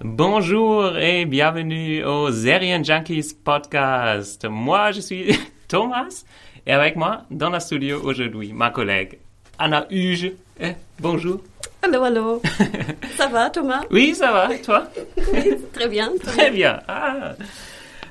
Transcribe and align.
Bonjour 0.00 0.96
et 0.96 1.24
bienvenue 1.24 2.04
au 2.04 2.30
Serien 2.30 2.82
Junkies 2.84 3.34
podcast. 3.42 4.46
Moi, 4.48 4.92
je 4.92 5.00
suis 5.00 5.36
Thomas 5.68 6.24
et 6.64 6.72
avec 6.72 6.94
moi 6.94 7.22
dans 7.30 7.50
le 7.50 7.58
studio 7.58 8.00
aujourd'hui, 8.04 8.52
ma 8.52 8.70
collègue 8.70 9.18
Anna 9.58 9.86
Huge. 9.90 10.32
Eh, 10.60 10.74
bonjour. 11.00 11.40
Hallo, 11.82 12.04
hallo. 12.04 12.42
Ça 13.16 13.26
va, 13.26 13.50
Thomas? 13.50 13.80
Oui, 13.90 14.14
ça 14.14 14.30
va. 14.30 14.48
Toi? 14.58 14.84
Oui, 15.32 15.56
très 15.72 15.88
bien. 15.88 16.12
Très 16.22 16.50
bien. 16.50 16.80
Ah. 16.86 17.34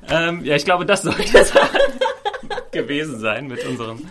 Ähm, 0.10 0.42
ja, 0.44 0.56
ich 0.56 0.66
glaube, 0.66 0.86
das 0.86 1.04
sollte 1.04 1.18
gewesen 2.72 3.20
sein 3.20 3.48
mit 3.48 3.66
unserem, 3.66 4.06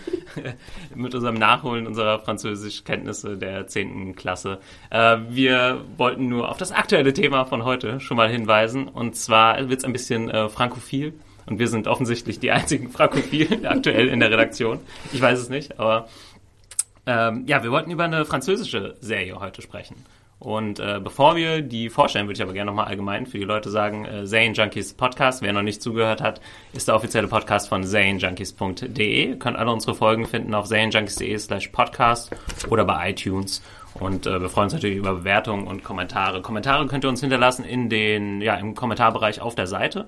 mit 0.94 1.14
unserem 1.14 1.36
Nachholen 1.36 1.86
unserer 1.86 2.20
Französischkenntnisse 2.20 3.36
der 3.36 3.66
10. 3.66 4.16
Klasse. 4.16 4.58
Äh, 4.90 5.18
wir 5.28 5.84
wollten 5.96 6.28
nur 6.28 6.50
auf 6.50 6.56
das 6.56 6.72
aktuelle 6.72 7.12
Thema 7.12 7.44
von 7.44 7.64
heute 7.64 8.00
schon 8.00 8.16
mal 8.16 8.28
hinweisen. 8.28 8.88
Und 8.88 9.16
zwar 9.16 9.68
wird 9.68 9.80
es 9.80 9.84
ein 9.84 9.92
bisschen 9.92 10.30
äh, 10.30 10.48
frankophil. 10.48 11.14
Und 11.46 11.58
wir 11.58 11.68
sind 11.68 11.86
offensichtlich 11.86 12.40
die 12.40 12.50
einzigen 12.52 12.90
Frankophilen 12.90 13.66
aktuell 13.66 14.08
in 14.08 14.20
der 14.20 14.30
Redaktion. 14.30 14.80
Ich 15.12 15.20
weiß 15.20 15.38
es 15.38 15.48
nicht, 15.48 15.78
aber 15.78 16.08
ähm, 17.06 17.44
ja, 17.46 17.62
wir 17.62 17.70
wollten 17.70 17.90
über 17.90 18.04
eine 18.04 18.24
französische 18.24 18.96
Serie 19.00 19.38
heute 19.38 19.62
sprechen. 19.62 19.94
Und 20.38 20.80
äh, 20.80 21.00
bevor 21.02 21.34
wir 21.34 21.62
die 21.62 21.88
vorstellen, 21.88 22.26
würde 22.26 22.36
ich 22.36 22.42
aber 22.42 22.52
gerne 22.52 22.70
nochmal 22.70 22.84
allgemein 22.86 23.26
für 23.26 23.38
die 23.38 23.44
Leute 23.44 23.70
sagen, 23.70 24.04
äh, 24.04 24.26
Zane 24.26 24.52
Junkies 24.52 24.92
Podcast, 24.92 25.40
wer 25.40 25.54
noch 25.54 25.62
nicht 25.62 25.80
zugehört 25.80 26.20
hat, 26.20 26.42
ist 26.74 26.88
der 26.88 26.94
offizielle 26.94 27.26
Podcast 27.26 27.70
von 27.70 27.84
zanejunkies.de. 27.84 29.28
Ihr 29.28 29.38
könnt 29.38 29.56
alle 29.56 29.72
unsere 29.72 29.94
Folgen 29.94 30.26
finden 30.26 30.54
auf 30.54 30.66
zanejunkies.de 30.66 31.38
slash 31.38 31.68
podcast 31.68 32.30
oder 32.68 32.84
bei 32.84 33.10
iTunes. 33.10 33.62
Und 33.94 34.26
äh, 34.26 34.42
wir 34.42 34.50
freuen 34.50 34.64
uns 34.64 34.74
natürlich 34.74 34.98
über 34.98 35.14
Bewertungen 35.14 35.66
und 35.66 35.82
Kommentare. 35.82 36.42
Kommentare 36.42 36.86
könnt 36.86 37.04
ihr 37.04 37.08
uns 37.08 37.20
hinterlassen 37.20 37.64
in 37.64 37.88
den, 37.88 38.42
ja, 38.42 38.56
im 38.56 38.74
Kommentarbereich 38.74 39.40
auf 39.40 39.54
der 39.54 39.66
Seite. 39.66 40.06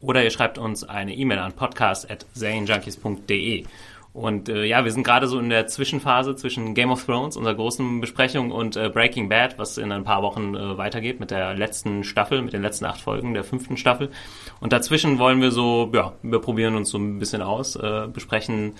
Oder 0.00 0.22
ihr 0.22 0.30
schreibt 0.30 0.58
uns 0.58 0.84
eine 0.84 1.14
E-Mail 1.14 1.38
an 1.38 1.52
podcast.zanejunkies.de. 1.52 3.64
Und 4.12 4.48
äh, 4.48 4.64
ja, 4.64 4.84
wir 4.84 4.90
sind 4.90 5.04
gerade 5.04 5.28
so 5.28 5.38
in 5.38 5.50
der 5.50 5.68
Zwischenphase 5.68 6.34
zwischen 6.34 6.74
Game 6.74 6.90
of 6.90 7.04
Thrones, 7.04 7.36
unserer 7.36 7.54
großen 7.54 8.00
Besprechung, 8.00 8.50
und 8.50 8.76
äh, 8.76 8.88
Breaking 8.88 9.28
Bad, 9.28 9.58
was 9.58 9.78
in 9.78 9.92
ein 9.92 10.02
paar 10.02 10.22
Wochen 10.22 10.54
äh, 10.54 10.76
weitergeht 10.76 11.20
mit 11.20 11.30
der 11.30 11.54
letzten 11.54 12.02
Staffel, 12.02 12.42
mit 12.42 12.52
den 12.52 12.62
letzten 12.62 12.86
acht 12.86 13.00
Folgen 13.00 13.34
der 13.34 13.44
fünften 13.44 13.76
Staffel. 13.76 14.10
Und 14.58 14.72
dazwischen 14.72 15.18
wollen 15.18 15.40
wir 15.40 15.52
so, 15.52 15.90
ja, 15.94 16.12
wir 16.22 16.40
probieren 16.40 16.74
uns 16.74 16.90
so 16.90 16.98
ein 16.98 17.20
bisschen 17.20 17.40
aus, 17.40 17.76
äh, 17.76 18.08
besprechen 18.12 18.74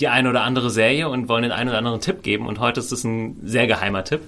die 0.00 0.08
eine 0.08 0.30
oder 0.30 0.42
andere 0.42 0.70
Serie 0.70 1.08
und 1.08 1.28
wollen 1.28 1.42
den 1.42 1.52
einen 1.52 1.68
oder 1.68 1.78
anderen 1.78 2.00
Tipp 2.00 2.22
geben. 2.22 2.46
Und 2.46 2.58
heute 2.58 2.80
ist 2.80 2.92
es 2.92 3.04
ein 3.04 3.38
sehr 3.42 3.66
geheimer 3.66 4.04
Tipp. 4.04 4.22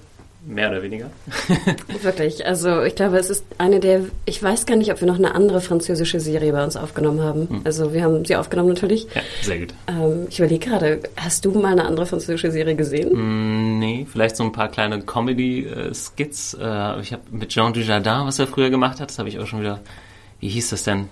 Mehr 0.45 0.71
oder 0.71 0.83
weniger. 0.83 1.11
Wirklich. 2.03 2.45
Also 2.45 2.83
ich 2.83 2.97
glaube, 2.97 3.17
es 3.19 3.31
ist 3.31 3.45
eine 3.59 3.79
der, 3.79 4.01
ich 4.25 4.43
weiß 4.43 4.67
gar 4.67 4.75
nicht, 4.77 4.91
ob 4.91 5.01
wir 5.01 5.07
noch 5.07 5.19
eine 5.19 5.35
andere 5.37 5.61
französische 5.61 6.19
Serie 6.19 6.53
bei 6.53 6.65
uns 6.65 6.77
aufgenommen 6.77 7.21
haben. 7.21 7.49
Hm. 7.49 7.61
Also 7.65 7.93
wir 7.95 8.03
haben 8.03 8.25
sie 8.25 8.35
aufgenommen 8.35 8.71
natürlich. 8.71 9.07
ja, 9.15 9.23
sehr 9.43 9.61
gut. 9.61 9.75
Ähm, 9.87 10.27
ich 10.29 10.41
überlege 10.41 10.67
gerade, 10.69 11.01
hast 11.17 11.45
du 11.45 11.53
mal 11.53 11.73
eine 11.73 11.85
andere 11.85 12.07
französische 12.07 12.51
Serie 12.51 12.75
gesehen? 12.75 13.11
Mm, 13.13 13.79
Nee, 13.79 14.07
vielleicht 14.11 14.37
so 14.37 14.45
ein 14.45 14.53
paar 14.53 14.69
kleine 14.69 15.01
Comedy-Skits. 15.03 16.55
Äh, 16.55 17.01
ich 17.01 17.13
habe 17.13 17.23
mit 17.31 17.49
Jean 17.51 17.73
Dujardin, 17.73 18.27
was 18.27 18.39
er 18.39 18.47
früher 18.47 18.71
gemacht 18.71 19.01
hat, 19.01 19.11
das 19.11 19.19
habe 19.19 19.29
ich 19.29 19.39
auch 19.39 19.47
schon 19.47 19.61
wieder. 19.61 19.81
Wie 20.41 20.49
hieß 20.49 20.71
das 20.71 20.85
denn? 20.85 21.09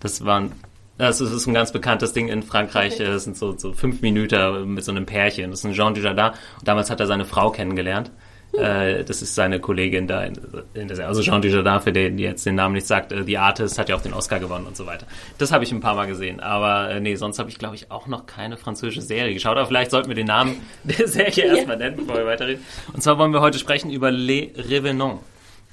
Das 0.00 0.24
war 0.24 0.40
ein. 0.40 0.52
Das 0.98 1.20
ist 1.20 1.46
ein 1.46 1.54
ganz 1.54 1.70
bekanntes 1.70 2.12
Ding 2.12 2.26
in 2.28 2.42
Frankreich. 2.42 2.94
Okay. 2.94 3.04
Das 3.06 3.22
sind 3.22 3.36
so, 3.36 3.56
so 3.56 3.72
fünf 3.72 4.02
Minuten 4.02 4.74
mit 4.74 4.82
so 4.84 4.90
einem 4.90 5.06
Pärchen. 5.06 5.50
Das 5.52 5.60
ist 5.60 5.64
ein 5.66 5.72
Jean 5.74 5.94
Dujardin. 5.94 6.30
Und 6.58 6.66
damals 6.66 6.90
hat 6.90 6.98
er 6.98 7.06
seine 7.06 7.24
Frau 7.24 7.50
kennengelernt. 7.50 8.10
Äh, 8.52 9.04
das 9.04 9.22
ist 9.22 9.34
seine 9.34 9.60
Kollegin 9.60 10.06
da 10.06 10.24
in, 10.24 10.34
in 10.74 10.88
der 10.88 11.06
Also 11.06 11.22
Jean 11.22 11.42
Dujardin, 11.42 11.80
für 11.80 11.92
den 11.92 12.18
jetzt 12.18 12.46
den 12.46 12.54
Namen 12.54 12.74
nicht 12.74 12.86
sagt, 12.86 13.12
äh, 13.12 13.24
The 13.24 13.38
Artist 13.38 13.78
hat 13.78 13.88
ja 13.88 13.96
auch 13.96 14.02
den 14.02 14.14
Oscar 14.14 14.38
gewonnen 14.38 14.66
und 14.66 14.76
so 14.76 14.86
weiter. 14.86 15.06
Das 15.36 15.52
habe 15.52 15.64
ich 15.64 15.72
ein 15.72 15.80
paar 15.80 15.94
Mal 15.94 16.06
gesehen. 16.06 16.40
Aber 16.40 16.90
äh, 16.90 17.00
nee, 17.00 17.14
sonst 17.14 17.38
habe 17.38 17.50
ich, 17.50 17.58
glaube 17.58 17.76
ich, 17.76 17.90
auch 17.90 18.06
noch 18.06 18.26
keine 18.26 18.56
französische 18.56 19.02
Serie 19.02 19.34
geschaut. 19.34 19.56
Aber 19.56 19.66
vielleicht 19.66 19.90
sollten 19.90 20.08
wir 20.08 20.14
den 20.14 20.26
Namen 20.26 20.60
der 20.84 21.06
Serie 21.08 21.44
erstmal 21.44 21.76
nennen, 21.76 21.96
bevor 21.96 22.16
wir 22.16 22.26
weiterreden. 22.26 22.64
Und 22.92 23.02
zwar 23.02 23.18
wollen 23.18 23.32
wir 23.32 23.40
heute 23.40 23.58
sprechen 23.58 23.90
über 23.90 24.10
Les 24.10 24.50
Revenants. 24.56 25.22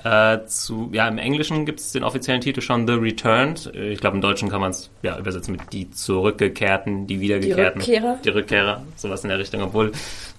Äh, 0.05 0.45
zu, 0.45 0.91
ja, 0.93 1.07
im 1.07 1.17
Englischen 1.17 1.65
gibt 1.65 1.79
es 1.79 1.91
den 1.91 2.03
offiziellen 2.03 2.39
Titel 2.39 2.61
schon 2.61 2.85
The 2.85 2.93
Returned. 2.93 3.71
Äh, 3.73 3.91
Ich 3.93 3.99
glaube, 3.99 4.15
im 4.17 4.21
Deutschen 4.21 4.49
kann 4.49 4.61
man 4.61 4.69
es 4.69 4.91
ja, 5.01 5.17
übersetzen 5.17 5.53
mit 5.53 5.73
die 5.73 5.89
Zurückgekehrten, 5.89 7.07
die 7.07 7.19
Wiedergekehrten. 7.19 7.81
Die 7.81 7.93
Rückkehrer? 7.95 8.19
Die 8.23 8.29
Rückkehrer, 8.29 8.83
sowas 8.95 9.23
in 9.23 9.29
der 9.29 9.39
Richtung, 9.39 9.63
obwohl. 9.63 9.91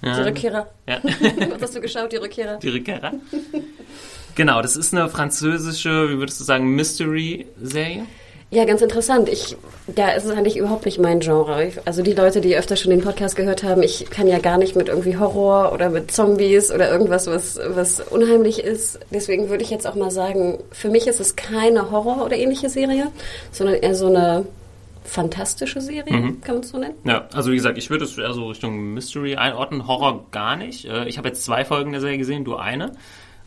Ja, 0.02 0.14
Die 0.14 0.22
Rückkehrer. 0.22 0.68
Ja. 0.88 1.00
Was 1.50 1.62
hast 1.62 1.74
du 1.76 1.80
geschaut, 1.80 2.12
die 2.12 2.16
Rückkehrer? 2.16 2.58
Die 2.58 2.68
Rückkehrer. 2.68 3.12
Genau, 4.36 4.62
das 4.62 4.76
ist 4.76 4.94
eine 4.94 5.08
französische, 5.08 6.10
wie 6.10 6.18
würdest 6.18 6.38
du 6.38 6.44
sagen, 6.44 6.68
Mystery-Serie? 6.76 8.06
Ja, 8.50 8.64
ganz 8.64 8.80
interessant. 8.80 9.28
Ich, 9.28 9.56
da 9.88 10.10
ist 10.12 10.24
es 10.24 10.30
eigentlich 10.30 10.56
überhaupt 10.56 10.84
nicht 10.86 11.00
mein 11.00 11.18
Genre. 11.18 11.72
Also 11.84 12.02
die 12.02 12.12
Leute, 12.12 12.40
die 12.40 12.56
öfter 12.56 12.76
schon 12.76 12.90
den 12.90 13.00
Podcast 13.02 13.34
gehört 13.34 13.64
haben, 13.64 13.82
ich 13.82 14.08
kann 14.08 14.28
ja 14.28 14.38
gar 14.38 14.56
nicht 14.56 14.76
mit 14.76 14.88
irgendwie 14.88 15.16
Horror 15.16 15.72
oder 15.72 15.90
mit 15.90 16.12
Zombies 16.12 16.70
oder 16.70 16.88
irgendwas, 16.90 17.26
was, 17.26 17.58
was 17.70 18.00
unheimlich 18.00 18.60
ist. 18.62 19.00
Deswegen 19.10 19.48
würde 19.48 19.64
ich 19.64 19.70
jetzt 19.70 19.84
auch 19.86 19.96
mal 19.96 20.12
sagen, 20.12 20.58
für 20.70 20.90
mich 20.90 21.08
ist 21.08 21.18
es 21.18 21.34
keine 21.34 21.90
Horror- 21.90 22.24
oder 22.24 22.36
ähnliche 22.36 22.68
Serie, 22.70 23.08
sondern 23.50 23.76
eher 23.76 23.96
so 23.96 24.06
eine 24.06 24.46
fantastische 25.02 25.80
Serie, 25.80 26.34
kann 26.42 26.56
man 26.56 26.60
es 26.60 26.70
so 26.70 26.78
nennen? 26.78 26.94
Ja, 27.04 27.28
also 27.32 27.50
wie 27.50 27.56
gesagt, 27.56 27.78
ich 27.78 27.90
würde 27.90 28.04
es 28.04 28.16
eher 28.18 28.32
so 28.32 28.48
Richtung 28.48 28.94
Mystery 28.94 29.36
einordnen, 29.36 29.86
Horror 29.86 30.24
gar 30.32 30.56
nicht. 30.56 30.84
Äh, 30.86 31.08
Ich 31.08 31.18
habe 31.18 31.28
jetzt 31.28 31.44
zwei 31.44 31.64
Folgen 31.64 31.92
der 31.92 32.00
Serie 32.00 32.18
gesehen, 32.18 32.44
du 32.44 32.56
eine. 32.56 32.92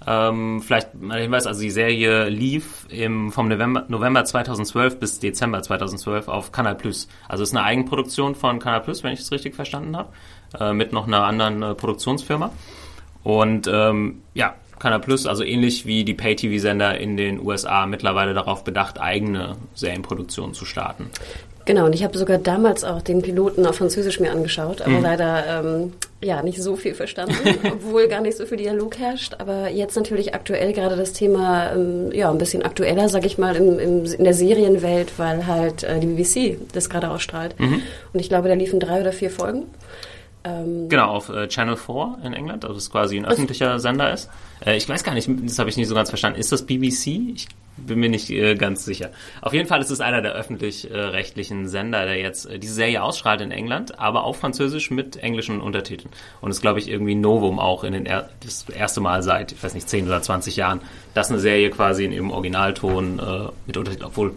Ähm, 0.08 0.62
vielleicht 0.62 0.94
mal 0.96 1.16
der 1.16 1.24
Hinweis, 1.24 1.46
also 1.46 1.62
die 1.62 1.72
Serie 1.72 2.30
lief 2.30 2.88
im, 2.90 3.32
vom 3.32 3.48
November, 3.48 3.86
November 3.90 4.24
2012 4.24 5.00
bis 5.00 5.20
Dezember 5.20 5.62
2012 5.62 6.28
auf 6.28 6.52
Canal 6.52 6.76
Plus. 6.76 7.10
Also 7.28 7.44
es 7.44 7.50
ist 7.50 7.56
eine 7.56 7.66
Eigenproduktion 7.66 8.36
von 8.36 8.60
Canal 8.60 8.82
Plus, 8.82 9.04
wenn 9.04 9.14
ich 9.14 9.20
es 9.20 9.32
richtig 9.32 9.56
verstanden 9.56 9.98
habe, 9.98 10.10
äh, 10.60 10.74
mit 10.74 10.94
noch 10.94 11.08
einer 11.08 11.24
anderen 11.24 11.62
äh, 11.62 11.76
Produktionsfirma. 11.76 12.52
Und 13.24 13.70
ähm, 13.72 14.22
ja, 14.34 14.56
Canal 14.80 15.02
Plus, 15.02 15.28
also 15.28 15.44
ähnlich 15.44 15.86
wie 15.86 16.06
die 16.06 16.14
Pay-TV-Sender 16.14 16.98
in 16.98 17.18
den 17.18 17.46
USA, 17.46 17.86
mittlerweile 17.86 18.34
darauf 18.34 18.64
bedacht, 18.64 19.00
eigene 19.00 19.58
Serienproduktionen 19.76 20.54
zu 20.54 20.66
starten. 20.66 21.10
Genau, 21.70 21.86
und 21.86 21.94
ich 21.94 22.04
habe 22.04 22.18
sogar 22.18 22.40
damals 22.40 22.84
auch 22.84 23.00
den 23.00 23.22
Piloten 23.22 23.64
auf 23.68 23.76
Französisch 23.76 24.20
mir 24.20 24.32
angeschaut, 24.32 24.82
aber 24.82 25.00
leider 25.02 25.62
ähm, 25.64 25.94
ja 26.20 26.42
nicht 26.42 26.64
so 26.64 26.76
viel 26.76 26.96
verstanden, 26.96 27.36
obwohl 27.72 28.08
gar 28.08 28.22
nicht 28.22 28.38
so 28.38 28.48
viel 28.48 28.58
Dialog 28.58 28.98
herrscht. 28.98 29.36
Aber 29.38 29.70
jetzt 29.70 29.96
natürlich 29.96 30.34
aktuell 30.34 30.74
gerade 30.74 30.96
das 30.96 31.14
Thema 31.14 31.72
ähm, 31.74 32.12
ja 32.12 32.32
ein 32.32 32.40
bisschen 32.40 32.64
aktueller, 32.64 33.08
sag 33.08 33.24
ich 33.24 33.38
mal, 33.38 33.56
im, 33.56 33.78
im, 33.78 34.04
in 34.04 34.24
der 34.24 34.34
Serienwelt, 34.34 35.20
weil 35.20 35.46
halt 35.46 35.84
äh, 35.84 36.00
die 36.00 36.08
BBC 36.08 36.58
das 36.74 36.90
gerade 36.90 37.12
ausstrahlt. 37.12 37.54
Und 38.14 38.20
ich 38.20 38.30
glaube, 38.30 38.48
da 38.48 38.56
liefen 38.56 38.80
drei 38.80 39.02
oder 39.02 39.12
vier 39.12 39.30
Folgen. 39.30 39.68
Ähm, 40.44 40.90
Genau, 40.90 41.12
auf 41.12 41.30
äh, 41.30 41.48
Channel 41.50 41.78
4 41.78 42.18
in 42.24 42.34
England, 42.34 42.64
also 42.66 42.78
das 42.78 42.90
quasi 42.90 43.16
ein 43.16 43.26
öffentlicher 43.28 43.78
Sender 43.78 44.12
ist. 44.12 44.28
Äh, 44.66 44.76
ich 44.76 44.90
weiß 44.90 45.04
gar 45.04 45.14
nicht, 45.14 45.30
das 45.44 45.60
habe 45.60 45.70
ich 45.70 45.78
nicht 45.78 45.88
so 45.88 45.94
ganz 45.94 46.10
verstanden. 46.10 46.40
Ist 46.40 46.52
das 46.52 46.64
BBC? 46.66 47.08
Ich 47.36 47.48
bin 47.86 48.00
mir 48.00 48.10
nicht 48.10 48.30
äh, 48.30 48.56
ganz 48.56 48.86
sicher. 48.86 49.12
Auf 49.42 49.54
jeden 49.54 49.68
Fall 49.68 49.82
ist 49.82 49.90
es 49.90 50.02
einer 50.02 50.22
der 50.22 50.34
öffentlich-rechtlichen 50.34 51.68
Sender, 51.68 52.06
der 52.06 52.18
jetzt 52.18 52.46
äh, 52.46 52.60
diese 52.60 52.74
Serie 52.74 53.04
ausstrahlt 53.04 53.42
in 53.42 53.52
England, 53.52 54.00
aber 54.00 54.24
auf 54.24 54.38
Französisch 54.38 54.92
mit 54.92 55.18
englischen 55.18 55.62
Untertiteln. 55.62 56.12
Und 56.42 56.52
ist, 56.52 56.62
glaube 56.62 56.80
ich, 56.80 56.90
irgendwie 56.90 57.16
Novum 57.16 57.60
auch 57.60 57.84
in 57.84 57.94
den 57.94 58.06
er 58.06 58.30
das 58.44 58.68
erste 58.70 59.02
Mal 59.02 59.24
seit, 59.24 59.52
ich 59.52 59.64
weiß 59.64 59.74
nicht, 59.74 59.90
10 59.90 60.08
oder 60.08 60.22
20 60.22 60.56
Jahren, 60.56 60.82
dass 61.14 61.30
eine 61.30 61.40
Serie 61.40 61.70
quasi 61.70 62.06
in 62.06 62.12
ihrem 62.12 62.32
Originalton 62.32 63.20
äh, 63.20 63.50
mit 63.66 63.78
Untertiteln, 63.78 64.08
obwohl 64.08 64.34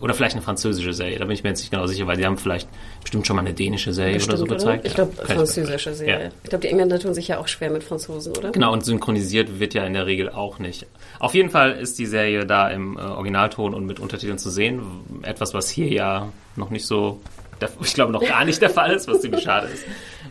oder 0.00 0.12
vielleicht 0.14 0.34
eine 0.34 0.42
französische 0.42 0.92
Serie, 0.92 1.18
da 1.18 1.24
bin 1.24 1.32
ich 1.34 1.42
mir 1.42 1.50
jetzt 1.50 1.60
nicht 1.60 1.70
genau 1.70 1.86
sicher, 1.86 2.06
weil 2.06 2.16
die 2.16 2.26
haben 2.26 2.36
vielleicht 2.36 2.68
bestimmt 3.00 3.26
schon 3.26 3.36
mal 3.36 3.40
eine 3.42 3.54
dänische 3.54 3.92
Serie 3.92 4.16
oder 4.16 4.36
so 4.36 4.44
Bestimmt, 4.44 4.82
gezeigt. 4.82 4.86
Ich 4.86 4.94
glaube, 4.94 5.12
Ja, 5.18 5.34
französische 5.34 5.94
Serie. 5.94 6.24
Ja. 6.24 6.30
Ich 6.42 6.50
glaube, 6.50 6.62
die 6.62 6.68
Engländer 6.68 6.98
tun 6.98 7.14
sich 7.14 7.28
ja 7.28 7.38
auch 7.38 7.48
schwer 7.48 7.70
mit 7.70 7.82
Franzosen, 7.82 8.36
oder? 8.36 8.50
Genau, 8.52 8.72
und 8.72 8.84
synchronisiert 8.84 9.58
wird 9.58 9.74
ja 9.74 9.84
in 9.84 9.94
der 9.94 10.06
Regel 10.06 10.28
auch 10.28 10.58
nicht. 10.58 10.86
Auf 11.18 11.34
jeden 11.34 11.50
Fall 11.50 11.72
ist 11.72 11.98
die 11.98 12.06
Serie 12.06 12.44
da 12.46 12.68
im 12.68 12.98
äh, 12.98 13.00
Originalton 13.00 13.72
und 13.72 13.86
mit 13.86 13.98
Untertiteln 14.00 14.38
zu 14.38 14.50
sehen. 14.50 14.82
Etwas, 15.22 15.54
was 15.54 15.70
hier 15.70 15.88
ja 15.88 16.28
noch 16.56 16.70
nicht 16.70 16.86
so, 16.86 17.20
ich 17.80 17.94
glaube, 17.94 18.12
noch 18.12 18.24
gar 18.26 18.44
nicht 18.44 18.60
der 18.60 18.70
Fall 18.70 18.92
ist, 18.92 19.08
was 19.08 19.22
ziemlich 19.22 19.44
schade 19.44 19.68
ist. 19.68 19.84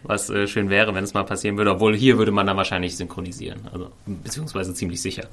was 0.03 0.29
äh, 0.29 0.45
schön 0.45 0.69
wäre, 0.69 0.93
wenn 0.93 1.03
es 1.03 1.13
mal 1.15 1.23
passieren 1.23 1.57
würde. 1.57 1.71
Obwohl 1.71 1.95
hier 1.95 2.19
würde 2.19 2.31
man 2.31 2.45
dann 2.45 2.57
wahrscheinlich 2.57 2.95
synchronisieren, 2.97 3.61
also 3.71 3.89
beziehungsweise 4.05 4.73
ziemlich 4.75 5.01
sicher. 5.01 5.27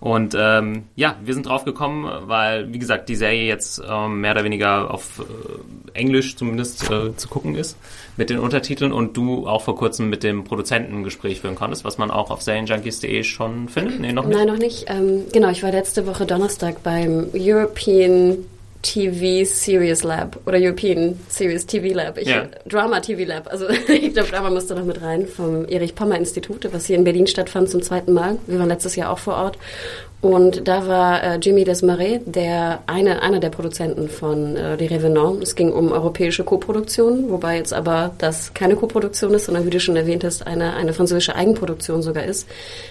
Und 0.00 0.34
ähm, 0.36 0.84
ja, 0.96 1.16
wir 1.22 1.34
sind 1.34 1.46
drauf 1.46 1.64
gekommen, 1.64 2.10
weil, 2.22 2.72
wie 2.72 2.78
gesagt, 2.78 3.10
die 3.10 3.16
Serie 3.16 3.44
jetzt 3.46 3.82
ähm, 3.86 4.22
mehr 4.22 4.32
oder 4.32 4.44
weniger 4.44 4.90
auf 4.90 5.20
äh, 5.20 5.98
Englisch 5.98 6.36
zumindest 6.36 6.90
äh, 6.90 7.14
zu 7.14 7.28
gucken 7.28 7.54
ist 7.54 7.76
mit 8.16 8.30
den 8.30 8.38
Untertiteln 8.38 8.92
und 8.92 9.16
du 9.16 9.46
auch 9.46 9.62
vor 9.62 9.76
kurzem 9.76 10.08
mit 10.08 10.22
dem 10.22 10.44
Produzenten 10.44 10.96
ein 10.96 11.04
Gespräch 11.04 11.42
führen 11.42 11.54
konntest, 11.54 11.84
was 11.84 11.98
man 11.98 12.10
auch 12.10 12.30
auf 12.30 12.40
serienjunkies.de 12.40 13.22
schon 13.24 13.68
findet. 13.68 14.00
Nee, 14.00 14.12
noch 14.12 14.24
nicht? 14.24 14.36
Nein, 14.38 14.46
noch 14.46 14.58
nicht. 14.58 14.86
Ähm, 14.88 15.24
genau, 15.32 15.50
ich 15.50 15.62
war 15.62 15.70
letzte 15.70 16.06
Woche 16.06 16.24
Donnerstag 16.24 16.82
beim 16.82 17.28
European 17.34 18.38
TV 18.82 19.44
Series 19.44 20.02
Lab 20.02 20.38
oder 20.46 20.58
European 20.58 21.18
Series 21.28 21.66
TV 21.66 21.94
Lab. 21.94 22.18
Ich, 22.18 22.28
ja. 22.28 22.46
Drama 22.66 23.00
TV 23.00 23.28
Lab. 23.28 23.48
Also 23.50 23.68
ich 23.88 24.12
glaube, 24.14 24.28
Drama 24.30 24.50
musste 24.50 24.74
noch 24.74 24.84
mit 24.84 25.02
rein 25.02 25.26
vom 25.26 25.66
Erich 25.68 25.94
Pommer 25.94 26.16
Institut, 26.16 26.66
was 26.72 26.86
hier 26.86 26.96
in 26.96 27.04
Berlin 27.04 27.26
stattfand 27.26 27.68
zum 27.68 27.82
zweiten 27.82 28.12
Mal. 28.12 28.38
Wir 28.46 28.58
waren 28.58 28.68
letztes 28.68 28.96
Jahr 28.96 29.10
auch 29.10 29.18
vor 29.18 29.34
Ort. 29.34 29.58
Und 30.22 30.68
da 30.68 30.86
war 30.86 31.22
äh, 31.22 31.36
Jimmy 31.36 31.64
Desmarais, 31.64 32.20
der 32.26 32.82
eine, 32.86 33.22
einer 33.22 33.40
der 33.40 33.48
Produzenten 33.48 34.10
von 34.10 34.54
äh, 34.54 34.76
Die 34.76 34.84
Revenant. 34.84 35.42
Es 35.42 35.54
ging 35.54 35.72
um 35.72 35.92
europäische 35.92 36.44
Koproduktion, 36.44 37.30
wobei 37.30 37.56
jetzt 37.56 37.72
aber 37.72 38.10
das 38.18 38.52
keine 38.52 38.76
Koproduktion 38.76 39.32
ist, 39.32 39.46
sondern 39.46 39.64
wie 39.64 39.70
du 39.70 39.80
schon 39.80 39.96
erwähnt 39.96 40.22
hast, 40.22 40.46
eine, 40.46 40.74
eine 40.74 40.92
französische 40.92 41.36
Eigenproduktion 41.36 42.02
sogar 42.02 42.24
ist. 42.24 42.46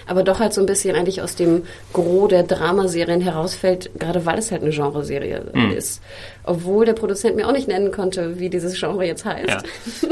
Aber 0.07 0.23
doch 0.23 0.39
halt 0.39 0.53
so 0.53 0.61
ein 0.61 0.65
bisschen 0.65 0.95
eigentlich 0.95 1.21
aus 1.21 1.35
dem 1.35 1.63
Gros 1.93 2.29
der 2.29 2.41
Dramaserien 2.41 3.21
herausfällt, 3.21 3.91
gerade 3.99 4.25
weil 4.25 4.39
es 4.39 4.51
halt 4.51 4.63
eine 4.63 4.71
Genreserie 4.71 5.43
mhm. 5.53 5.71
ist. 5.71 6.01
Obwohl 6.43 6.85
der 6.85 6.93
Produzent 6.93 7.35
mir 7.35 7.47
auch 7.47 7.53
nicht 7.53 7.67
nennen 7.67 7.91
konnte, 7.91 8.39
wie 8.39 8.49
dieses 8.49 8.79
Genre 8.79 9.05
jetzt 9.05 9.23
heißt. 9.25 9.49
Ja. 9.49 9.61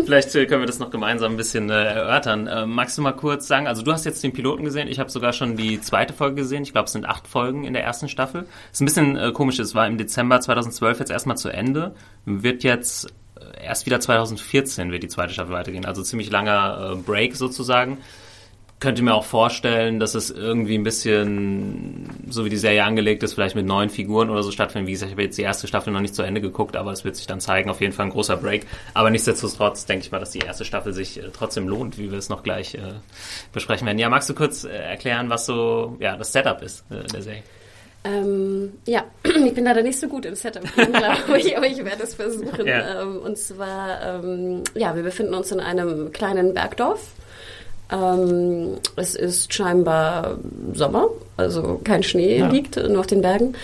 Vielleicht 0.06 0.36
äh, 0.36 0.46
können 0.46 0.62
wir 0.62 0.68
das 0.68 0.78
noch 0.78 0.92
gemeinsam 0.92 1.34
ein 1.34 1.38
bisschen 1.38 1.72
äh, 1.72 1.84
erörtern. 1.84 2.46
Äh, 2.46 2.68
magst 2.68 2.96
du 2.96 3.02
mal 3.02 3.14
kurz 3.14 3.48
sagen, 3.48 3.66
also 3.66 3.81
du 3.81 3.92
hast 3.92 4.06
jetzt 4.06 4.24
den 4.24 4.34
Piloten 4.34 4.64
gesehen, 4.64 4.88
ich 4.88 5.00
habe 5.00 5.10
sogar 5.10 5.34
schon 5.34 5.58
die 5.58 5.81
zweite 5.81 6.14
Folge 6.14 6.36
gesehen. 6.36 6.62
Ich 6.62 6.74
glaube, 6.74 6.86
es 6.86 6.92
sind 6.92 7.06
acht 7.07 7.27
Folgen 7.27 7.63
in 7.63 7.74
der 7.74 7.83
ersten 7.83 8.09
Staffel. 8.09 8.45
Ist 8.71 8.81
ein 8.81 8.86
bisschen 8.86 9.18
äh, 9.18 9.31
komisch, 9.31 9.59
es 9.59 9.75
war 9.75 9.88
im 9.88 9.98
Dezember 9.98 10.39
2012 10.39 11.00
jetzt 11.00 11.12
erstmal 11.12 11.38
zu 11.38 11.50
Ende. 11.50 11.95
Wird 12.25 12.63
jetzt 12.63 13.07
äh, 13.39 13.65
erst 13.65 13.86
wieder 13.86 14.00
2014 14.00 14.92
wird 14.92 15.04
die 15.04 15.07
zweite 15.07 15.33
Staffel 15.33 15.54
weitergehen. 15.54 15.86
Also 15.86 16.04
ziemlich 16.04 16.31
langer 16.31 16.94
äh, 16.94 16.95
Break 16.95 17.36
sozusagen 17.36 17.98
könnte 18.79 19.01
mir 19.01 19.15
auch 19.15 19.24
vorstellen, 19.25 20.00
dass 20.00 20.13
es 20.13 20.29
irgendwie 20.29 20.77
ein 20.77 20.83
bisschen, 20.83 22.09
so 22.29 22.45
wie 22.45 22.50
die 22.50 22.57
Serie 22.57 22.83
angelegt 22.83 23.24
ist, 23.24 23.33
vielleicht 23.33 23.56
mit 23.56 23.65
neuen 23.65 23.89
Figuren 23.89 24.29
oder 24.29 24.44
so 24.44 24.51
stattfindet. 24.51 24.88
Wie 24.88 24.91
gesagt, 24.91 25.09
ich 25.09 25.13
habe 25.15 25.24
jetzt 25.24 25.38
die 25.38 25.41
erste 25.41 25.68
Staffel 25.68 25.91
noch 25.91 26.00
nicht 26.00 26.13
zu 26.13 26.21
Ende 26.21 26.41
geguckt, 26.41 26.75
aber 26.75 26.91
es 26.91 27.03
wird 27.03 27.15
sich 27.15 27.25
dann 27.25 27.39
zeigen. 27.39 27.71
Auf 27.71 27.81
jeden 27.81 27.94
Fall 27.94 28.06
ein 28.06 28.12
großer 28.12 28.38
Break. 28.38 28.68
Aber 28.94 29.09
nichtsdestotrotz 29.09 29.85
denke 29.85 30.06
ich 30.06 30.12
mal, 30.12 30.19
dass 30.19 30.29
die 30.29 30.39
erste 30.39 30.63
Staffel 30.63 30.94
sich 30.94 31.18
äh, 31.18 31.29
trotzdem 31.33 31.68
lohnt, 31.68 31.97
wie 31.97 32.12
wir 32.12 32.19
es 32.19 32.29
noch 32.29 32.44
gleich 32.44 32.75
äh, 32.75 32.94
besprechen 33.51 33.88
werden. 33.88 33.97
Ja, 33.97 34.09
magst 34.09 34.29
du 34.29 34.35
kurz 34.35 34.63
äh, 34.63 34.69
erklären, 34.69 35.30
was 35.31 35.47
so 35.47 35.97
ja, 36.00 36.15
das 36.15 36.31
Setup 36.31 36.62
ist 36.62 36.85
äh, 36.91 37.03
der 37.12 37.21
Serie? 37.23 37.44
Ähm, 38.03 38.73
ja, 38.85 39.06
ich 39.23 39.53
bin 39.56 39.63
leider 39.63 39.81
nicht 39.81 40.00
so 40.00 40.07
gut 40.07 40.23
im 40.25 40.35
Setup, 40.35 40.63
glaube 40.75 41.39
ich, 41.39 41.57
aber 41.57 41.65
ich 41.65 41.83
werde 41.83 42.03
es 42.03 42.13
versuchen. 42.13 42.68
Ja. 42.68 43.01
Ähm, 43.01 43.18
und 43.18 43.39
zwar, 43.39 44.23
ähm, 44.23 44.63
ja, 44.75 44.95
wir 44.95 45.01
befinden 45.01 45.33
uns 45.33 45.51
in 45.51 45.59
einem 45.59 46.12
kleinen 46.12 46.53
Bergdorf 46.53 47.07
ähm, 47.92 48.78
es 48.95 49.16
ist 49.16 49.54
scheinbar 49.54 50.38
Sommer, 50.74 51.07
also 51.38 51.80
kein 51.84 52.04
Schnee 52.04 52.39
ja. 52.39 52.50
liegt 52.50 52.75
nur 52.75 53.00
auf 53.00 53.07
den 53.07 53.22
Bergen. 53.22 53.56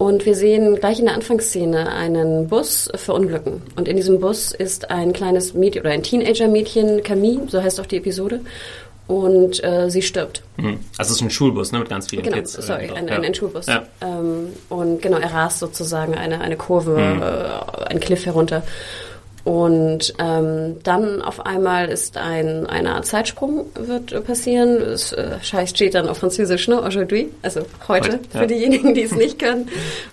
Und 0.00 0.24
wir 0.24 0.34
sehen 0.34 0.76
gleich 0.76 0.98
in 0.98 1.04
der 1.04 1.14
Anfangsszene 1.14 1.90
einen 1.90 2.48
Bus 2.48 2.88
verunglücken. 2.94 3.60
Und 3.76 3.86
in 3.86 3.96
diesem 3.96 4.18
Bus 4.18 4.52
ist 4.52 4.90
ein 4.90 5.12
kleines 5.12 5.52
Mädchen 5.52 5.82
oder 5.82 5.90
ein 5.90 6.02
Teenager-Mädchen, 6.02 7.02
Camille, 7.02 7.42
so 7.48 7.62
heißt 7.62 7.78
auch 7.80 7.86
die 7.86 7.98
Episode. 7.98 8.40
Und 9.06 9.62
äh, 9.62 9.90
sie 9.90 10.00
stirbt. 10.00 10.42
Mhm. 10.56 10.78
Also 10.96 11.10
es 11.10 11.18
ist 11.18 11.20
ein 11.20 11.28
Schulbus, 11.28 11.72
ne, 11.72 11.80
mit 11.80 11.90
ganz 11.90 12.08
vielen 12.08 12.22
genau, 12.22 12.36
Kids. 12.38 12.56
Äh, 12.56 12.62
sorry, 12.62 12.90
ein, 12.94 13.10
ein, 13.10 13.24
ein, 13.24 13.34
Schulbus. 13.34 13.66
Ja. 13.66 13.82
Ähm, 14.00 14.54
und 14.70 15.02
genau, 15.02 15.18
er 15.18 15.34
rast 15.34 15.58
sozusagen 15.58 16.14
eine, 16.14 16.40
eine 16.40 16.56
Kurve, 16.56 16.92
mhm. 16.92 17.20
äh, 17.20 17.84
einen 17.90 18.00
Cliff 18.00 18.24
herunter. 18.24 18.62
Und 19.44 20.14
ähm, 20.18 20.76
dann 20.82 21.22
auf 21.22 21.46
einmal 21.46 21.88
ist 21.88 22.16
ein 22.18 22.66
eine 22.66 22.94
Art 22.94 23.06
Zeitsprung 23.06 23.66
wird 23.74 24.24
passieren. 24.24 24.76
Es 24.82 25.12
äh, 25.12 25.38
steht 25.66 25.94
dann 25.94 26.08
auf 26.08 26.18
Französisch, 26.18 26.68
ne? 26.68 26.80
Aujourd'hui, 26.82 27.30
also 27.42 27.60
heute, 27.88 28.12
heute 28.12 28.20
für 28.30 28.38
ja. 28.38 28.46
diejenigen, 28.46 28.94
die 28.94 29.02
es 29.02 29.12
nicht 29.12 29.38
können. 29.38 29.68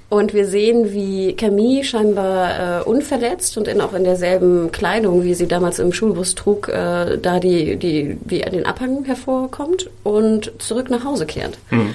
Und 0.09 0.33
wir 0.33 0.45
sehen, 0.45 0.93
wie 0.93 1.33
Camille 1.33 1.83
scheinbar 1.83 2.79
äh, 2.79 2.83
unverletzt 2.83 3.57
und 3.57 3.67
in, 3.67 3.81
auch 3.81 3.93
in 3.93 4.05
derselben 4.05 4.71
Kleidung, 4.71 5.23
wie 5.23 5.33
sie 5.33 5.47
damals 5.47 5.79
im 5.79 5.91
Schulbus 5.91 6.33
trug, 6.35 6.69
äh, 6.69 7.17
da 7.17 7.39
die, 7.39 7.75
die, 7.75 8.17
wie 8.23 8.45
an 8.45 8.53
den 8.53 8.65
Abhang 8.65 9.03
hervorkommt 9.03 9.89
und 10.03 10.53
zurück 10.59 10.89
nach 10.89 11.03
Hause 11.03 11.25
kehrt. 11.25 11.57
Mhm. 11.69 11.93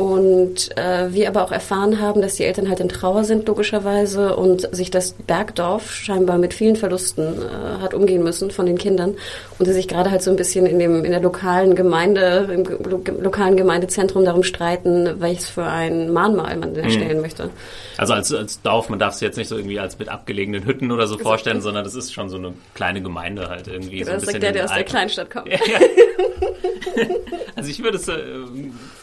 Und 0.00 0.74
äh, 0.78 1.12
wir 1.12 1.28
aber 1.28 1.44
auch 1.44 1.52
erfahren 1.52 2.00
haben, 2.00 2.22
dass 2.22 2.36
die 2.36 2.44
Eltern 2.44 2.70
halt 2.70 2.80
in 2.80 2.88
Trauer 2.88 3.24
sind, 3.24 3.46
logischerweise, 3.46 4.34
und 4.34 4.74
sich 4.74 4.90
das 4.90 5.12
Bergdorf 5.12 5.92
scheinbar 5.92 6.38
mit 6.38 6.54
vielen 6.54 6.76
Verlusten 6.76 7.42
äh, 7.42 7.82
hat 7.82 7.92
umgehen 7.92 8.22
müssen 8.22 8.50
von 8.50 8.64
den 8.64 8.78
Kindern. 8.78 9.16
Und 9.58 9.66
sie 9.66 9.74
sich 9.74 9.88
gerade 9.88 10.10
halt 10.10 10.22
so 10.22 10.30
ein 10.30 10.36
bisschen 10.36 10.64
in, 10.64 10.78
dem, 10.78 11.04
in 11.04 11.10
der 11.10 11.20
lokalen 11.20 11.74
Gemeinde, 11.74 12.48
im 12.50 12.64
lo 12.64 13.02
lokalen 13.20 13.58
Gemeindezentrum 13.58 14.24
darum 14.24 14.42
streiten, 14.42 15.20
welches 15.20 15.50
für 15.50 15.64
ein 15.64 16.10
Mahnmal 16.10 16.56
man 16.56 16.74
erstellen 16.76 17.16
mhm. 17.16 17.22
möchte. 17.22 17.50
Also 17.98 18.14
als, 18.14 18.32
als 18.32 18.62
Dorf, 18.62 18.88
man 18.88 18.98
darf 18.98 19.12
es 19.12 19.20
jetzt 19.20 19.36
nicht 19.36 19.48
so 19.48 19.56
irgendwie 19.58 19.80
als 19.80 19.98
mit 19.98 20.08
abgelegenen 20.08 20.64
Hütten 20.64 20.92
oder 20.92 21.08
so 21.08 21.18
vorstellen, 21.18 21.60
sondern 21.60 21.84
das 21.84 21.94
ist 21.94 22.14
schon 22.14 22.30
so 22.30 22.38
eine 22.38 22.54
kleine 22.74 23.02
Gemeinde 23.02 23.50
halt 23.50 23.68
irgendwie. 23.68 23.98
Genau, 23.98 24.06
so 24.06 24.12
ein 24.12 24.20
das 24.20 24.30
sagt 24.30 24.42
der, 24.42 24.52
der 24.52 24.64
aus 24.64 24.72
der 24.72 24.84
Kleinstadt 24.84 25.30
kommt. 25.30 25.48
Ja, 25.48 25.58
also 27.54 27.68
ich 27.68 27.82
würde 27.82 27.98
es, 27.98 28.08
äh, 28.08 28.14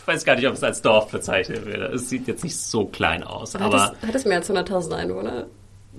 weiß 0.07 0.25
gar 0.25 0.36
nicht, 0.36 0.48
ob 0.48 0.54
es 0.54 0.63
als 0.63 0.81
Dorf 0.81 1.12
bezeichnet 1.12 1.65
wird. 1.65 1.94
Es 1.94 2.09
sieht 2.09 2.27
jetzt 2.27 2.44
nicht 2.44 2.57
so 2.57 2.86
klein 2.86 3.24
aus. 3.24 3.54
Hat 3.54 3.62
aber 3.62 3.94
es, 4.01 4.07
hat 4.07 4.15
es 4.15 4.25
mehr 4.25 4.38
als 4.38 4.50
100.000 4.50 4.94
Einwohner? 4.94 5.48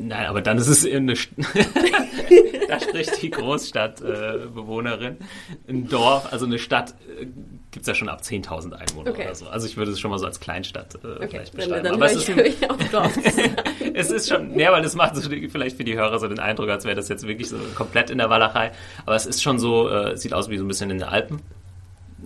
Nein, 0.01 0.27
aber 0.27 0.41
dann 0.41 0.59
ist 0.59 0.69
es 0.69 0.87
eine. 0.87 1.15
da 2.69 2.81
spricht 2.81 3.21
die 3.21 3.31
Großstadtbewohnerin. 3.31 5.17
Äh, 5.17 5.71
ein 5.71 5.89
Dorf, 5.89 6.33
also 6.33 6.47
eine 6.47 6.61
Stadt, 6.61 6.95
äh, 7.21 7.27
gibt 7.73 7.83
es 7.83 7.87
ja 7.87 7.95
schon 7.95 8.09
ab 8.09 8.21
10.000 8.23 8.75
Einwohner 8.75 9.11
okay. 9.11 9.25
oder 9.25 9.35
so. 9.35 9.49
Also 9.49 9.67
ich 9.67 9.77
würde 9.77 9.91
es 9.91 9.99
schon 9.99 10.13
mal 10.13 10.19
so 10.19 10.27
als 10.27 10.39
Kleinstadt 10.39 10.95
äh, 10.95 10.99
okay. 11.09 11.29
vielleicht 11.31 11.57
beschreiben. 11.57 11.83
Dann, 11.83 11.85
dann 11.85 11.95
aber 11.95 12.07
es 12.07 12.17
ist, 12.17 12.31
ein, 12.31 12.91
Dorf 12.93 13.13
es 13.95 14.11
ist 14.13 14.29
schon, 14.29 14.57
ja, 14.59 14.71
weil 14.71 14.85
es 14.85 14.95
macht 14.95 15.17
so 15.17 15.29
vielleicht 15.29 15.77
für 15.77 15.85
die 15.85 15.97
Hörer 15.97 16.21
so 16.21 16.29
den 16.29 16.39
Eindruck, 16.39 16.69
als 16.69 16.85
wäre 16.85 16.95
das 16.95 17.09
jetzt 17.09 17.27
wirklich 17.27 17.49
so 17.49 17.57
komplett 17.75 18.11
in 18.11 18.19
der 18.19 18.31
Walachei. 18.31 18.71
Aber 19.05 19.17
es 19.17 19.27
ist 19.27 19.43
schon 19.43 19.59
so, 19.59 19.91
äh, 19.91 20.17
sieht 20.17 20.33
aus 20.33 20.49
wie 20.49 20.59
so 20.59 20.65
ein 20.65 20.69
bisschen 20.69 20.91
in 20.91 20.99
den 20.99 21.09
Alpen. 21.09 21.43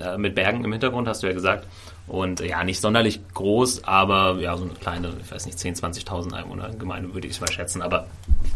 Äh, 0.01 0.19
mit 0.19 0.35
Bergen 0.35 0.65
im 0.65 0.73
Hintergrund, 0.73 1.09
hast 1.09 1.23
du 1.23 1.27
ja 1.27 1.33
gesagt. 1.33 1.67
Und 2.09 2.41
ja, 2.41 2.65
nicht 2.65 2.81
sonderlich 2.81 3.21
groß, 3.33 3.85
aber 3.85 4.37
ja, 4.41 4.57
so 4.57 4.65
eine 4.65 4.73
kleine, 4.73 5.13
ich 5.23 5.31
weiß 5.31 5.47
nicht, 5.47 5.57
10.000, 5.57 6.05
20.000 6.05 6.33
Einwohner 6.33 6.71
Gemeinde 6.77 7.15
würde 7.15 7.29
ich 7.29 7.41
mal 7.41 7.51
schätzen. 7.51 7.81
Aber, 7.81 8.07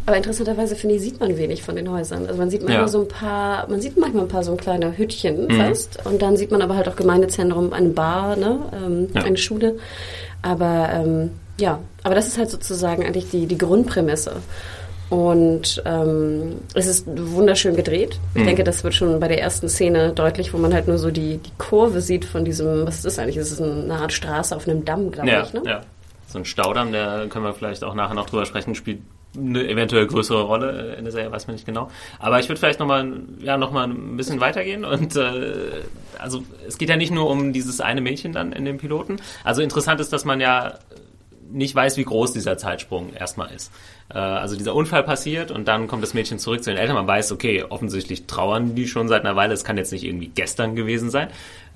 aber 0.04 0.16
interessanterweise, 0.16 0.74
finde 0.74 0.96
ich, 0.96 1.02
sieht 1.02 1.20
man 1.20 1.36
wenig 1.38 1.62
von 1.62 1.76
den 1.76 1.90
Häusern. 1.90 2.26
Also 2.26 2.38
man 2.38 2.50
sieht 2.50 2.62
manchmal 2.62 2.82
ja. 2.82 2.88
so 2.88 3.02
ein 3.02 3.08
paar, 3.08 3.68
man 3.68 3.80
sieht 3.80 3.96
manchmal 3.96 4.24
ein 4.24 4.28
paar 4.28 4.42
so 4.42 4.56
kleine 4.56 4.96
Hütchen 4.96 5.46
mhm. 5.46 5.52
fast. 5.52 6.04
Und 6.04 6.22
dann 6.22 6.36
sieht 6.36 6.50
man 6.50 6.60
aber 6.60 6.76
halt 6.76 6.88
auch 6.88 6.96
Gemeindezentrum, 6.96 7.72
eine 7.72 7.90
Bar, 7.90 8.36
ne? 8.36 8.58
Ähm, 8.74 9.08
ja. 9.14 9.22
eine 9.22 9.36
Schule. 9.36 9.78
Aber 10.42 10.90
ähm, 10.92 11.30
ja, 11.58 11.78
aber 12.02 12.14
das 12.14 12.26
ist 12.26 12.38
halt 12.38 12.50
sozusagen 12.50 13.04
eigentlich 13.04 13.30
die, 13.30 13.46
die 13.46 13.58
Grundprämisse. 13.58 14.36
Und 15.08 15.82
ähm, 15.84 16.56
es 16.74 16.86
ist 16.86 17.06
wunderschön 17.06 17.76
gedreht. 17.76 18.18
Ich 18.34 18.42
mhm. 18.42 18.46
denke, 18.46 18.64
das 18.64 18.82
wird 18.82 18.94
schon 18.94 19.20
bei 19.20 19.28
der 19.28 19.40
ersten 19.40 19.68
Szene 19.68 20.12
deutlich, 20.12 20.52
wo 20.52 20.58
man 20.58 20.74
halt 20.74 20.88
nur 20.88 20.98
so 20.98 21.10
die, 21.10 21.38
die 21.38 21.52
Kurve 21.58 22.00
sieht 22.00 22.24
von 22.24 22.44
diesem, 22.44 22.86
was 22.86 22.96
ist 22.96 23.04
das 23.04 23.18
eigentlich? 23.18 23.36
Es 23.36 23.52
ist 23.52 23.62
eine 23.62 23.94
Art 23.94 24.12
Straße 24.12 24.54
auf 24.54 24.68
einem 24.68 24.84
Damm, 24.84 25.12
glaube 25.12 25.28
ja, 25.28 25.42
ich. 25.44 25.52
Ne? 25.52 25.62
Ja, 25.64 25.82
so 26.26 26.38
ein 26.38 26.44
Staudamm, 26.44 26.90
der 26.90 27.26
können 27.28 27.44
wir 27.44 27.54
vielleicht 27.54 27.84
auch 27.84 27.94
nachher 27.94 28.14
noch 28.14 28.28
drüber 28.28 28.46
sprechen, 28.46 28.74
spielt 28.74 29.00
eine 29.36 29.68
eventuell 29.68 30.06
größere 30.06 30.42
Rolle 30.42 30.94
in 30.94 31.04
der 31.04 31.12
Serie, 31.12 31.30
weiß 31.30 31.46
man 31.46 31.54
nicht 31.54 31.66
genau. 31.66 31.90
Aber 32.18 32.40
ich 32.40 32.48
würde 32.48 32.58
vielleicht 32.58 32.80
nochmal 32.80 33.20
ja, 33.40 33.56
noch 33.56 33.74
ein 33.74 34.16
bisschen 34.16 34.40
weitergehen. 34.40 34.84
Und 34.84 35.14
äh, 35.14 35.82
also 36.18 36.42
es 36.66 36.78
geht 36.78 36.88
ja 36.88 36.96
nicht 36.96 37.12
nur 37.12 37.28
um 37.28 37.52
dieses 37.52 37.80
eine 37.80 38.00
Mädchen 38.00 38.32
dann 38.32 38.52
in 38.52 38.64
dem 38.64 38.78
Piloten. 38.78 39.16
Also 39.44 39.62
interessant 39.62 40.00
ist, 40.00 40.12
dass 40.12 40.24
man 40.24 40.40
ja 40.40 40.78
nicht 41.50 41.74
weiß, 41.74 41.96
wie 41.96 42.04
groß 42.04 42.32
dieser 42.32 42.58
Zeitsprung 42.58 43.12
erstmal 43.12 43.52
ist. 43.52 43.70
Äh, 44.12 44.18
also 44.18 44.56
dieser 44.56 44.74
Unfall 44.74 45.02
passiert 45.02 45.50
und 45.50 45.68
dann 45.68 45.88
kommt 45.88 46.02
das 46.02 46.14
Mädchen 46.14 46.38
zurück 46.38 46.62
zu 46.62 46.70
den 46.70 46.78
Eltern. 46.78 46.96
Man 46.96 47.06
weiß, 47.06 47.32
okay, 47.32 47.64
offensichtlich 47.68 48.26
trauern 48.26 48.74
die 48.74 48.86
schon 48.86 49.08
seit 49.08 49.24
einer 49.24 49.36
Weile. 49.36 49.54
Es 49.54 49.64
kann 49.64 49.76
jetzt 49.76 49.92
nicht 49.92 50.04
irgendwie 50.04 50.28
gestern 50.28 50.76
gewesen 50.76 51.10
sein. 51.10 51.28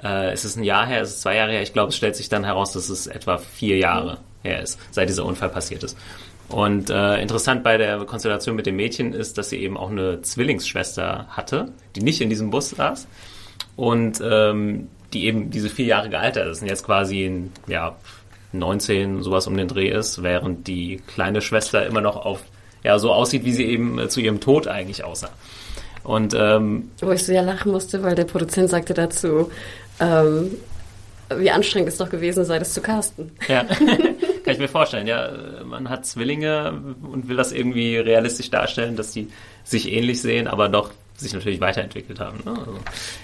Äh, 0.02 0.32
es 0.32 0.44
ist 0.44 0.56
ein 0.56 0.64
Jahr 0.64 0.86
her, 0.86 1.02
es 1.02 1.10
ist 1.10 1.22
zwei 1.22 1.36
Jahre 1.36 1.52
her. 1.52 1.62
Ich 1.62 1.72
glaube, 1.72 1.90
es 1.90 1.96
stellt 1.96 2.16
sich 2.16 2.28
dann 2.28 2.44
heraus, 2.44 2.72
dass 2.72 2.88
es 2.88 3.06
etwa 3.06 3.38
vier 3.38 3.76
Jahre 3.78 4.18
her 4.42 4.62
ist, 4.62 4.78
seit 4.90 5.08
dieser 5.08 5.24
Unfall 5.24 5.50
passiert 5.50 5.82
ist. 5.82 5.96
Und 6.48 6.90
äh, 6.90 7.20
interessant 7.20 7.62
bei 7.62 7.76
der 7.76 7.98
Konstellation 8.04 8.56
mit 8.56 8.66
dem 8.66 8.74
Mädchen 8.74 9.12
ist, 9.12 9.38
dass 9.38 9.50
sie 9.50 9.58
eben 9.58 9.76
auch 9.76 9.90
eine 9.90 10.20
Zwillingsschwester 10.22 11.26
hatte, 11.28 11.72
die 11.94 12.02
nicht 12.02 12.20
in 12.20 12.28
diesem 12.28 12.50
Bus 12.50 12.70
saß 12.70 13.06
und 13.76 14.20
ähm, 14.20 14.88
die 15.12 15.26
eben 15.26 15.50
diese 15.50 15.68
vier 15.68 15.86
Jahre 15.86 16.08
gealtert 16.08 16.48
ist 16.48 16.62
und 16.62 16.68
jetzt 16.68 16.84
quasi 16.84 17.24
in, 17.24 17.52
ja, 17.68 17.96
19, 18.52 19.22
sowas 19.22 19.46
um 19.46 19.56
den 19.56 19.68
Dreh 19.68 19.88
ist, 19.88 20.22
während 20.22 20.66
die 20.66 21.02
kleine 21.06 21.40
Schwester 21.40 21.86
immer 21.86 22.00
noch 22.00 22.16
auf, 22.16 22.42
ja, 22.82 22.98
so 22.98 23.12
aussieht, 23.12 23.44
wie 23.44 23.52
sie 23.52 23.66
eben 23.66 23.98
äh, 23.98 24.08
zu 24.08 24.20
ihrem 24.20 24.40
Tod 24.40 24.66
eigentlich 24.66 25.04
aussah. 25.04 25.30
Und 26.02 26.34
ähm, 26.34 26.90
Wo 27.00 27.10
ich 27.10 27.24
so 27.24 27.32
ja 27.32 27.42
lachen 27.42 27.72
musste, 27.72 28.02
weil 28.02 28.14
der 28.14 28.24
Produzent 28.24 28.70
sagte 28.70 28.94
dazu, 28.94 29.50
ähm, 30.00 30.52
wie 31.36 31.50
anstrengend 31.50 31.88
es 31.88 31.98
doch 31.98 32.10
gewesen 32.10 32.44
sei, 32.44 32.58
das 32.58 32.72
zu 32.72 32.80
casten. 32.80 33.30
Ja, 33.48 33.64
kann 33.64 34.54
ich 34.54 34.58
mir 34.58 34.68
vorstellen. 34.68 35.06
Ja, 35.06 35.30
man 35.64 35.88
hat 35.88 36.06
Zwillinge 36.06 36.72
und 37.02 37.28
will 37.28 37.36
das 37.36 37.52
irgendwie 37.52 37.96
realistisch 37.96 38.50
darstellen, 38.50 38.96
dass 38.96 39.12
die 39.12 39.28
sich 39.62 39.92
ähnlich 39.92 40.20
sehen, 40.20 40.48
aber 40.48 40.68
doch 40.68 40.90
sich 41.20 41.32
natürlich 41.34 41.60
weiterentwickelt 41.60 42.20
haben. 42.20 42.38
Ne? 42.44 42.50
Also, 42.58 42.74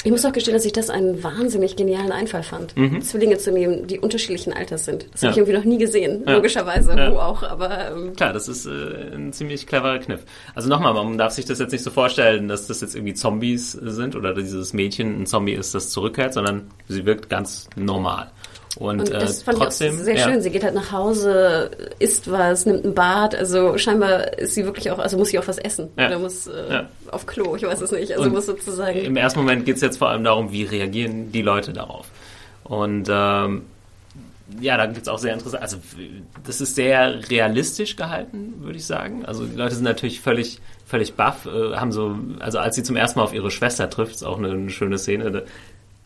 Ich 0.04 0.10
muss 0.10 0.24
auch 0.24 0.32
gestehen, 0.32 0.54
dass 0.54 0.64
ich 0.64 0.72
das 0.72 0.90
einen 0.90 1.22
wahnsinnig 1.22 1.76
genialen 1.76 2.12
Einfall 2.12 2.42
fand, 2.42 2.74
Zwillinge 3.04 3.38
zu 3.38 3.52
nehmen, 3.52 3.86
die 3.86 3.98
unterschiedlichen 3.98 4.52
Alters 4.52 4.84
sind. 4.84 5.06
Das 5.12 5.22
Mhm. 5.22 5.26
Ja. 5.26 5.28
habe 5.28 5.30
ich 5.32 5.36
irgendwie 5.38 5.58
noch 5.58 5.64
nie 5.64 5.78
gesehen, 5.78 6.22
Ja. 6.26 6.34
logischerweise, 6.34 6.96
Ja. 6.96 7.12
wo 7.12 7.16
auch, 7.18 7.42
aber 7.42 7.90
ähm, 7.90 8.14
klar, 8.16 8.32
das 8.32 8.48
ist 8.48 8.66
äh, 8.66 9.14
ein 9.14 9.32
ziemlich 9.32 9.66
cleverer 9.66 9.98
Kniff. 9.98 10.24
Also 10.54 10.68
nochmal, 10.68 10.94
man 10.94 11.18
darf 11.18 11.32
sich 11.32 11.44
das 11.44 11.58
jetzt 11.58 11.72
nicht 11.72 11.84
so 11.84 11.90
vorstellen, 11.90 12.48
dass 12.48 12.66
das 12.66 12.80
jetzt 12.80 12.94
irgendwie 12.94 13.14
Zombies 13.14 13.72
sind 13.72 14.16
oder 14.16 14.34
dieses 14.34 14.72
Mädchen 14.72 15.22
ein 15.22 15.26
Zombie 15.26 15.52
ist, 15.54 15.74
das 15.74 15.90
zurückkehrt, 15.90 16.34
sondern 16.34 16.70
sie 16.88 17.04
wirkt 17.06 17.28
ganz 17.28 17.68
normal. 17.76 18.30
Und, 18.78 19.00
Und 19.00 19.08
äh, 19.10 19.18
das 19.18 19.42
fand 19.42 19.58
trotzdem, 19.58 19.94
ich 19.94 20.00
auch 20.00 20.04
sehr 20.04 20.16
ja. 20.16 20.24
schön. 20.24 20.42
Sie 20.42 20.50
geht 20.50 20.62
halt 20.62 20.74
nach 20.74 20.92
Hause, 20.92 21.70
isst 21.98 22.30
was, 22.30 22.66
nimmt 22.66 22.84
ein 22.84 22.94
Bad. 22.94 23.34
Also 23.34 23.78
scheinbar 23.78 24.38
ist 24.38 24.54
sie 24.54 24.64
wirklich 24.64 24.90
auch, 24.90 24.98
also 24.98 25.16
muss 25.16 25.30
sie 25.30 25.38
auch 25.38 25.48
was 25.48 25.58
essen. 25.58 25.88
Ja. 25.96 26.08
Oder 26.08 26.18
muss 26.18 26.46
äh, 26.46 26.52
Ja. 26.70 26.88
auf 27.10 27.26
Klo, 27.26 27.56
ich 27.56 27.62
weiß 27.62 27.80
es 27.80 27.90
nicht. 27.90 28.12
Also 28.12 28.24
Und 28.24 28.32
muss 28.32 28.46
sozusagen. 28.46 28.98
Im 28.98 29.16
ersten 29.16 29.38
Moment 29.38 29.64
geht 29.64 29.76
es 29.76 29.82
jetzt 29.82 29.96
vor 29.96 30.10
allem 30.10 30.24
darum, 30.24 30.52
wie 30.52 30.64
reagieren 30.64 31.32
die 31.32 31.42
Leute 31.42 31.72
darauf. 31.72 32.06
Und 32.64 33.08
ähm, 33.10 33.62
ja, 34.60 34.76
da 34.76 34.86
gibt 34.86 35.02
es 35.02 35.08
auch 35.08 35.18
sehr 35.18 35.32
interessant, 35.34 35.62
also 35.62 35.78
das 36.44 36.60
ist 36.60 36.74
sehr 36.76 37.28
realistisch 37.30 37.96
gehalten, 37.96 38.54
würde 38.60 38.76
ich 38.78 38.86
sagen. 38.86 39.24
Also 39.24 39.44
die 39.44 39.56
Leute 39.56 39.74
sind 39.74 39.84
natürlich 39.84 40.20
völlig, 40.20 40.60
völlig 40.86 41.14
baff, 41.14 41.46
äh, 41.46 41.74
haben 41.76 41.92
so, 41.92 42.16
also 42.38 42.58
als 42.58 42.76
sie 42.76 42.82
zum 42.82 42.96
ersten 42.96 43.18
Mal 43.18 43.24
auf 43.24 43.34
ihre 43.34 43.50
Schwester 43.50 43.90
trifft, 43.90 44.14
ist 44.14 44.22
auch 44.22 44.38
eine, 44.38 44.50
eine 44.50 44.70
schöne 44.70 44.98
Szene, 44.98 45.30
da 45.30 45.42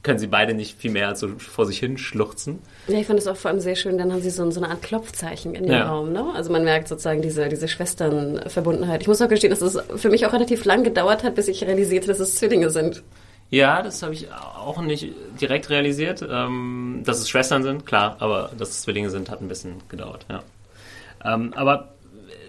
können 0.03 0.19
sie 0.19 0.27
beide 0.27 0.55
nicht 0.55 0.79
viel 0.79 0.91
mehr 0.91 1.09
als 1.09 1.21
so 1.21 1.29
vor 1.39 1.67
sich 1.67 1.79
hin 1.79 1.99
schluchzen. 1.99 2.59
Ja, 2.89 2.99
ich 2.99 3.07
fand 3.07 3.19
es 3.19 3.27
auch 3.27 3.37
vor 3.37 3.51
allem 3.51 3.61
sehr 3.61 3.77
schön. 3.77 3.99
Dann 3.99 4.13
haben 4.13 4.23
sie 4.23 4.31
so, 4.31 4.51
so 4.51 4.61
eine 4.61 4.71
Art 4.73 4.83
Klopfzeichen 4.83 5.55
in 5.55 5.65
dem 5.65 5.73
Ja. 5.73 5.89
Raum. 5.89 6.13
Ne? 6.13 6.25
Also 6.35 6.51
man 6.51 6.65
merkt 6.65 6.89
sozusagen 6.89 7.21
diese, 7.21 7.49
diese 7.49 7.69
Schwesternverbundenheit. 7.69 9.03
Ich 9.03 9.09
muss 9.09 9.21
auch 9.21 9.29
gestehen, 9.29 9.51
dass 9.51 9.61
es 9.61 9.79
für 9.97 10.09
mich 10.09 10.25
auch 10.27 10.33
relativ 10.33 10.65
lang 10.65 10.85
gedauert 10.85 11.23
hat, 11.23 11.35
bis 11.35 11.49
ich 11.49 11.63
realisierte, 11.65 12.09
dass 12.09 12.19
es 12.21 12.37
Zwillinge 12.37 12.71
sind. 12.71 13.03
Ja, 13.51 13.83
das 13.83 14.03
habe 14.03 14.15
ich 14.15 14.29
auch 14.33 14.81
nicht 14.81 15.09
direkt 15.41 15.71
realisiert. 15.71 16.25
Ähm, 16.29 17.03
dass 17.05 17.19
es 17.19 17.29
Schwestern 17.29 17.63
sind, 17.63 17.85
klar, 17.85 18.17
aber 18.21 18.51
dass 18.57 18.71
es 18.71 18.83
Zwillinge 18.83 19.11
sind, 19.11 19.29
hat 19.29 19.41
ein 19.43 19.49
bisschen 19.49 19.75
gedauert, 19.89 20.25
ja. 20.31 20.43
Ähm, 21.25 21.53
aber 21.55 21.89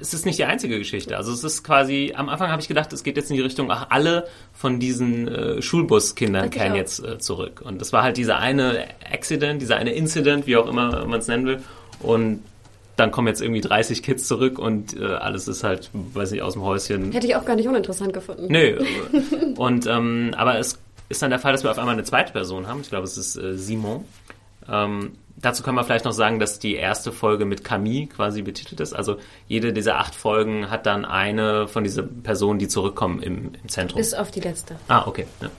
es 0.02 0.14
ist 0.14 0.26
nicht 0.26 0.40
die 0.40 0.46
einzige 0.46 0.78
Geschichte. 0.78 1.16
Also 1.16 1.32
es 1.32 1.44
ist 1.44 1.64
quasi, 1.64 2.14
am 2.16 2.28
Anfang 2.28 2.50
habe 2.50 2.62
ich 2.62 2.68
gedacht, 2.68 2.92
es 2.92 3.04
geht 3.04 3.18
jetzt 3.18 3.30
in 3.30 3.38
die 3.38 3.42
Richtung, 3.42 3.72
ach, 3.72 3.88
alle 3.90 4.28
von 4.54 4.80
diesen 4.80 5.28
äh, 5.28 5.62
Schulbuskindern 5.62 6.46
ich 6.46 6.52
kehren 6.52 6.76
jetzt 6.76 7.06
äh, 7.06 7.20
zurück. 7.20 7.62
Und 7.64 7.80
das 7.80 7.94
war 7.94 8.04
halt 8.04 8.18
dieser 8.18 8.40
eine 8.40 8.86
Accident, 9.10 9.62
dieser 9.62 9.78
eine 9.78 9.94
Incident, 9.94 10.48
wie 10.48 10.58
auch 10.58 10.68
immer 10.68 11.06
man 11.06 11.20
es 11.20 11.28
nennen 11.28 11.46
will. 11.46 11.62
Und 12.00 12.42
dann 12.98 13.12
kommen 13.12 13.28
jetzt 13.28 13.42
irgendwie 13.42 13.62
30 13.62 14.04
Kids 14.04 14.28
zurück 14.28 14.60
und 14.60 15.00
äh, 15.00 15.06
alles 15.06 15.48
ist 15.48 15.64
halt, 15.64 15.90
weiß 15.94 16.32
nicht, 16.32 16.42
aus 16.42 16.54
dem 16.54 16.64
Häuschen 16.64 17.12
Hätte 17.12 17.28
ich 17.28 17.36
auch 17.36 17.46
gar 17.46 17.56
nicht 17.56 17.68
uninteressant 17.68 18.14
gefunden. 18.14 18.48
Nö. 18.50 18.80
Und 19.56 19.88
ähm, 19.88 20.34
aber 20.38 20.60
es 20.60 20.78
ist 21.10 21.22
dann 21.22 21.30
der 21.30 21.40
Fall, 21.40 21.52
dass 21.52 21.64
wir 21.64 21.72
auf 21.72 21.80
einmal 21.80 21.94
eine 21.94 22.04
zweite 22.04 22.32
Person 22.32 22.68
haben. 22.68 22.82
Ich 22.82 22.90
glaube, 22.90 23.06
es 23.06 23.18
ist 23.18 23.38
äh, 23.38 23.58
Simon. 23.58 24.06
Ähm, 24.70 25.14
dazu 25.42 25.64
kann 25.64 25.76
man 25.76 25.86
vielleicht 25.86 26.06
noch 26.06 26.12
sagen, 26.12 26.40
dass 26.40 26.60
die 26.60 26.76
erste 26.76 27.12
Folge 27.12 27.46
mit 27.46 27.64
Camille 27.64 28.08
quasi 28.08 28.42
betitelt 28.42 28.80
ist. 28.80 28.94
Also 28.94 29.18
jede 29.48 29.74
dieser 29.74 29.98
acht 29.98 30.16
Folgen 30.16 30.70
hat 30.70 30.86
dann 30.86 31.06
eine 31.06 31.68
von 31.68 31.84
diesen 31.84 32.24
Personen, 32.24 32.60
die 32.60 32.68
zurückkommen 32.68 33.22
im, 33.22 33.52
im 33.62 33.70
Zentrum. 33.70 33.98
Bis 33.98 34.14
auf 34.14 34.32
die 34.32 34.42
letzte. 34.42 34.76
Ah, 34.88 35.08
okay. 35.08 35.26
Ja. 35.42 35.50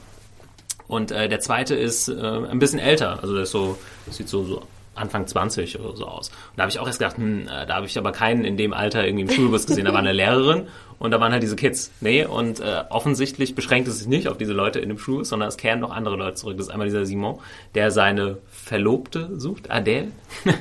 Und 0.89 1.11
äh, 1.11 1.29
der 1.29 1.41
zweite 1.41 1.75
ist 1.75 2.09
äh, 2.09 2.13
ein 2.15 2.59
bisschen 2.59 2.79
älter. 2.79 3.21
Also 3.23 3.35
der 3.35 3.45
ist 3.45 3.51
so, 3.51 3.79
sieht 4.11 4.29
so, 4.29 4.45
so 4.45 4.63
Anfang 4.95 5.27
20 5.27 5.81
oder 5.81 5.97
so 5.97 6.07
aus. 6.07 6.29
Und 6.29 6.37
da 6.57 6.63
habe 6.63 6.71
ich 6.71 6.79
auch 6.79 6.87
erst 6.87 6.99
gedacht, 6.99 7.17
hm, 7.17 7.43
äh, 7.43 7.67
da 7.67 7.77
habe 7.77 7.87
ich 7.87 7.97
aber 7.97 8.13
keinen 8.13 8.45
in 8.45 8.57
dem 8.57 8.73
Alter 8.73 9.05
irgendwie 9.07 9.23
im 9.23 9.31
Schulbus 9.31 9.67
gesehen. 9.67 9.85
Da 9.85 9.93
war 9.93 10.01
eine 10.01 10.13
Lehrerin 10.13 10.67
und 10.99 11.11
da 11.11 11.21
waren 11.21 11.33
halt 11.33 11.43
diese 11.43 11.57
Kids. 11.57 11.91
Nee, 12.01 12.25
und 12.25 12.61
äh, 12.61 12.85
offensichtlich 12.91 13.55
beschränkt 13.55 13.89
es 13.89 13.99
sich 13.99 14.09
nicht 14.09 14.29
auf 14.29 14.37
diese 14.37 14.53
Leute 14.53 14.81
in 14.81 14.89
dem 14.89 14.99
Schulbus, 14.99 15.31
sondern 15.31 15.49
es 15.49 15.57
kehren 15.57 15.81
noch 15.81 15.91
andere 15.91 16.17
Leute 16.17 16.35
zurück. 16.35 16.57
Das 16.59 16.67
ist 16.67 16.73
einmal 16.73 16.87
dieser 16.87 17.07
Simon, 17.07 17.41
der 17.75 17.91
seine 17.91 18.39
Verlobte 18.51 19.31
sucht, 19.39 19.71
Adele. 19.71 20.09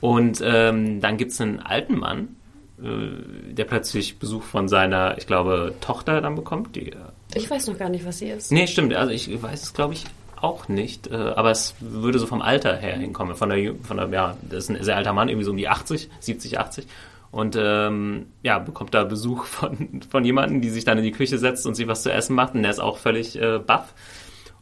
und 0.00 0.40
ähm, 0.44 1.00
dann 1.00 1.16
gibt's 1.16 1.40
einen 1.40 1.60
alten 1.60 1.98
Mann, 1.98 2.36
äh, 2.82 3.52
der 3.52 3.64
plötzlich 3.64 4.18
Besuch 4.18 4.42
von 4.42 4.68
seiner, 4.68 5.18
ich 5.18 5.26
glaube, 5.26 5.74
Tochter 5.80 6.20
dann 6.20 6.34
bekommt, 6.34 6.76
die 6.76 6.92
äh, 6.92 6.96
Ich 7.34 7.50
weiß 7.50 7.66
noch 7.66 7.78
gar 7.78 7.88
nicht, 7.88 8.06
was 8.06 8.18
sie 8.18 8.28
ist. 8.28 8.52
Nee, 8.52 8.66
stimmt. 8.66 8.94
Also 8.94 9.12
ich 9.12 9.42
weiß 9.42 9.64
es, 9.64 9.74
glaube 9.74 9.94
ich, 9.94 10.04
auch 10.40 10.68
nicht. 10.68 11.08
Äh, 11.08 11.14
aber 11.14 11.50
es 11.50 11.74
würde 11.80 12.18
so 12.18 12.26
vom 12.26 12.42
Alter 12.42 12.76
her 12.76 12.96
hinkommen. 12.96 13.34
Von 13.34 13.50
der, 13.50 13.74
von 13.82 13.96
der, 13.96 14.08
ja, 14.08 14.36
das 14.42 14.64
ist 14.64 14.70
ein 14.70 14.82
sehr 14.82 14.96
alter 14.96 15.12
Mann, 15.12 15.28
irgendwie 15.28 15.44
so 15.44 15.50
um 15.50 15.56
die 15.56 15.68
80, 15.68 16.10
70, 16.20 16.58
80. 16.58 16.86
Und 17.30 17.56
ähm, 17.58 18.26
ja, 18.42 18.60
bekommt 18.60 18.94
da 18.94 19.04
Besuch 19.04 19.44
von, 19.46 20.02
von 20.08 20.24
jemandem, 20.24 20.60
die 20.60 20.70
sich 20.70 20.84
dann 20.84 20.98
in 20.98 21.04
die 21.04 21.12
Küche 21.12 21.38
setzt 21.38 21.66
und 21.66 21.74
sich 21.74 21.88
was 21.88 22.02
zu 22.02 22.12
essen 22.12 22.36
macht. 22.36 22.54
Und 22.54 22.62
der 22.62 22.70
ist 22.70 22.80
auch 22.80 22.98
völlig 22.98 23.40
äh, 23.40 23.58
baff. 23.58 23.94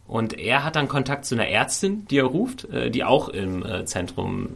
Und 0.06 0.38
er 0.38 0.64
hat 0.64 0.76
dann 0.76 0.88
Kontakt 0.88 1.24
zu 1.24 1.34
einer 1.34 1.48
Ärztin, 1.48 2.06
die 2.08 2.18
er 2.18 2.24
ruft, 2.24 2.64
äh, 2.66 2.90
die 2.90 3.04
auch 3.04 3.28
im 3.28 3.64
äh, 3.64 3.84
Zentrum, 3.84 4.48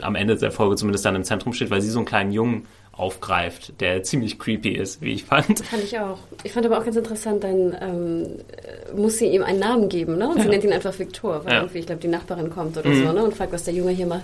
am 0.00 0.14
Ende 0.14 0.36
der 0.36 0.50
Folge 0.50 0.76
zumindest 0.76 1.04
dann 1.04 1.16
im 1.16 1.24
Zentrum 1.24 1.52
steht, 1.52 1.70
weil 1.70 1.82
sie 1.82 1.90
so 1.90 1.98
einen 1.98 2.06
kleinen 2.06 2.32
Jungen 2.32 2.66
aufgreift, 2.98 3.80
der 3.80 4.02
ziemlich 4.02 4.38
creepy 4.38 4.70
ist, 4.70 5.00
wie 5.00 5.12
ich 5.12 5.24
fand. 5.24 5.60
Fand 5.64 5.84
ich 5.84 5.98
auch. 5.98 6.18
Ich 6.42 6.52
fand 6.52 6.66
aber 6.66 6.78
auch 6.78 6.84
ganz 6.84 6.96
interessant, 6.96 7.44
dann 7.44 7.76
ähm, 7.80 8.26
äh, 8.50 8.94
muss 8.96 9.18
sie 9.18 9.26
ihm 9.26 9.42
einen 9.42 9.60
Namen 9.60 9.88
geben, 9.88 10.18
ne? 10.18 10.28
Und 10.28 10.42
sie 10.42 10.48
nennt 10.48 10.64
ihn 10.64 10.72
einfach 10.72 10.98
Viktor, 10.98 11.44
weil 11.44 11.52
Ja. 11.52 11.58
Mhm. 11.58 11.64
irgendwie, 11.66 11.78
ich 11.78 11.86
glaube, 11.86 12.00
die 12.00 12.08
Nachbarin 12.08 12.50
kommt 12.50 12.76
oder 12.76 12.92
so, 12.92 13.12
ne? 13.12 13.22
Und 13.24 13.34
fragt, 13.34 13.52
was 13.52 13.64
der 13.64 13.74
Junge 13.74 13.92
hier 13.92 14.06
macht. 14.06 14.22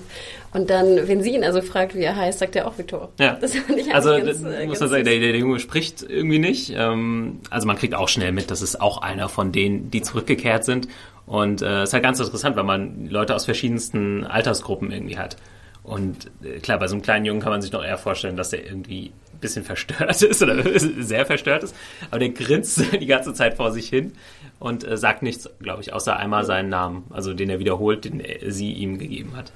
Und 0.52 0.70
dann, 0.70 1.08
wenn 1.08 1.22
sie 1.22 1.34
ihn 1.34 1.44
also 1.44 1.62
fragt, 1.62 1.94
wie 1.94 2.02
er 2.02 2.16
heißt, 2.16 2.40
sagt 2.40 2.56
er 2.56 2.66
auch 2.66 2.76
Viktor. 2.76 3.10
Ja. 3.18 3.38
Das 3.40 3.54
fand 3.56 3.78
ich 3.78 3.94
also 3.94 4.10
ganz, 4.10 4.42
äh, 4.42 4.66
muss 4.66 4.80
man 4.80 4.88
sagen, 4.88 5.04
der, 5.04 5.18
der 5.18 5.36
Junge 5.36 5.60
spricht 5.60 6.02
irgendwie 6.02 6.38
nicht. 6.38 6.72
Ähm, 6.76 7.40
also 7.50 7.66
man 7.66 7.76
kriegt 7.76 7.94
auch 7.94 8.08
schnell 8.08 8.32
mit, 8.32 8.50
dass 8.50 8.60
es 8.60 8.80
auch 8.80 8.98
einer 9.02 9.28
von 9.28 9.52
denen, 9.52 9.90
die 9.90 10.02
zurückgekehrt 10.02 10.64
sind. 10.64 10.88
Und 11.26 11.62
äh, 11.62 11.82
es 11.82 11.90
ist 11.90 11.94
halt 11.94 12.02
ganz 12.02 12.20
interessant, 12.20 12.56
weil 12.56 12.64
man 12.64 13.06
Leute 13.08 13.34
aus 13.34 13.44
verschiedensten 13.46 14.24
Altersgruppen 14.24 14.90
irgendwie 14.90 15.16
hat. 15.16 15.36
Und 15.84 16.30
äh, 16.42 16.58
klar, 16.58 16.78
bei 16.78 16.88
so 16.88 16.94
einem 16.94 17.02
kleinen 17.02 17.26
Jungen 17.26 17.40
kann 17.40 17.52
man 17.52 17.62
sich 17.62 17.70
noch 17.70 17.84
eher 17.84 17.98
vorstellen, 17.98 18.36
dass 18.36 18.50
der 18.50 18.64
irgendwie 18.64 19.12
ein 19.32 19.38
bisschen 19.38 19.64
verstört 19.64 20.22
ist 20.22 20.42
oder 20.42 20.62
sehr 20.78 21.26
verstört 21.26 21.62
ist. 21.62 21.76
Aber 22.10 22.18
der 22.18 22.30
grinst 22.30 22.82
die 23.00 23.06
ganze 23.06 23.34
Zeit 23.34 23.54
vor 23.54 23.70
sich 23.70 23.88
hin 23.88 24.12
und 24.58 24.82
äh, 24.82 24.96
sagt 24.96 25.22
nichts, 25.22 25.48
glaube 25.60 25.82
ich, 25.82 25.92
außer 25.92 26.16
einmal 26.16 26.44
seinen 26.44 26.70
Namen, 26.70 27.04
also 27.10 27.34
den 27.34 27.50
er 27.50 27.58
wiederholt, 27.58 28.06
den 28.06 28.22
sie 28.48 28.72
ihm 28.72 28.98
gegeben 28.98 29.36
hat. 29.36 29.52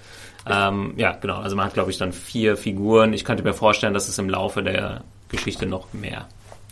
Ähm, 0.47 0.95
ja, 0.97 1.13
genau. 1.13 1.37
Also 1.37 1.57
man 1.57 1.67
hat, 1.67 1.75
glaube 1.75 1.91
ich, 1.91 1.99
dann 1.99 2.13
vier 2.13 2.57
Figuren. 2.57 3.13
Ich 3.13 3.25
könnte 3.25 3.43
mir 3.43 3.55
vorstellen, 3.55 3.95
dass 3.95 4.09
es 4.09 4.19
im 4.19 4.29
Laufe 4.29 4.63
der 4.63 5.03
Geschichte 5.29 5.67
noch 5.67 5.93
mehr. 5.93 6.27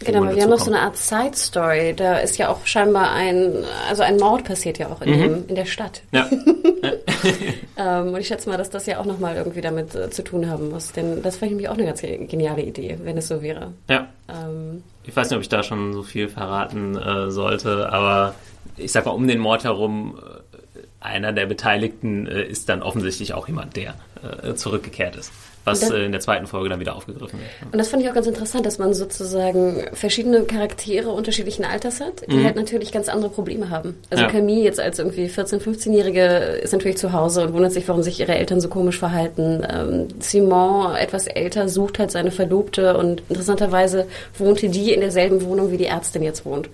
Genau, 0.04 0.34
wir 0.34 0.42
haben 0.42 0.50
noch 0.50 0.58
so 0.58 0.70
eine 0.70 0.80
Art 0.80 0.96
Side-Story. 0.96 1.94
Da 1.96 2.18
ist 2.18 2.36
ja 2.36 2.48
auch 2.50 2.66
scheinbar 2.66 3.12
ein, 3.12 3.64
also 3.88 4.02
ein 4.02 4.18
Mord 4.18 4.44
passiert 4.44 4.78
ja 4.78 4.88
auch 4.88 5.00
in, 5.00 5.18
dem, 5.18 5.48
in 5.48 5.54
der 5.54 5.64
Stadt. 5.64 6.02
Ja, 6.12 6.28
Ähm, 7.78 8.08
und 8.14 8.20
ich 8.20 8.28
schätze 8.28 8.48
mal, 8.48 8.56
dass 8.56 8.70
das 8.70 8.86
ja 8.86 8.98
auch 8.98 9.04
nochmal 9.04 9.36
irgendwie 9.36 9.60
damit 9.60 9.94
äh, 9.94 10.08
zu 10.10 10.24
tun 10.24 10.48
haben 10.48 10.70
muss. 10.70 10.92
Denn 10.92 11.22
das 11.22 11.36
fand 11.36 11.50
ich 11.50 11.56
nämlich 11.56 11.68
auch 11.68 11.74
eine 11.74 11.84
ganz 11.84 12.00
geniale 12.00 12.62
Idee, 12.62 12.98
wenn 13.02 13.18
es 13.18 13.28
so 13.28 13.42
wäre. 13.42 13.72
ja. 13.88 14.08
Ähm, 14.28 14.82
Ich 15.04 15.14
weiß 15.14 15.28
nicht, 15.28 15.36
ob 15.36 15.42
ich 15.42 15.48
da 15.50 15.62
schon 15.62 15.92
so 15.92 16.02
viel 16.02 16.28
verraten 16.28 16.96
äh, 16.96 17.30
sollte, 17.30 17.92
aber 17.92 18.34
ich 18.76 18.92
sag 18.92 19.04
mal, 19.04 19.12
um 19.12 19.26
den 19.28 19.38
Mord 19.38 19.64
herum, 19.64 20.18
äh, 20.18 20.80
einer 21.00 21.32
der 21.32 21.46
Beteiligten 21.46 22.26
äh, 22.26 22.44
ist 22.44 22.68
dann 22.70 22.82
offensichtlich 22.82 23.34
auch 23.34 23.46
jemand, 23.46 23.76
der 23.76 23.94
äh, 24.42 24.54
zurückgekehrt 24.54 25.16
ist. 25.16 25.30
Was 25.66 25.90
äh, 25.90 26.04
in 26.04 26.12
der 26.12 26.20
zweiten 26.20 26.46
Folge 26.46 26.68
dann 26.68 26.80
wieder 26.80 26.96
aufgegriffen 26.96 27.38
wird. 27.38 27.72
Und 27.72 27.78
das 27.78 27.88
fand 27.88 28.02
ich 28.02 28.08
auch 28.08 28.14
ganz 28.14 28.26
interessant, 28.26 28.64
dass 28.64 28.78
man 28.78 28.94
sozusagen 28.94 29.84
verschiedene 29.92 30.42
Charaktere 30.44 31.10
unterschiedlichen 31.10 31.64
Alters 31.64 32.00
hat, 32.00 32.22
die 32.30 32.44
halt 32.44 32.56
natürlich 32.56 32.92
ganz 32.92 33.08
andere 33.08 33.30
Probleme 33.30 33.68
haben. 33.68 33.96
Also 34.10 34.24
Ja. 34.24 34.30
Camille 34.30 34.62
jetzt 34.62 34.80
als 34.80 34.98
irgendwie 34.98 35.26
14-, 35.26 35.60
15-Jährige 35.60 36.22
ist 36.62 36.72
natürlich 36.72 36.96
zu 36.96 37.12
Hause 37.12 37.42
und 37.42 37.52
wundert 37.52 37.72
sich, 37.72 37.86
warum 37.88 38.02
sich 38.02 38.20
ihre 38.20 38.34
Eltern 38.36 38.60
so 38.60 38.68
komisch 38.68 38.98
verhalten. 38.98 39.66
Ähm, 39.68 40.08
Simon, 40.20 40.94
etwas 40.96 41.26
älter, 41.26 41.68
sucht 41.68 41.98
halt 41.98 42.10
seine 42.10 42.30
Verlobte 42.30 42.96
und 42.96 43.22
interessanterweise 43.28 44.06
wohnte 44.38 44.68
die 44.68 44.92
in 44.92 45.00
derselben 45.00 45.42
Wohnung, 45.42 45.70
wie 45.72 45.76
die 45.76 45.86
Ärztin 45.86 46.22
jetzt 46.22 46.44
wohnt. 46.46 46.68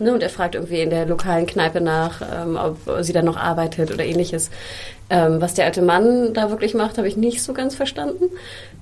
Ne, 0.00 0.12
und 0.14 0.22
er 0.22 0.30
fragt 0.30 0.54
irgendwie 0.54 0.80
in 0.80 0.90
der 0.90 1.06
lokalen 1.06 1.46
Kneipe 1.46 1.80
nach, 1.80 2.22
ähm, 2.22 2.56
ob 2.56 3.04
sie 3.04 3.12
dann 3.12 3.24
noch 3.26 3.36
arbeitet 3.36 3.92
oder 3.92 4.04
ähnliches. 4.04 4.50
Ähm, 5.10 5.40
was 5.40 5.54
der 5.54 5.66
alte 5.66 5.82
Mann 5.82 6.32
da 6.32 6.50
wirklich 6.50 6.74
macht, 6.74 6.96
habe 6.96 7.06
ich 7.06 7.16
nicht 7.16 7.42
so 7.42 7.52
ganz 7.52 7.74
verstanden. 7.74 8.24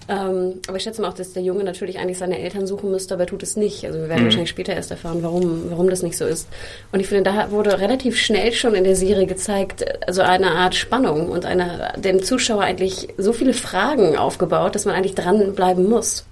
Ähm, 0.09 0.61
aber 0.67 0.77
ich 0.77 0.83
schätze 0.83 1.03
mal 1.03 1.09
auch, 1.09 1.15
dass 1.15 1.33
der 1.33 1.43
Junge 1.43 1.65
natürlich 1.65 1.99
eigentlich 1.99 2.19
seine 2.19 2.39
Eltern 2.39 2.67
suchen 2.67 2.91
müsste, 2.91 3.15
aber 3.15 3.25
er 3.25 3.27
tut 3.27 3.43
es 3.43 3.57
nicht. 3.57 3.85
Also 3.85 3.99
wir 3.99 4.09
werden 4.09 4.25
wahrscheinlich 4.25 4.51
später 4.51 4.73
erst 4.73 4.91
erfahren, 4.91 5.23
warum, 5.23 5.71
warum 5.71 5.91
das 5.91 6.03
nicht 6.03 6.17
so 6.17 6.25
ist. 6.25 6.49
Und 6.93 7.01
ich 7.01 7.09
finde, 7.09 7.31
da 7.31 7.51
wurde 7.51 7.79
relativ 7.81 8.17
schnell 8.17 8.53
schon 8.53 8.75
in 8.75 8.85
der 8.85 8.97
Serie 8.97 9.27
gezeigt, 9.27 9.85
also 10.07 10.23
eine 10.23 10.53
Art 10.53 10.75
Spannung 10.75 11.29
und 11.29 11.45
eine, 11.47 11.93
dem 11.97 12.23
Zuschauer 12.23 12.63
eigentlich 12.63 13.09
so 13.19 13.33
viele 13.33 13.53
Fragen 13.53 14.17
aufgebaut, 14.17 14.75
dass 14.75 14.85
man 14.85 14.95
eigentlich 14.95 15.15
dranbleiben 15.15 15.89
muss. 15.89 16.25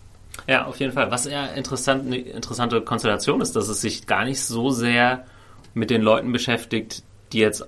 Ja, 0.47 0.67
auf 0.67 0.79
jeden 0.81 0.93
Fall. 0.93 1.11
Was 1.11 1.27
eher 1.27 1.55
interessant, 1.55 2.07
eine 2.07 2.19
interessante 2.19 2.81
Konstellation 2.81 3.41
ist, 3.41 3.55
dass 3.57 3.69
es 3.69 3.81
sich 3.81 4.07
gar 4.07 4.25
nicht 4.25 4.41
so 4.41 4.71
sehr 4.71 5.25
mit 5.75 5.91
den 5.91 6.03
Leuten 6.03 6.33
beschäftigt, 6.33 7.03
die 7.33 7.39
jetzt 7.39 7.67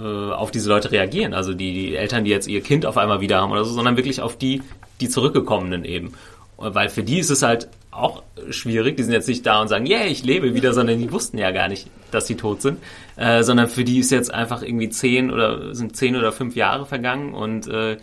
äh, 0.00 0.32
auf 0.32 0.50
diese 0.50 0.68
Leute 0.68 0.90
reagieren. 0.90 1.34
Also 1.34 1.54
die, 1.54 1.72
die 1.72 1.96
Eltern, 1.96 2.24
die 2.24 2.30
jetzt 2.30 2.48
ihr 2.48 2.60
Kind 2.60 2.86
auf 2.86 2.96
einmal 2.96 3.20
wieder 3.20 3.40
haben 3.40 3.52
oder 3.52 3.64
so, 3.64 3.74
sondern 3.74 3.96
wirklich 3.96 4.20
auf 4.20 4.36
die, 4.36 4.62
die 5.00 5.08
Zurückgekommenen 5.08 5.84
eben. 5.84 6.14
Weil 6.56 6.88
für 6.88 7.02
die 7.02 7.18
ist 7.18 7.30
es 7.30 7.42
halt 7.42 7.68
auch 7.90 8.22
schwierig. 8.50 8.96
Die 8.96 9.02
sind 9.02 9.12
jetzt 9.12 9.28
nicht 9.28 9.46
da 9.46 9.60
und 9.60 9.68
sagen, 9.68 9.86
yeah, 9.86 10.04
ich 10.04 10.24
lebe 10.24 10.54
wieder, 10.54 10.72
sondern 10.74 10.98
die 10.98 11.12
wussten 11.12 11.38
ja 11.38 11.50
gar 11.50 11.68
nicht, 11.68 11.88
dass 12.10 12.26
sie 12.26 12.36
tot 12.36 12.62
sind. 12.62 12.78
Äh, 13.16 13.42
sondern 13.42 13.68
für 13.68 13.84
die 13.84 13.98
ist 13.98 14.10
jetzt 14.10 14.32
einfach 14.32 14.62
irgendwie 14.62 14.88
zehn 14.88 15.30
oder 15.30 15.74
sind 15.74 15.96
zehn 15.96 16.16
oder 16.16 16.32
fünf 16.32 16.56
Jahre 16.56 16.86
vergangen 16.86 17.34
und 17.34 17.68
äh, 17.68 17.96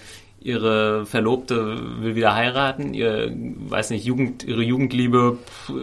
ihre 0.44 1.06
Verlobte 1.06 2.02
will 2.02 2.16
wieder 2.16 2.34
heiraten, 2.34 2.96
ihr, 2.96 3.32
weiß 3.32 3.92
nicht, 3.92 4.06
Jugend, 4.06 4.44
ihre 4.44 4.64
Jugendliebe 4.64 5.38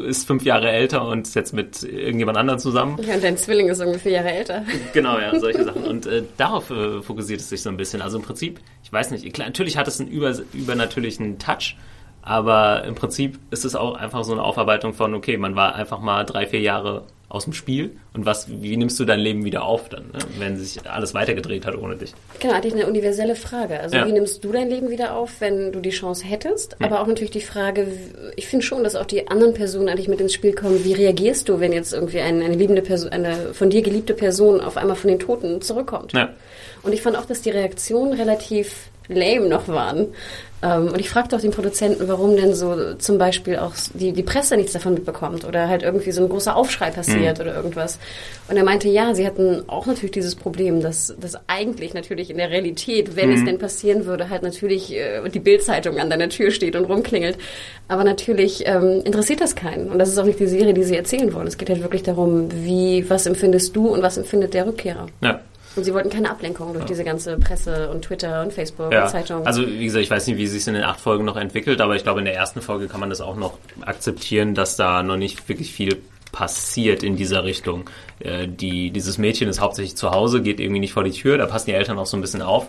ist 0.07 0.27
fünf 0.27 0.45
Jahre 0.45 0.69
älter 0.71 1.07
und 1.07 1.29
ist 1.29 1.37
jetzt 1.37 1.55
mit 1.55 1.85
irgendjemand 1.85 2.37
anderem 2.37 2.59
zusammen. 2.59 2.99
Ja, 3.07 3.15
und 3.15 3.23
dein 3.23 3.37
Zwilling 3.37 3.69
ist 3.69 3.81
ungefähr 3.81 4.12
Jahre 4.12 4.33
älter. 4.33 4.65
Genau, 4.93 5.19
ja, 5.19 5.38
solche 5.41 5.62
Sachen. 5.62 5.85
Und 5.85 6.07
äh, 6.07 6.25
darauf 6.37 6.71
äh, 6.71 7.00
fokussiert 7.03 7.41
es 7.41 7.49
sich 7.49 7.62
so 7.62 7.71
ein 7.71 7.77
bisschen. 7.77 8.03
Also 8.03 8.19
im 8.19 8.25
Prinzip, 8.25 8.61
ich 8.83 8.93
weiß 8.93 9.12
nicht, 9.12 9.33
klar, 9.33 9.47
natürlich 9.47 9.77
hat 9.77 9.87
es 9.87 10.00
einen 10.00 10.11
über, 10.11 10.35
übernatürlichen 10.53 11.38
Touch, 11.38 11.77
aber 12.23 12.83
im 12.85 12.97
Prinzip 12.97 13.38
ist 13.53 13.65
es 13.65 13.77
auch 13.77 13.95
einfach 13.95 14.25
so 14.25 14.33
eine 14.33 14.43
Aufarbeitung 14.43 14.93
von, 14.93 15.15
okay, 15.15 15.37
man 15.37 15.55
war 15.55 15.77
einfach 15.77 16.00
mal 16.00 16.25
drei, 16.25 16.47
vier 16.47 16.61
Jahre 16.61 17.05
aus 17.30 17.44
dem 17.44 17.52
Spiel 17.52 17.90
und 18.14 18.25
was, 18.25 18.47
wie 18.49 18.76
nimmst 18.76 18.99
du 18.99 19.04
dein 19.04 19.20
Leben 19.20 19.44
wieder 19.44 19.64
auf 19.64 19.90
dann, 19.90 20.04
ne? 20.12 20.18
wenn 20.38 20.56
sich 20.56 20.78
alles 20.88 21.12
weitergedreht 21.12 21.66
hat 21.66 21.76
ohne 21.76 21.97
dich? 21.97 22.14
Genau, 22.40 22.54
eigentlich 22.54 22.73
eine 22.73 22.87
universelle 22.87 23.35
Frage. 23.35 23.78
Also 23.80 23.97
Ja. 23.97 24.06
wie 24.06 24.12
nimmst 24.12 24.42
du 24.44 24.50
dein 24.52 24.70
Leben 24.70 24.88
wieder 24.88 25.14
auf, 25.14 25.40
wenn 25.40 25.70
du 25.73 25.80
die 25.80 25.90
Chance 25.90 26.25
hättest? 26.25 26.80
Aber 26.82 27.00
auch 27.02 27.06
natürlich 27.06 27.30
die 27.30 27.42
Frage, 27.42 27.87
ich 28.37 28.47
finde 28.47 28.64
schon, 28.64 28.82
dass 28.82 28.97
auch 28.97 29.04
die 29.04 29.28
anderen 29.28 29.52
Personen 29.52 29.90
eigentlich 29.90 30.08
mit 30.08 30.20
ins 30.23 30.32
Spiel 30.32 30.54
kommen. 30.54 30.82
Wie 30.85 30.94
reagierst 30.94 31.49
du, 31.50 31.61
wenn 31.61 31.73
jetzt 31.73 31.92
irgendwie 31.92 32.20
eine, 32.20 32.44
eine 32.44 32.54
liebende 32.54 32.80
Person, 32.82 33.11
eine 33.11 33.52
von 33.52 33.68
dir 33.68 33.82
geliebte 33.82 34.14
Person 34.14 34.61
auf 34.62 34.78
einmal 34.78 34.97
von 34.97 35.08
den 35.08 35.18
Toten 35.18 35.61
zurückkommt? 35.61 36.14
Ja. 36.14 36.30
Und 36.82 36.94
ich 36.94 37.02
fand 37.02 37.16
auch, 37.18 37.26
dass 37.26 37.42
die 37.42 37.50
Reaktionen 37.50 38.14
relativ 38.14 38.88
lame 39.09 39.49
noch 39.49 39.69
waren. 39.69 40.09
Ähm, 40.61 40.88
und 40.88 40.99
ich 40.99 41.09
fragte 41.09 41.37
auch 41.37 41.41
den 41.41 41.53
Produzenten, 41.53 42.09
warum 42.09 42.37
denn 42.37 42.55
so 42.55 42.95
zum 42.95 43.19
Beispiel 43.19 43.59
auch 43.59 43.75
die, 43.95 44.12
die 44.12 44.23
Presse 44.23 44.57
nichts 44.57 44.73
davon 44.73 44.95
mitbekommt 44.95 45.45
oder 45.45 45.69
halt 45.69 45.83
irgendwie 45.83 46.11
so 46.11 46.23
ein 46.23 46.29
großer 46.29 46.57
Aufschrei 46.57 46.91
passiert 46.91 47.38
oder 47.41 47.55
irgendwas. 47.55 47.99
Und 48.49 48.57
er 48.57 48.65
meinte, 48.65 48.88
ja, 48.88 49.15
sie 49.15 49.27
hatten 49.27 49.62
auch 49.69 49.87
natürlich 49.87 50.11
dieses 50.11 50.35
Problem, 50.35 50.81
dass 50.81 51.15
das 51.21 51.38
eigentlich 51.47 51.95
natürlich 51.95 52.31
in 52.31 52.38
der 52.38 52.50
Realität, 52.50 53.15
wenn 53.15 53.33
es 53.33 53.45
denn 53.45 53.59
passieren 53.59 54.05
würde, 54.07 54.31
halt 54.31 54.43
natürlich 54.43 54.95
äh, 54.95 55.29
die 55.29 55.38
Bildzeitung 55.38 55.99
an 55.99 56.11
deiner 56.11 56.29
Tür 56.29 56.50
steht 56.50 56.75
und 56.75 56.87
rumklingelt. 56.87 57.38
Aber 57.87 58.03
natürlich 58.03 58.67
ähm, 58.67 59.03
interessiert 59.05 59.41
das 59.41 59.55
keinen. 59.55 59.91
Und 59.91 59.99
das 59.99 60.09
ist 60.09 60.19
auch 60.19 60.25
nicht 60.25 60.41
die 60.41 60.49
Serie, 60.49 60.75
die 60.75 60.83
sie 60.83 60.97
erzählen 60.97 61.33
wollen. 61.33 61.47
Es 61.47 61.57
geht 61.57 61.71
halt 61.71 61.83
wirklich 61.83 62.03
darum, 62.03 62.49
wie, 62.53 63.09
was 63.09 63.27
empfindest 63.27 63.77
du 63.77 63.88
und 63.88 64.03
was 64.03 64.19
empfindet 64.19 64.55
der 64.55 64.67
Rückkehrer. 64.67 65.07
Ja. 65.23 65.41
Und 65.78 65.85
sie 65.85 65.94
wollten 65.94 66.11
keine 66.11 66.28
Ablenkung 66.28 66.73
durch 66.73 66.87
diese 66.87 67.04
ganze 67.04 67.38
Presse 67.38 67.88
und 67.90 68.02
Twitter 68.02 68.42
und 68.42 68.52
Facebook 68.52 68.92
Ja, 68.92 69.04
und 69.04 69.11
Zeitung. 69.11 69.47
also 69.47 69.64
wie 69.64 69.85
gesagt, 69.85 70.02
ich 70.02 70.11
weiß 70.11 70.26
nicht, 70.26 70.37
wie 70.37 70.42
es 70.42 70.50
sich 70.50 70.66
in 70.66 70.75
den 70.75 70.82
acht 70.82 70.99
Folgen 71.00 71.25
noch 71.25 71.37
entwickelt, 71.37 71.80
aber 71.80 71.94
ich 71.94 72.02
glaube, 72.02 72.18
in 72.18 72.25
der 72.25 72.35
ersten 72.35 72.61
Folge 72.61 72.88
kann 72.88 72.99
man 72.99 73.11
das 73.11 73.20
auch 73.20 73.37
noch 73.37 73.58
akzeptieren, 73.80 74.56
dass 74.56 74.75
da 74.75 75.04
noch 75.04 75.16
nicht 75.16 75.49
wirklich 75.49 75.73
viel 75.73 75.99
passiert 76.32 77.04
in 77.04 77.14
dieser 77.14 77.44
Richtung. 77.44 77.88
Äh, 78.18 78.49
die, 78.49 78.90
dieses 78.90 79.18
Mädchen 79.18 79.49
ist 79.49 79.61
hauptsächlich 79.61 79.97
zu 79.97 80.11
Hause, 80.11 80.42
geht 80.42 80.58
irgendwie 80.58 80.80
nicht 80.80 80.92
vor 80.92 81.04
die 81.04 81.12
Tür, 81.12 81.38
da 81.38 81.47
passen 81.47 81.66
die 81.66 81.75
Eltern 81.75 81.97
auch 81.99 82.06
so 82.06 82.16
ein 82.16 82.20
bisschen 82.20 82.42
auf. 82.42 82.66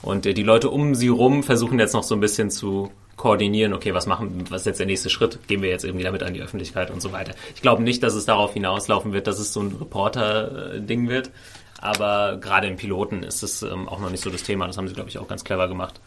Und 0.00 0.24
äh, 0.24 0.32
die 0.32 0.44
Leute 0.44 0.70
um 0.70 0.94
sie 0.94 1.08
rum 1.08 1.42
versuchen 1.42 1.80
jetzt 1.80 1.94
noch 1.94 2.04
so 2.04 2.14
ein 2.14 2.20
bisschen 2.20 2.50
zu 2.50 2.92
koordinieren, 3.16 3.72
okay, 3.72 3.92
was 3.94 4.06
machen, 4.06 4.44
was 4.50 4.62
ist 4.62 4.66
jetzt 4.66 4.78
der 4.80 4.86
nächste 4.86 5.10
Schritt? 5.10 5.46
Gehen 5.46 5.62
wir 5.62 5.68
jetzt 5.68 5.84
irgendwie 5.84 6.04
damit 6.04 6.22
an 6.22 6.32
die 6.32 6.42
Öffentlichkeit 6.42 6.90
und 6.90 7.02
so 7.02 7.12
weiter. 7.12 7.34
Ich 7.54 7.62
glaube 7.62 7.82
nicht, 7.82 8.02
dass 8.02 8.14
es 8.14 8.24
darauf 8.24 8.52
hinauslaufen 8.54 9.12
wird, 9.12 9.26
dass 9.26 9.38
es 9.38 9.52
so 9.52 9.60
ein 9.60 9.76
Reporter-Ding 9.78 11.08
wird. 11.08 11.30
Aber 11.82 12.38
gerade 12.40 12.68
im 12.68 12.76
Piloten 12.76 13.24
ist 13.24 13.42
es 13.42 13.62
ähm, 13.62 13.88
auch 13.88 13.98
noch 13.98 14.08
nicht 14.08 14.22
so 14.22 14.30
das 14.30 14.44
Thema. 14.44 14.66
Das 14.68 14.78
haben 14.78 14.88
sie, 14.88 14.94
glaube 14.94 15.10
ich, 15.10 15.18
auch 15.18 15.26
ganz 15.26 15.42
clever 15.42 15.66
gemacht. 15.66 16.00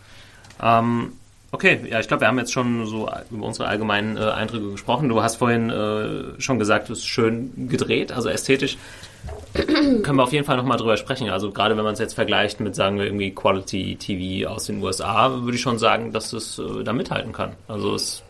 Ähm, 0.63 1.11
okay, 1.51 1.81
ja, 1.89 1.99
ich 1.99 2.07
glaube, 2.07 2.21
wir 2.21 2.29
haben 2.29 2.39
jetzt 2.39 2.53
schon 2.53 2.85
so 2.85 3.09
über 3.29 3.45
unsere 3.45 3.67
allgemeinen 3.67 4.15
äh, 4.15 4.21
Eindrücke 4.21 4.71
gesprochen. 4.71 5.09
Du 5.09 5.21
hast 5.21 5.35
vorhin 5.35 5.69
äh, 5.69 6.39
schon 6.41 6.59
gesagt, 6.59 6.89
es 6.89 6.99
ist 6.99 7.07
schön 7.07 7.67
gedreht, 7.67 8.13
also 8.13 8.29
ästhetisch. 8.29 8.77
Können 9.53 10.15
wir 10.15 10.23
auf 10.23 10.31
jeden 10.31 10.45
Fall 10.45 10.55
nochmal 10.55 10.77
drüber 10.77 10.95
sprechen. 10.95 11.29
Also 11.29 11.51
gerade 11.51 11.75
wenn 11.75 11.83
man 11.83 11.93
es 11.93 11.99
jetzt 11.99 12.13
vergleicht 12.13 12.61
mit, 12.61 12.73
sagen 12.73 12.97
wir, 12.97 13.05
irgendwie 13.05 13.31
Quality 13.31 13.97
TV 13.97 14.49
aus 14.49 14.67
den 14.67 14.81
USA, 14.81 15.29
würde 15.43 15.55
ich 15.55 15.61
schon 15.61 15.77
sagen, 15.77 16.13
dass 16.13 16.31
es 16.31 16.57
äh, 16.57 16.83
da 16.85 16.93
mithalten 16.93 17.33
kann. 17.33 17.51
Also 17.67 17.95
es 17.95 18.23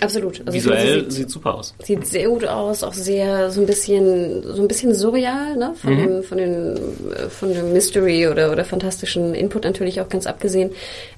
Absolut. 0.00 0.40
Also 0.46 0.52
visuell 0.52 0.86
sie 0.86 1.00
sieht, 1.00 1.12
sieht 1.12 1.30
super 1.30 1.54
aus. 1.56 1.74
sieht 1.82 2.06
sehr 2.06 2.28
gut 2.28 2.44
aus, 2.44 2.84
auch 2.84 2.92
sehr 2.92 3.50
so 3.50 3.60
ein 3.60 3.66
bisschen 3.66 4.42
so 4.54 4.62
ein 4.62 4.68
bisschen 4.68 4.94
surreal, 4.94 5.56
ne? 5.56 5.74
Von 5.80 5.94
Mhm. 5.94 5.98
dem 6.06 6.22
von 6.22 6.38
den 6.38 6.76
äh, 6.76 7.28
von 7.28 7.52
dem 7.52 7.72
Mystery 7.72 8.28
oder 8.28 8.52
oder 8.52 8.64
fantastischen 8.64 9.34
Input 9.34 9.64
natürlich 9.64 10.00
auch 10.00 10.08
ganz 10.08 10.26
abgesehen, 10.26 10.70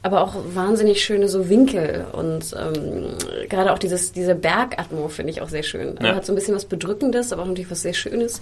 aber 0.03 0.23
auch 0.23 0.35
wahnsinnig 0.55 1.05
schöne 1.05 1.29
so 1.29 1.49
Winkel 1.51 2.07
und 2.13 2.55
ähm, 2.59 3.15
gerade 3.49 3.73
auch 3.73 3.79
dieses 3.79 4.13
diese 4.13 4.35
Bergatmo 4.35 5.09
finde 5.09 5.33
ich 5.33 5.43
auch 5.43 5.49
sehr 5.51 5.63
schön. 5.63 5.97
Also 5.99 6.07
Ja. 6.07 6.15
Hat 6.15 6.25
so 6.25 6.33
ein 6.33 6.37
bisschen 6.37 6.55
was 6.55 6.65
bedrückendes, 6.65 7.33
aber 7.33 7.43
auch 7.43 7.47
natürlich 7.47 7.71
was 7.71 7.83
sehr 7.83 7.95
schönes. 7.95 8.41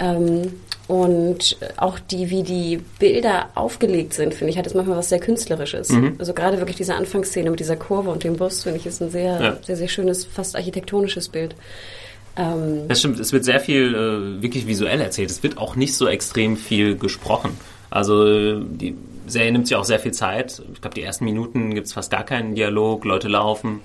Ähm, 0.00 0.52
und 0.88 1.56
auch 1.78 1.98
die, 1.98 2.30
wie 2.30 2.44
die 2.44 2.80
Bilder 3.00 3.48
aufgelegt 3.56 4.14
sind, 4.14 4.34
finde 4.34 4.52
ich, 4.52 4.58
hat 4.58 4.66
es 4.68 4.74
manchmal 4.74 4.96
was 4.96 5.08
sehr 5.08 5.18
Künstlerisches. 5.18 5.88
Mhm. 5.90 6.14
Also 6.18 6.32
gerade 6.32 6.58
wirklich 6.58 6.76
diese 6.76 6.94
Anfangsszene 6.94 7.50
mit 7.50 7.58
dieser 7.58 7.74
Kurve 7.76 8.10
und 8.10 8.22
dem 8.22 8.36
Bus, 8.36 8.62
finde 8.62 8.78
ich, 8.78 8.86
ist 8.86 9.02
ein 9.02 9.10
sehr, 9.10 9.40
Ja. 9.40 9.58
sehr, 9.62 9.76
sehr 9.76 9.88
schönes, 9.88 10.24
fast 10.24 10.54
architektonisches 10.54 11.28
Bild. 11.28 11.56
Ähm, 12.36 12.86
Das 12.86 13.00
stimmt, 13.00 13.18
es 13.18 13.32
wird 13.32 13.44
sehr 13.44 13.58
viel 13.58 13.94
äh, 14.38 14.42
wirklich 14.42 14.68
visuell 14.68 15.00
erzählt. 15.00 15.30
Es 15.30 15.42
wird 15.42 15.58
auch 15.58 15.74
nicht 15.74 15.94
so 15.94 16.06
extrem 16.06 16.56
viel 16.56 16.96
gesprochen. 16.96 17.50
Also 17.90 18.24
äh, 18.26 18.60
die 18.64 18.94
Serie 19.26 19.50
nimmt 19.50 19.66
sich 19.66 19.76
auch 19.76 19.84
sehr 19.84 19.98
viel 19.98 20.12
Zeit. 20.12 20.62
Ich 20.72 20.80
glaube, 20.80 20.94
die 20.94 21.02
ersten 21.02 21.24
Minuten 21.24 21.74
gibt 21.74 21.88
es 21.88 21.94
fast 21.94 22.12
gar 22.12 22.24
keinen 22.24 22.54
Dialog. 22.54 23.04
Leute 23.04 23.26
laufen 23.26 23.80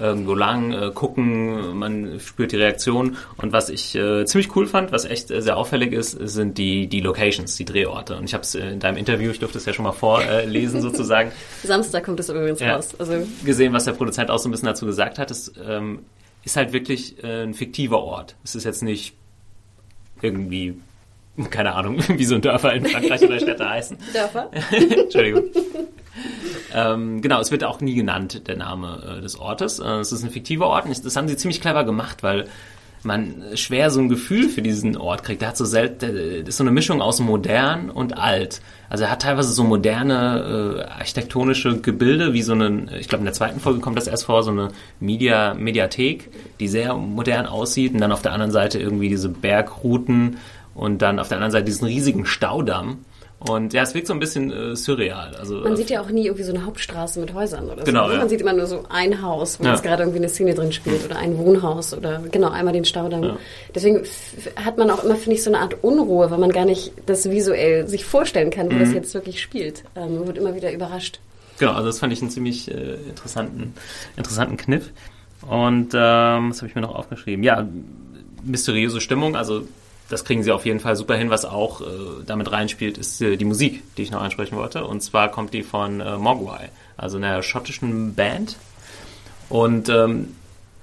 irgendwo 0.00 0.34
lang, 0.34 0.72
äh, 0.72 0.90
gucken, 0.94 1.76
man 1.76 2.20
spürt 2.20 2.52
die 2.52 2.56
Reaktion. 2.56 3.16
Und 3.36 3.52
was 3.52 3.68
ich 3.68 3.94
äh, 3.94 4.24
ziemlich 4.26 4.54
cool 4.56 4.66
fand, 4.66 4.92
was 4.92 5.04
echt 5.04 5.30
äh, 5.30 5.42
sehr 5.42 5.56
auffällig 5.56 5.92
ist, 5.92 6.12
sind 6.12 6.58
die, 6.58 6.86
die 6.86 7.00
Locations, 7.00 7.56
die 7.56 7.64
Drehorte. 7.64 8.16
Und 8.16 8.24
ich 8.24 8.34
habe 8.34 8.42
es 8.42 8.54
in 8.54 8.80
deinem 8.80 8.96
Interview, 8.96 9.30
ich 9.30 9.38
durfte 9.38 9.58
es 9.58 9.66
ja 9.66 9.72
schon 9.72 9.84
mal 9.84 9.92
vorlesen 9.92 10.80
sozusagen, 10.82 11.32
Samstag 11.62 12.04
kommt 12.04 12.20
es 12.20 12.28
übrigens 12.28 12.60
Ja. 12.60 12.76
raus. 12.76 12.94
Also 12.98 13.26
gesehen, 13.44 13.72
was 13.72 13.84
der 13.84 13.92
Produzent 13.92 14.30
auch 14.30 14.38
so 14.38 14.48
ein 14.48 14.52
bisschen 14.52 14.66
dazu 14.66 14.86
gesagt 14.86 15.18
hat. 15.18 15.30
Es 15.30 15.52
ähm, 15.66 16.00
ist 16.44 16.56
halt 16.56 16.72
wirklich 16.72 17.22
äh, 17.22 17.42
ein 17.42 17.54
fiktiver 17.54 18.02
Ort. 18.02 18.36
Es 18.44 18.54
ist 18.54 18.64
jetzt 18.64 18.82
nicht 18.82 19.14
irgendwie, 20.22 20.78
keine 21.50 21.74
Ahnung, 21.74 21.98
wie 22.08 22.24
so 22.24 22.34
ein 22.36 22.40
Dörfer 22.40 22.72
in 22.74 22.86
Frankreich 22.86 23.22
oder 23.22 23.38
Städte 23.38 23.68
heißen. 23.68 23.96
Dörfer. 24.12 24.50
Entschuldigung. 24.70 25.44
Ähm, 26.74 27.22
genau, 27.22 27.40
es 27.40 27.50
wird 27.50 27.64
auch 27.64 27.80
nie 27.80 27.94
genannt, 27.94 28.46
der 28.46 28.56
Name 28.56 29.18
äh, 29.18 29.20
des 29.20 29.38
Ortes. 29.38 29.78
Äh, 29.78 29.88
es 30.00 30.12
ist 30.12 30.22
ein 30.22 30.30
fiktiver 30.30 30.66
Ort 30.66 30.86
das 31.04 31.16
haben 31.16 31.28
sie 31.28 31.36
ziemlich 31.36 31.60
clever 31.60 31.84
gemacht, 31.84 32.22
weil 32.22 32.46
man 33.02 33.42
schwer 33.54 33.90
so 33.90 34.00
ein 34.00 34.08
Gefühl 34.08 34.48
für 34.48 34.62
diesen 34.62 34.96
Ort 34.96 35.22
kriegt. 35.22 35.40
Der 35.40 35.48
hat 35.48 35.56
so 35.56 35.64
selten, 35.64 36.00
der 36.00 36.48
ist 36.48 36.56
so 36.56 36.64
eine 36.64 36.70
Mischung 36.70 37.00
aus 37.00 37.20
modern 37.20 37.90
und 37.90 38.16
alt. 38.18 38.60
Also 38.90 39.04
er 39.04 39.10
hat 39.10 39.22
teilweise 39.22 39.52
so 39.52 39.64
moderne 39.64 40.78
äh, 40.78 40.90
architektonische 40.90 41.80
Gebilde, 41.80 42.32
wie 42.32 42.42
so 42.42 42.52
eine, 42.52 42.98
ich 42.98 43.08
glaube 43.08 43.20
in 43.20 43.26
der 43.26 43.34
zweiten 43.34 43.60
Folge 43.60 43.80
kommt 43.80 43.96
das 43.96 44.06
erst 44.06 44.24
vor, 44.24 44.42
so 44.42 44.50
eine 44.50 44.68
Media, 44.98 45.54
Mediathek, 45.54 46.30
die 46.58 46.68
sehr 46.68 46.94
modern 46.94 47.46
aussieht 47.46 47.94
und 47.94 48.00
dann 48.00 48.12
auf 48.12 48.22
der 48.22 48.32
anderen 48.32 48.52
Seite 48.52 48.78
irgendwie 48.78 49.08
diese 49.08 49.28
Bergrouten 49.28 50.38
und 50.74 51.02
dann 51.02 51.18
auf 51.18 51.28
der 51.28 51.36
anderen 51.36 51.52
Seite 51.52 51.66
diesen 51.66 51.86
riesigen 51.86 52.24
Staudamm. 52.24 52.98
Und 53.40 53.72
ja, 53.72 53.82
es 53.82 53.94
wirkt 53.94 54.08
so 54.08 54.12
ein 54.12 54.18
bisschen 54.18 54.50
äh, 54.50 54.74
surreal. 54.74 55.36
Also, 55.36 55.60
Man 55.60 55.76
sieht 55.76 55.90
ja 55.90 56.00
auch 56.00 56.08
nie 56.10 56.24
irgendwie 56.26 56.42
so 56.42 56.52
eine 56.52 56.66
Hauptstraße 56.66 57.20
mit 57.20 57.32
Häusern 57.34 57.70
oder 57.70 57.84
Genau, 57.84 58.02
so. 58.02 58.08
ne? 58.08 58.14
ja. 58.14 58.18
Man 58.20 58.28
sieht 58.28 58.40
immer 58.40 58.52
nur 58.52 58.66
so 58.66 58.84
ein 58.88 59.22
Haus, 59.22 59.60
wo 59.60 59.64
Ja. 59.64 59.70
jetzt 59.74 59.84
gerade 59.84 60.02
irgendwie 60.02 60.18
eine 60.18 60.28
Szene 60.28 60.54
drin 60.54 60.72
spielt 60.72 61.04
oder 61.04 61.16
ein 61.18 61.38
Wohnhaus 61.38 61.94
oder 61.94 62.20
genau 62.32 62.50
einmal 62.50 62.72
den 62.72 62.84
Staudamm. 62.84 63.22
Ja. 63.22 63.36
Deswegen 63.72 64.02
hat 64.56 64.76
man 64.76 64.90
auch 64.90 65.04
immer, 65.04 65.14
finde 65.14 65.36
ich, 65.36 65.44
so 65.44 65.50
eine 65.50 65.60
Art 65.60 65.76
Unruhe, 65.84 66.32
weil 66.32 66.38
man 66.38 66.50
gar 66.50 66.64
nicht 66.64 66.90
das 67.06 67.30
visuell 67.30 67.86
sich 67.86 68.04
vorstellen 68.04 68.50
kann, 68.50 68.70
wo 68.70 68.74
Mhm. 68.74 68.80
das 68.80 68.92
jetzt 68.92 69.14
wirklich 69.14 69.40
spielt. 69.40 69.84
Ähm, 69.94 70.16
man 70.16 70.26
wird 70.26 70.38
immer 70.38 70.56
wieder 70.56 70.72
überrascht. 70.72 71.20
Genau, 71.60 71.72
also 71.74 71.86
das 71.86 72.00
fand 72.00 72.12
ich 72.12 72.20
einen 72.20 72.30
ziemlich 72.30 72.68
äh, 72.68 72.94
interessanten, 73.08 73.72
interessanten 74.16 74.56
Kniff. 74.56 74.90
Und 75.48 75.90
ähm, 75.94 76.50
was 76.50 76.56
habe 76.58 76.66
ich 76.66 76.74
mir 76.74 76.80
noch 76.80 76.94
aufgeschrieben? 76.96 77.44
Ja, 77.44 77.68
mysteriöse 78.42 79.00
Stimmung, 79.00 79.36
also 79.36 79.62
das 80.08 80.24
kriegen 80.24 80.42
sie 80.42 80.52
auf 80.52 80.64
jeden 80.64 80.80
Fall 80.80 80.96
super 80.96 81.16
hin. 81.16 81.30
Was 81.30 81.44
auch 81.44 81.80
äh, 81.80 81.84
damit 82.26 82.50
reinspielt, 82.50 82.98
ist 82.98 83.20
äh, 83.20 83.36
die 83.36 83.44
Musik, 83.44 83.82
die 83.96 84.02
ich 84.02 84.10
noch 84.10 84.22
ansprechen 84.22 84.56
wollte. 84.56 84.84
Und 84.84 85.02
zwar 85.02 85.30
kommt 85.30 85.52
die 85.52 85.62
von 85.62 86.00
äh, 86.00 86.16
Mogwai, 86.16 86.70
also 86.96 87.18
einer 87.18 87.42
schottischen 87.42 88.14
Band. 88.14 88.56
Und 89.48 89.88
ähm, 89.88 90.34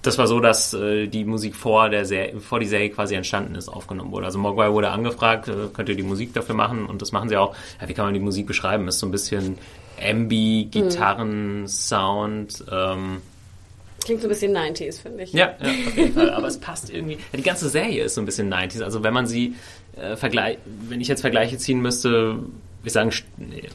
das 0.02 0.18
war 0.20 0.28
so, 0.28 0.40
dass 0.40 0.74
äh, 0.74 1.08
die 1.08 1.26
Musik 1.26 1.56
vor 1.56 1.90
der 1.90 2.06
Serie, 2.06 2.34
bevor 2.34 2.60
die 2.60 2.68
Serie 2.68 2.90
quasi 2.90 3.16
entstanden 3.16 3.56
ist, 3.56 3.70
aufgenommen 3.70 4.12
wurde. 4.12 4.28
Also 4.28 4.38
Mogwai 4.38 4.72
wurde 4.72 4.92
angefragt, 4.92 5.48
äh, 5.48 5.70
könnt 5.74 5.90
ihr 5.90 5.96
die 5.96 6.04
Musik 6.04 6.34
dafür 6.34 6.56
machen? 6.56 6.86
Und 6.86 7.02
das 7.02 7.12
machen 7.12 7.30
sie 7.30 7.38
auch. 7.38 7.56
Ja, 7.82 7.90
wie 7.90 7.94
kann 7.94 8.06
man 8.06 8.14
die 8.14 8.20
Musik 8.20 8.46
beschreiben? 8.46 8.88
Ist 8.88 9.00
so 9.00 9.08
ein 9.08 9.12
bisschen 9.12 9.58
Ambi, 10.00 10.68
Gitarren, 10.70 11.68
Sound. 11.68 12.64
Ähm, 12.72 13.22
Klingt 14.06 14.22
so 14.22 14.28
ein 14.28 14.30
bisschen 14.30 14.56
90s, 14.56 15.02
finde 15.02 15.24
ich. 15.24 15.34
Ja, 15.34 15.56
ja, 15.62 15.70
auf 15.88 15.98
jeden 15.98 16.14
Fall. 16.14 16.30
Aber 16.30 16.48
es 16.48 16.58
passt 16.58 16.92
irgendwie. 16.92 17.16
Ja, 17.16 17.38
die 17.38 17.44
ganze 17.44 17.70
Serie 17.70 18.04
ist 18.04 18.16
so 18.16 18.22
ein 18.22 18.26
bisschen 18.26 18.54
90s. 18.54 18.84
Also 18.84 19.04
wenn 19.04 19.14
man 19.14 19.26
sie 19.26 19.56
äh, 19.98 20.16
vergleicht, 20.16 20.60
wenn 20.88 21.02
ich 21.02 21.08
jetzt 21.08 21.22
Vergleiche 21.22 21.58
ziehen 21.58 21.82
müsste, 21.82 22.38
wir 22.84 22.92
sagen 22.92 23.12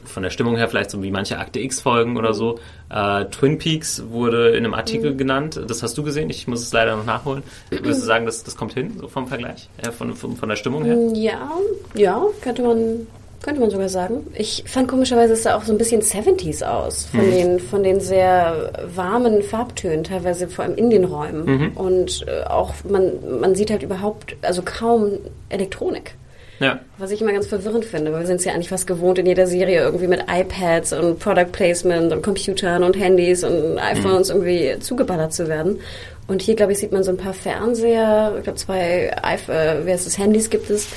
von 0.05 0.23
der 0.23 0.29
Stimmung 0.29 0.55
her 0.55 0.69
vielleicht 0.69 0.89
so 0.89 1.03
wie 1.03 1.11
manche 1.11 1.37
Akte 1.37 1.59
X-Folgen 1.59 2.15
oder 2.15 2.33
so. 2.33 2.59
Äh, 2.89 3.25
Twin 3.25 3.57
Peaks 3.57 4.03
wurde 4.07 4.51
in 4.51 4.63
einem 4.63 4.73
Artikel 4.73 5.11
mhm. 5.11 5.17
genannt. 5.17 5.61
Das 5.67 5.83
hast 5.83 5.97
du 5.97 6.03
gesehen. 6.03 6.29
Ich 6.29 6.47
muss 6.47 6.61
es 6.61 6.71
leider 6.71 6.95
noch 6.95 7.05
nachholen. 7.05 7.43
Würdest 7.69 8.01
du 8.01 8.05
sagen, 8.05 8.25
das, 8.25 8.45
das 8.45 8.55
kommt 8.55 8.73
hin, 8.73 8.97
so 8.99 9.09
vom 9.09 9.27
Vergleich, 9.27 9.67
äh, 9.77 9.91
von, 9.91 10.15
von, 10.15 10.37
von 10.37 10.47
der 10.47 10.55
Stimmung 10.55 10.85
her? 10.85 10.97
Ja, 11.13 11.51
ja, 11.93 12.25
könnte 12.41 12.61
man 12.61 13.05
könnte 13.41 13.59
man 13.59 13.71
sogar 13.71 13.89
sagen. 13.89 14.27
Ich 14.35 14.63
fand 14.67 14.87
komischerweise 14.87 15.33
es 15.33 15.43
sah 15.43 15.55
auch 15.55 15.63
so 15.63 15.71
ein 15.71 15.77
bisschen 15.77 16.01
70s 16.01 16.63
aus, 16.63 17.05
von, 17.05 17.25
mhm. 17.25 17.31
den, 17.31 17.59
von 17.59 17.83
den 17.83 17.99
sehr 17.99 18.71
warmen 18.95 19.41
Farbtönen, 19.41 20.03
teilweise 20.03 20.47
vor 20.47 20.65
allem 20.65 20.75
in 20.75 20.89
den 20.89 21.05
Räumen. 21.05 21.45
Mhm. 21.45 21.71
Und 21.75 22.25
äh, 22.27 22.43
auch, 22.43 22.73
man, 22.87 23.39
man 23.39 23.55
sieht 23.55 23.71
halt 23.71 23.83
überhaupt, 23.83 24.35
also 24.41 24.61
kaum 24.63 25.13
Elektronik. 25.49 26.15
Ja. 26.59 26.79
Was 26.99 27.09
ich 27.09 27.19
immer 27.19 27.33
ganz 27.33 27.47
verwirrend 27.47 27.85
finde, 27.85 28.13
weil 28.13 28.19
wir 28.19 28.27
sind 28.27 28.35
es 28.35 28.45
ja 28.45 28.53
eigentlich 28.53 28.69
fast 28.69 28.85
gewohnt 28.85 29.17
in 29.17 29.25
jeder 29.25 29.47
Serie 29.47 29.81
irgendwie 29.81 30.05
mit 30.05 30.25
iPads 30.31 30.93
und 30.93 31.17
Product 31.17 31.51
Placement 31.51 32.13
und 32.13 32.21
Computern 32.21 32.83
und 32.83 32.95
Handys 32.95 33.43
und 33.43 33.79
iPhones 33.79 34.29
mhm. 34.29 34.35
irgendwie 34.35 34.79
zugeballert 34.79 35.33
zu 35.33 35.47
werden. 35.47 35.79
Und 36.27 36.43
hier, 36.43 36.55
glaube 36.55 36.73
ich, 36.73 36.77
sieht 36.77 36.91
man 36.91 37.03
so 37.03 37.09
ein 37.09 37.17
paar 37.17 37.33
Fernseher, 37.33 38.35
ich 38.37 38.43
glaube 38.43 38.59
zwei 38.59 39.11
äh, 39.11 39.75
wer 39.83 39.95
ist 39.95 40.05
das, 40.05 40.19
Handys 40.19 40.51
gibt 40.51 40.69
es. 40.69 40.87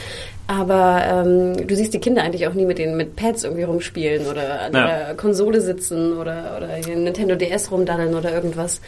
Aber 0.46 1.02
ähm, 1.06 1.66
du 1.66 1.74
siehst 1.74 1.94
die 1.94 2.00
Kinder 2.00 2.22
eigentlich 2.22 2.46
auch 2.46 2.52
nie 2.52 2.66
mit 2.66 2.78
den 2.78 2.96
mit 2.96 3.16
Pads 3.16 3.44
irgendwie 3.44 3.62
rumspielen 3.62 4.26
oder 4.26 4.60
an 4.62 4.74
ja. 4.74 4.86
der 4.86 5.14
Konsole 5.14 5.62
sitzen 5.62 6.18
oder, 6.18 6.56
oder 6.56 6.68
Nintendo 6.96 7.34
DS 7.34 7.70
rumdaddeln 7.70 8.14
oder 8.14 8.32
irgendwas. 8.32 8.82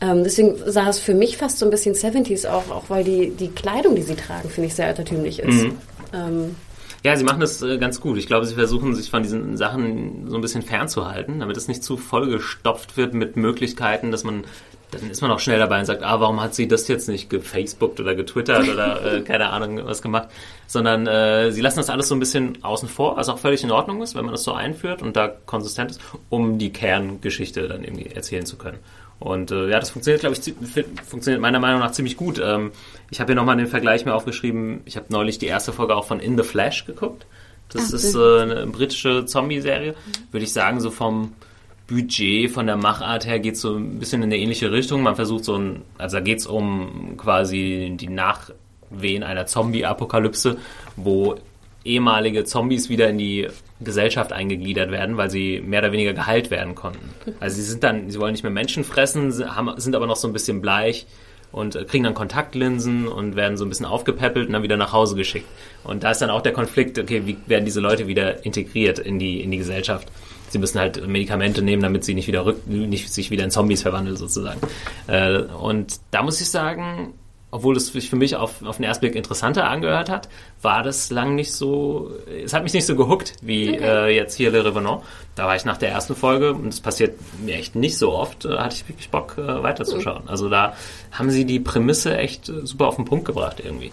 Ähm, 0.00 0.22
deswegen 0.22 0.56
sah 0.66 0.88
es 0.88 0.98
für 0.98 1.14
mich 1.14 1.38
fast 1.38 1.58
so 1.58 1.66
ein 1.66 1.70
bisschen 1.70 1.94
70s 1.94 2.46
auch, 2.46 2.70
auch 2.70 2.84
weil 2.88 3.04
die, 3.04 3.30
die 3.30 3.48
Kleidung, 3.48 3.94
die 3.94 4.02
sie 4.02 4.16
tragen, 4.16 4.50
finde 4.50 4.68
ich 4.68 4.74
sehr 4.74 4.86
altertümlich 4.86 5.40
ist. 5.40 5.64
Mhm. 5.64 5.78
Ähm, 6.12 6.56
ja, 7.04 7.16
sie 7.16 7.24
machen 7.24 7.40
das 7.40 7.62
äh, 7.62 7.78
ganz 7.78 8.00
gut. 8.00 8.18
Ich 8.18 8.26
glaube, 8.26 8.44
sie 8.46 8.54
versuchen 8.54 8.94
sich 8.94 9.10
von 9.10 9.22
diesen 9.22 9.56
Sachen 9.56 10.28
so 10.28 10.34
ein 10.36 10.40
bisschen 10.40 10.62
fernzuhalten, 10.62 11.40
damit 11.40 11.56
es 11.56 11.68
nicht 11.68 11.82
zu 11.82 11.96
vollgestopft 11.96 12.96
wird 12.96 13.14
mit 13.14 13.36
Möglichkeiten, 13.36 14.10
dass 14.10 14.24
man, 14.24 14.44
dann 14.90 15.10
ist 15.10 15.20
man 15.20 15.30
auch 15.30 15.40
schnell 15.40 15.58
dabei 15.58 15.78
und 15.80 15.86
sagt, 15.86 16.02
ah, 16.02 16.20
warum 16.20 16.40
hat 16.40 16.54
sie 16.54 16.66
das 16.66 16.88
jetzt 16.88 17.08
nicht 17.08 17.28
gefacebookt 17.28 18.00
oder 18.00 18.14
getwittert 18.14 18.68
oder 18.68 19.14
äh, 19.18 19.20
keine 19.22 19.50
Ahnung 19.50 19.84
was 19.84 20.02
gemacht, 20.02 20.28
sondern 20.66 21.06
äh, 21.06 21.52
sie 21.52 21.60
lassen 21.60 21.78
das 21.78 21.90
alles 21.90 22.08
so 22.08 22.14
ein 22.14 22.20
bisschen 22.20 22.62
außen 22.62 22.88
vor, 22.88 23.16
was 23.16 23.28
auch 23.28 23.38
völlig 23.38 23.62
in 23.62 23.70
Ordnung 23.70 24.02
ist, 24.02 24.14
wenn 24.14 24.24
man 24.24 24.32
das 24.32 24.44
so 24.44 24.52
einführt 24.52 25.02
und 25.02 25.16
da 25.16 25.28
konsistent 25.28 25.90
ist, 25.92 26.00
um 26.30 26.58
die 26.58 26.72
Kerngeschichte 26.72 27.68
dann 27.68 27.84
irgendwie 27.84 28.06
erzählen 28.06 28.46
zu 28.46 28.56
können. 28.56 28.78
Und 29.20 29.50
äh, 29.50 29.68
ja, 29.68 29.80
das 29.80 29.90
funktioniert, 29.90 30.20
glaube 30.20 30.36
ich, 30.36 30.84
funktioniert 31.04 31.40
meiner 31.42 31.58
Meinung 31.58 31.80
nach 31.80 31.90
ziemlich 31.90 32.16
gut. 32.16 32.40
Ähm, 32.42 32.70
ich 33.10 33.20
habe 33.20 33.32
hier 33.32 33.36
nochmal 33.36 33.56
den 33.56 33.66
Vergleich 33.66 34.04
mir 34.04 34.14
aufgeschrieben. 34.14 34.80
Ich 34.84 34.96
habe 34.96 35.06
neulich 35.08 35.38
die 35.38 35.46
erste 35.46 35.72
Folge 35.72 35.96
auch 35.96 36.04
von 36.04 36.20
In 36.20 36.36
the 36.36 36.44
Flash 36.44 36.86
geguckt. 36.86 37.26
Das 37.68 37.88
Ach, 37.88 37.94
ist 37.94 38.14
äh, 38.14 38.40
eine 38.42 38.66
britische 38.68 39.26
Zombie-Serie. 39.26 39.94
Würde 40.30 40.44
ich 40.44 40.52
sagen, 40.52 40.80
so 40.80 40.90
vom 40.90 41.34
Budget, 41.88 42.50
von 42.50 42.66
der 42.66 42.76
Machart 42.76 43.26
her 43.26 43.40
geht 43.40 43.56
so 43.56 43.74
ein 43.74 43.98
bisschen 43.98 44.22
in 44.22 44.28
eine 44.28 44.36
ähnliche 44.36 44.70
Richtung. 44.70 45.02
Man 45.02 45.16
versucht 45.16 45.44
so 45.44 45.56
ein, 45.56 45.82
also 45.96 46.18
da 46.18 46.22
geht 46.22 46.38
es 46.38 46.46
um 46.46 47.14
quasi 47.16 47.94
die 47.98 48.08
Nachwehen 48.08 49.22
einer 49.22 49.46
Zombie-Apokalypse, 49.46 50.58
wo 50.96 51.36
ehemalige 51.84 52.44
Zombies 52.44 52.90
wieder 52.90 53.08
in 53.08 53.16
die 53.16 53.48
Gesellschaft 53.80 54.32
eingegliedert 54.32 54.90
werden, 54.90 55.16
weil 55.16 55.30
sie 55.30 55.60
mehr 55.60 55.80
oder 55.80 55.92
weniger 55.92 56.12
geheilt 56.12 56.50
werden 56.50 56.74
konnten. 56.74 57.14
Also 57.40 57.56
sie 57.56 57.62
sind 57.62 57.82
dann, 57.82 58.10
sie 58.10 58.20
wollen 58.20 58.32
nicht 58.32 58.42
mehr 58.42 58.52
Menschen 58.52 58.84
fressen, 58.84 59.32
sind 59.32 59.96
aber 59.96 60.06
noch 60.06 60.16
so 60.16 60.28
ein 60.28 60.34
bisschen 60.34 60.60
bleich 60.60 61.06
und 61.52 61.74
äh, 61.74 61.84
kriegen 61.84 62.04
dann 62.04 62.14
Kontaktlinsen 62.14 63.08
und 63.08 63.36
werden 63.36 63.56
so 63.56 63.64
ein 63.64 63.70
bisschen 63.70 63.86
aufgepäppelt 63.86 64.48
und 64.48 64.52
dann 64.52 64.62
wieder 64.62 64.76
nach 64.76 64.92
Hause 64.92 65.16
geschickt. 65.16 65.46
Und 65.84 66.04
da 66.04 66.10
ist 66.10 66.20
dann 66.20 66.28
auch 66.28 66.42
der 66.42 66.52
Konflikt, 66.52 66.98
okay, 66.98 67.22
wie 67.24 67.38
werden 67.46 67.64
diese 67.64 67.80
Leute 67.80 68.06
wieder 68.06 68.44
integriert 68.44 68.98
in 68.98 69.18
die, 69.18 69.40
in 69.40 69.50
die 69.50 69.58
Gesellschaft? 69.58 70.08
Sie 70.48 70.58
müssen 70.58 70.78
halt 70.78 71.06
Medikamente 71.06 71.62
nehmen, 71.62 71.82
damit 71.82 72.04
sie 72.04 72.14
nicht 72.14 72.26
wieder 72.26 72.44
rück, 72.44 72.66
nicht 72.66 73.12
sich 73.12 73.30
wieder 73.30 73.44
in 73.44 73.50
Zombies 73.50 73.82
verwandeln 73.82 74.16
sozusagen. 74.16 74.60
Äh, 75.06 75.42
und 75.42 76.00
da 76.10 76.22
muss 76.22 76.40
ich 76.40 76.50
sagen, 76.50 77.14
obwohl 77.50 77.76
es 77.76 77.88
sich 77.88 78.10
für 78.10 78.16
mich 78.16 78.36
auf, 78.36 78.62
auf 78.62 78.76
den 78.76 78.84
ersten 78.84 79.02
Blick 79.02 79.14
interessanter 79.14 79.68
angehört 79.68 80.10
hat, 80.10 80.28
war 80.60 80.82
das 80.82 81.10
lang 81.10 81.34
nicht 81.34 81.52
so, 81.52 82.12
es 82.44 82.52
hat 82.52 82.62
mich 82.62 82.74
nicht 82.74 82.84
so 82.84 82.94
gehuckt 82.94 83.34
wie 83.40 83.70
okay. 83.70 84.08
äh, 84.08 84.16
jetzt 84.16 84.34
hier 84.34 84.50
Le 84.50 84.64
Revenant. 84.64 85.02
Da 85.34 85.46
war 85.46 85.56
ich 85.56 85.64
nach 85.64 85.78
der 85.78 85.90
ersten 85.90 86.14
Folge, 86.14 86.52
und 86.52 86.66
das 86.66 86.80
passiert 86.80 87.18
mir 87.42 87.54
echt 87.54 87.74
nicht 87.74 87.96
so 87.96 88.12
oft, 88.12 88.44
äh, 88.44 88.58
hatte 88.58 88.74
ich 88.74 88.88
wirklich 88.88 89.08
Bock 89.10 89.36
äh, 89.38 89.62
weiterzuschauen. 89.62 90.24
Mhm. 90.24 90.28
Also 90.28 90.48
da 90.48 90.74
haben 91.10 91.30
sie 91.30 91.46
die 91.46 91.60
Prämisse 91.60 92.16
echt 92.18 92.48
äh, 92.48 92.66
super 92.66 92.88
auf 92.88 92.96
den 92.96 93.06
Punkt 93.06 93.24
gebracht 93.24 93.62
irgendwie. 93.64 93.92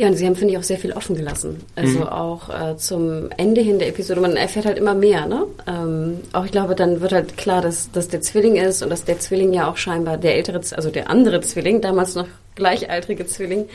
Ja, 0.00 0.08
und 0.08 0.14
sie 0.14 0.24
haben, 0.24 0.34
finde 0.34 0.54
ich, 0.54 0.58
auch 0.58 0.62
sehr 0.62 0.78
viel 0.78 0.94
offen 0.94 1.14
gelassen. 1.14 1.60
Also 1.76 1.98
mhm. 1.98 2.06
auch 2.06 2.48
äh, 2.48 2.74
zum 2.78 3.28
Ende 3.36 3.60
hin 3.60 3.78
der 3.78 3.88
Episode, 3.88 4.22
man 4.22 4.34
erfährt 4.34 4.64
halt 4.64 4.78
immer 4.78 4.94
mehr, 4.94 5.26
ne? 5.26 5.44
Ähm, 5.66 6.20
auch 6.32 6.46
ich 6.46 6.52
glaube, 6.52 6.74
dann 6.74 7.02
wird 7.02 7.12
halt 7.12 7.36
klar, 7.36 7.60
dass, 7.60 7.92
dass 7.92 8.08
der 8.08 8.22
Zwilling 8.22 8.56
ist 8.56 8.82
und 8.82 8.88
dass 8.88 9.04
der 9.04 9.18
Zwilling 9.18 9.52
ja 9.52 9.70
auch 9.70 9.76
scheinbar 9.76 10.16
der 10.16 10.36
ältere, 10.36 10.62
also 10.74 10.88
der 10.88 11.10
andere 11.10 11.42
Zwilling, 11.42 11.82
damals 11.82 12.14
noch 12.14 12.28
gleichaltrige 12.54 13.26
Zwilling, 13.26 13.68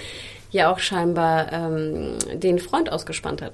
ja 0.49 0.73
auch 0.73 0.79
scheinbar 0.79 1.53
ähm, 1.53 2.17
den 2.33 2.57
Freund 2.57 2.91
ausgespannt 2.91 3.43
hat. 3.43 3.53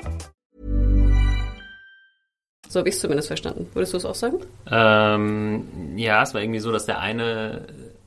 So 2.71 2.79
habe 2.79 2.87
ich 2.87 2.95
es 2.95 3.01
zumindest 3.01 3.27
verstanden. 3.27 3.67
Würdest 3.73 3.91
du 3.91 3.97
es 3.97 4.05
auch 4.05 4.15
sagen? 4.15 4.37
Ähm, 4.71 5.65
ja, 5.97 6.23
es 6.23 6.33
war 6.33 6.41
irgendwie 6.41 6.61
so, 6.61 6.71
dass 6.71 6.85
der 6.85 6.99
eine 6.99 7.63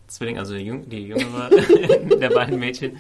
Zwilling, 0.07 0.38
also 0.38 0.55
die, 0.55 0.62
Jüng 0.62 0.88
die 0.88 1.09
jüngere 1.09 1.50
der 2.18 2.31
beiden 2.31 2.59
Mädchen, 2.59 2.96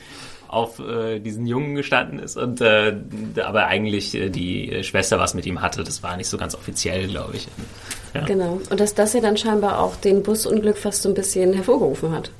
auf 0.48 0.78
äh, 0.78 1.20
diesen 1.20 1.46
Jungen 1.46 1.74
gestanden 1.74 2.18
ist 2.18 2.36
und 2.36 2.60
äh, 2.60 2.94
aber 3.42 3.66
eigentlich 3.66 4.14
äh, 4.14 4.28
die 4.28 4.84
Schwester 4.84 5.18
was 5.18 5.32
mit 5.32 5.46
ihm 5.46 5.62
hatte. 5.62 5.84
Das 5.84 6.02
war 6.02 6.18
nicht 6.18 6.28
so 6.28 6.36
ganz 6.36 6.54
offiziell, 6.54 7.08
glaube 7.08 7.36
ich. 7.36 7.48
Ja. 8.12 8.26
Genau. 8.26 8.60
Und 8.68 8.78
dass 8.78 8.94
das 8.94 9.14
ja 9.14 9.20
dann 9.20 9.38
scheinbar 9.38 9.80
auch 9.80 9.96
den 9.96 10.22
Busunglück 10.22 10.76
fast 10.76 11.00
so 11.00 11.08
ein 11.08 11.14
bisschen 11.14 11.54
hervorgerufen 11.54 12.12
hat. 12.12 12.30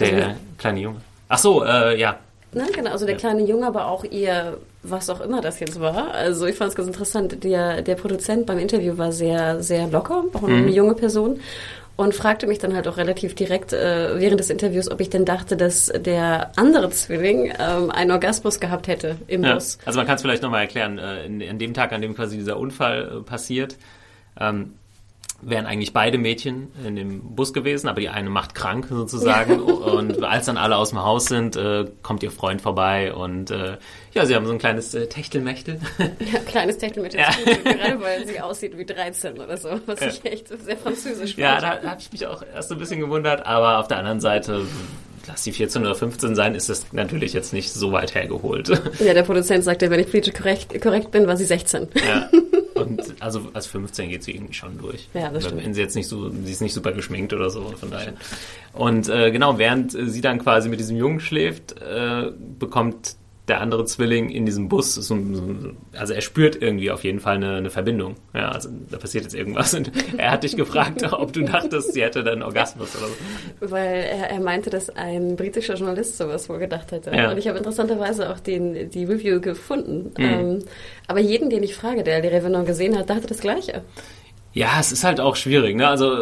Der 0.00 0.26
also, 0.26 0.38
kleine 0.58 0.80
Junge. 0.80 1.00
Ach 1.28 1.38
so, 1.38 1.64
äh, 1.64 1.98
ja. 1.98 2.18
Na, 2.52 2.66
genau, 2.74 2.90
also 2.90 3.06
der 3.06 3.14
ja. 3.14 3.20
kleine 3.20 3.42
Junge, 3.42 3.66
aber 3.66 3.86
auch 3.86 4.04
ihr, 4.04 4.58
was 4.84 5.10
auch 5.10 5.20
immer 5.20 5.40
das 5.40 5.60
jetzt 5.60 5.80
war. 5.80 6.12
Also 6.12 6.46
ich 6.46 6.56
fand 6.56 6.70
es 6.70 6.76
ganz 6.76 6.88
interessant. 6.88 7.42
Der, 7.42 7.82
der 7.82 7.94
Produzent 7.94 8.46
beim 8.46 8.58
Interview 8.58 8.96
war 8.98 9.12
sehr, 9.12 9.62
sehr 9.62 9.88
locker, 9.88 10.24
auch 10.32 10.42
eine 10.42 10.62
mhm. 10.62 10.68
junge 10.68 10.94
Person 10.94 11.40
und 11.96 12.14
fragte 12.14 12.46
mich 12.46 12.58
dann 12.58 12.74
halt 12.74 12.88
auch 12.88 12.96
relativ 12.96 13.34
direkt 13.34 13.72
äh, 13.72 14.18
während 14.18 14.40
des 14.40 14.50
Interviews, 14.50 14.90
ob 14.90 15.00
ich 15.00 15.10
denn 15.10 15.24
dachte, 15.24 15.56
dass 15.56 15.92
der 15.94 16.50
andere 16.56 16.90
Zwilling 16.90 17.52
ähm, 17.58 17.90
einen 17.90 18.10
Orgasmus 18.10 18.58
gehabt 18.58 18.88
hätte 18.88 19.16
im 19.28 19.44
ja. 19.44 19.54
Bus. 19.54 19.78
Also 19.84 19.98
man 19.98 20.06
kann 20.06 20.16
es 20.16 20.22
vielleicht 20.22 20.42
nochmal 20.42 20.62
erklären. 20.62 20.98
Äh, 20.98 21.26
in, 21.26 21.40
in, 21.40 21.58
dem 21.58 21.72
Tag, 21.72 21.92
an 21.92 22.02
dem 22.02 22.14
quasi 22.14 22.36
dieser 22.36 22.58
Unfall 22.58 23.18
äh, 23.18 23.22
passiert, 23.22 23.76
ähm, 24.40 24.74
wären 25.46 25.66
eigentlich 25.66 25.92
beide 25.92 26.18
Mädchen 26.18 26.68
in 26.84 26.96
dem 26.96 27.34
Bus 27.34 27.52
gewesen, 27.52 27.88
aber 27.88 28.00
die 28.00 28.08
eine 28.08 28.30
macht 28.30 28.54
krank 28.54 28.86
sozusagen. 28.88 29.60
und 29.60 30.22
als 30.22 30.46
dann 30.46 30.56
alle 30.56 30.76
aus 30.76 30.90
dem 30.90 31.02
Haus 31.02 31.26
sind, 31.26 31.56
äh, 31.56 31.86
kommt 32.02 32.22
ihr 32.22 32.30
Freund 32.30 32.60
vorbei 32.60 33.14
und 33.14 33.50
äh, 33.50 33.76
ja, 34.12 34.26
sie 34.26 34.34
haben 34.34 34.46
so 34.46 34.52
ein 34.52 34.58
kleines 34.58 34.94
äh, 34.94 35.06
Techtelmechtel. 35.06 35.80
Ja, 36.32 36.38
kleines 36.40 36.78
Techtelmechtel. 36.78 37.20
Ja. 37.20 37.30
Gerade 37.64 38.00
weil 38.00 38.26
sie 38.26 38.40
aussieht 38.40 38.76
wie 38.76 38.84
13 38.84 39.38
oder 39.38 39.56
so, 39.56 39.80
was 39.86 40.00
ja. 40.00 40.08
ich 40.08 40.24
echt 40.24 40.48
sehr 40.48 40.76
französisch 40.76 41.34
fand. 41.34 41.38
Ja, 41.38 41.60
da, 41.60 41.76
da 41.76 41.90
habe 41.90 42.00
ich 42.00 42.12
mich 42.12 42.26
auch 42.26 42.42
erst 42.54 42.70
ein 42.72 42.78
bisschen 42.78 43.00
gewundert, 43.00 43.44
aber 43.46 43.78
auf 43.78 43.88
der 43.88 43.98
anderen 43.98 44.20
Seite 44.20 44.64
lass 45.26 45.42
die 45.42 45.52
14 45.52 45.82
oder 45.82 45.94
15 45.94 46.34
sein, 46.34 46.54
ist 46.54 46.68
das 46.68 46.92
natürlich 46.92 47.32
jetzt 47.32 47.52
nicht 47.52 47.72
so 47.72 47.92
weit 47.92 48.14
hergeholt. 48.14 48.68
Ja, 49.00 49.14
der 49.14 49.22
Produzent 49.22 49.64
sagte, 49.64 49.90
wenn 49.90 50.00
ich 50.00 50.10
politisch 50.10 50.34
korrekt, 50.34 50.80
korrekt 50.80 51.10
bin, 51.10 51.26
war 51.26 51.36
sie 51.36 51.44
16. 51.44 51.88
Ja. 52.06 52.28
Und 52.84 53.14
also 53.20 53.48
als 53.52 53.66
15 53.66 54.08
geht 54.10 54.22
sie 54.22 54.32
irgendwie 54.32 54.54
schon 54.54 54.78
durch. 54.78 55.08
Ja, 55.14 55.30
das 55.30 55.44
stimmt. 55.44 55.64
Wenn 55.64 55.74
sie 55.74 55.80
jetzt 55.80 55.96
nicht 55.96 56.08
so, 56.08 56.30
sie 56.30 56.52
ist 56.52 56.60
nicht 56.60 56.74
super 56.74 56.92
geschminkt 56.92 57.32
oder 57.32 57.50
so, 57.50 57.62
von 57.76 57.90
daher. 57.90 58.14
Und 58.72 59.08
äh, 59.08 59.30
genau, 59.30 59.58
während 59.58 59.92
sie 59.92 60.20
dann 60.20 60.38
quasi 60.38 60.68
mit 60.68 60.80
diesem 60.80 60.96
Jungen 60.96 61.20
schläft, 61.20 61.80
äh, 61.80 62.30
bekommt 62.58 63.16
der 63.48 63.60
andere 63.60 63.84
Zwilling 63.84 64.30
in 64.30 64.46
diesem 64.46 64.68
Bus, 64.68 64.94
so, 64.94 65.02
so, 65.02 65.42
also 65.92 66.14
er 66.14 66.22
spürt 66.22 66.60
irgendwie 66.62 66.90
auf 66.90 67.04
jeden 67.04 67.20
Fall 67.20 67.36
eine, 67.36 67.56
eine, 67.56 67.70
Verbindung. 67.70 68.14
Ja, 68.32 68.48
also 68.48 68.70
da 68.90 68.96
passiert 68.96 69.24
jetzt 69.24 69.34
irgendwas 69.34 69.74
und 69.74 69.92
er 70.16 70.30
hat 70.30 70.44
dich 70.44 70.56
gefragt, 70.56 71.02
ob 71.12 71.32
du 71.34 71.42
dachtest, 71.42 71.92
sie 71.92 72.02
hätte 72.02 72.24
dann 72.24 72.42
Orgasmus 72.42 72.96
oder 72.96 73.06
so. 73.06 73.72
Weil 73.72 74.04
er, 74.04 74.30
er 74.30 74.40
meinte, 74.40 74.70
dass 74.70 74.88
ein 74.88 75.36
britischer 75.36 75.74
Journalist 75.74 76.16
sowas 76.16 76.48
wohl 76.48 76.58
gedacht 76.58 76.90
hätte. 76.92 77.10
Ja. 77.14 77.32
Und 77.32 77.38
ich 77.38 77.46
habe 77.46 77.58
interessanterweise 77.58 78.30
auch 78.30 78.40
den, 78.40 78.88
die 78.88 79.04
Review 79.04 79.40
gefunden. 79.40 80.12
Mhm. 80.16 80.24
Ähm, 80.24 80.58
aber 81.06 81.20
jeden, 81.20 81.50
den 81.50 81.62
ich 81.62 81.74
frage, 81.74 82.02
der 82.02 82.22
Le 82.22 82.32
Revenant 82.32 82.66
gesehen 82.66 82.96
hat, 82.96 83.10
dachte 83.10 83.26
das 83.26 83.40
Gleiche. 83.40 83.82
Ja, 84.54 84.78
es 84.80 84.90
ist 84.90 85.04
halt 85.04 85.20
auch 85.20 85.36
schwierig. 85.36 85.76
Ne? 85.76 85.86
Also 85.86 86.16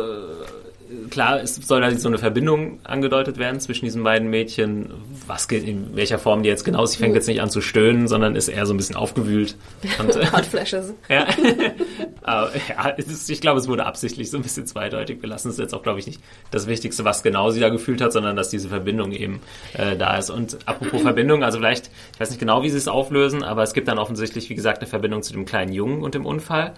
klar, 1.12 1.40
es 1.40 1.56
soll 1.56 1.82
da 1.82 1.90
so 1.92 2.08
eine 2.08 2.18
Verbindung 2.18 2.80
angedeutet 2.84 3.38
werden 3.38 3.60
zwischen 3.60 3.84
diesen 3.84 4.02
beiden 4.02 4.30
Mädchen. 4.30 4.90
Was 5.26 5.46
in 5.46 5.94
welcher 5.94 6.18
Form 6.18 6.42
die 6.42 6.48
jetzt 6.48 6.64
genau 6.64 6.82
ist. 6.84 6.92
Sie 6.92 6.98
fängt 6.98 7.14
jetzt 7.14 7.28
nicht 7.28 7.42
an 7.42 7.50
zu 7.50 7.60
stöhnen, 7.60 8.08
sondern 8.08 8.34
ist 8.34 8.48
eher 8.48 8.64
so 8.66 8.72
ein 8.72 8.78
bisschen 8.78 8.96
aufgewühlt. 8.96 9.56
Und, 9.98 10.32
Hot 10.32 10.46
Flashes. 10.46 10.94
ja. 11.08 11.26
Aber, 12.22 12.52
ja 12.68 12.88
ist, 12.88 13.28
ich 13.28 13.40
glaube, 13.40 13.58
es 13.60 13.68
wurde 13.68 13.84
absichtlich 13.84 14.30
so 14.30 14.38
ein 14.38 14.42
bisschen 14.42 14.66
zweideutig 14.66 15.20
belassen. 15.20 15.50
Das 15.50 15.56
ist 15.56 15.60
jetzt 15.60 15.74
auch, 15.74 15.82
glaube 15.82 15.98
ich, 15.98 16.06
nicht 16.06 16.20
das 16.50 16.66
Wichtigste, 16.66 17.04
was 17.04 17.22
genau 17.22 17.50
sie 17.50 17.60
da 17.60 17.68
gefühlt 17.68 18.00
hat, 18.00 18.12
sondern 18.12 18.34
dass 18.34 18.48
diese 18.48 18.68
Verbindung 18.68 19.12
eben 19.12 19.40
äh, 19.74 19.96
da 19.96 20.16
ist. 20.16 20.30
Und 20.30 20.58
apropos 20.66 21.02
Verbindung, 21.02 21.44
also 21.44 21.58
vielleicht, 21.58 21.90
ich 22.14 22.20
weiß 22.20 22.30
nicht 22.30 22.40
genau, 22.40 22.62
wie 22.62 22.70
sie 22.70 22.78
es 22.78 22.88
auflösen, 22.88 23.42
aber 23.42 23.62
es 23.62 23.74
gibt 23.74 23.88
dann 23.88 23.98
offensichtlich, 23.98 24.48
wie 24.48 24.54
gesagt, 24.54 24.78
eine 24.78 24.88
Verbindung 24.88 25.22
zu 25.22 25.32
dem 25.32 25.44
kleinen 25.44 25.72
Jungen 25.72 26.02
und 26.02 26.14
dem 26.14 26.24
Unfall 26.24 26.72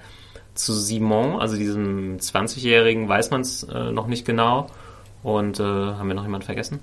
zu 0.55 0.73
Simon, 0.73 1.41
also 1.41 1.57
diesem 1.57 2.19
20-Jährigen, 2.19 3.09
weiß 3.09 3.31
man 3.31 3.41
es 3.41 3.65
äh, 3.65 3.91
noch 3.91 4.07
nicht 4.07 4.25
genau. 4.25 4.69
Und 5.23 5.59
äh, 5.59 5.63
haben 5.63 6.09
wir 6.09 6.15
noch 6.15 6.25
jemanden 6.25 6.45
vergessen? 6.45 6.81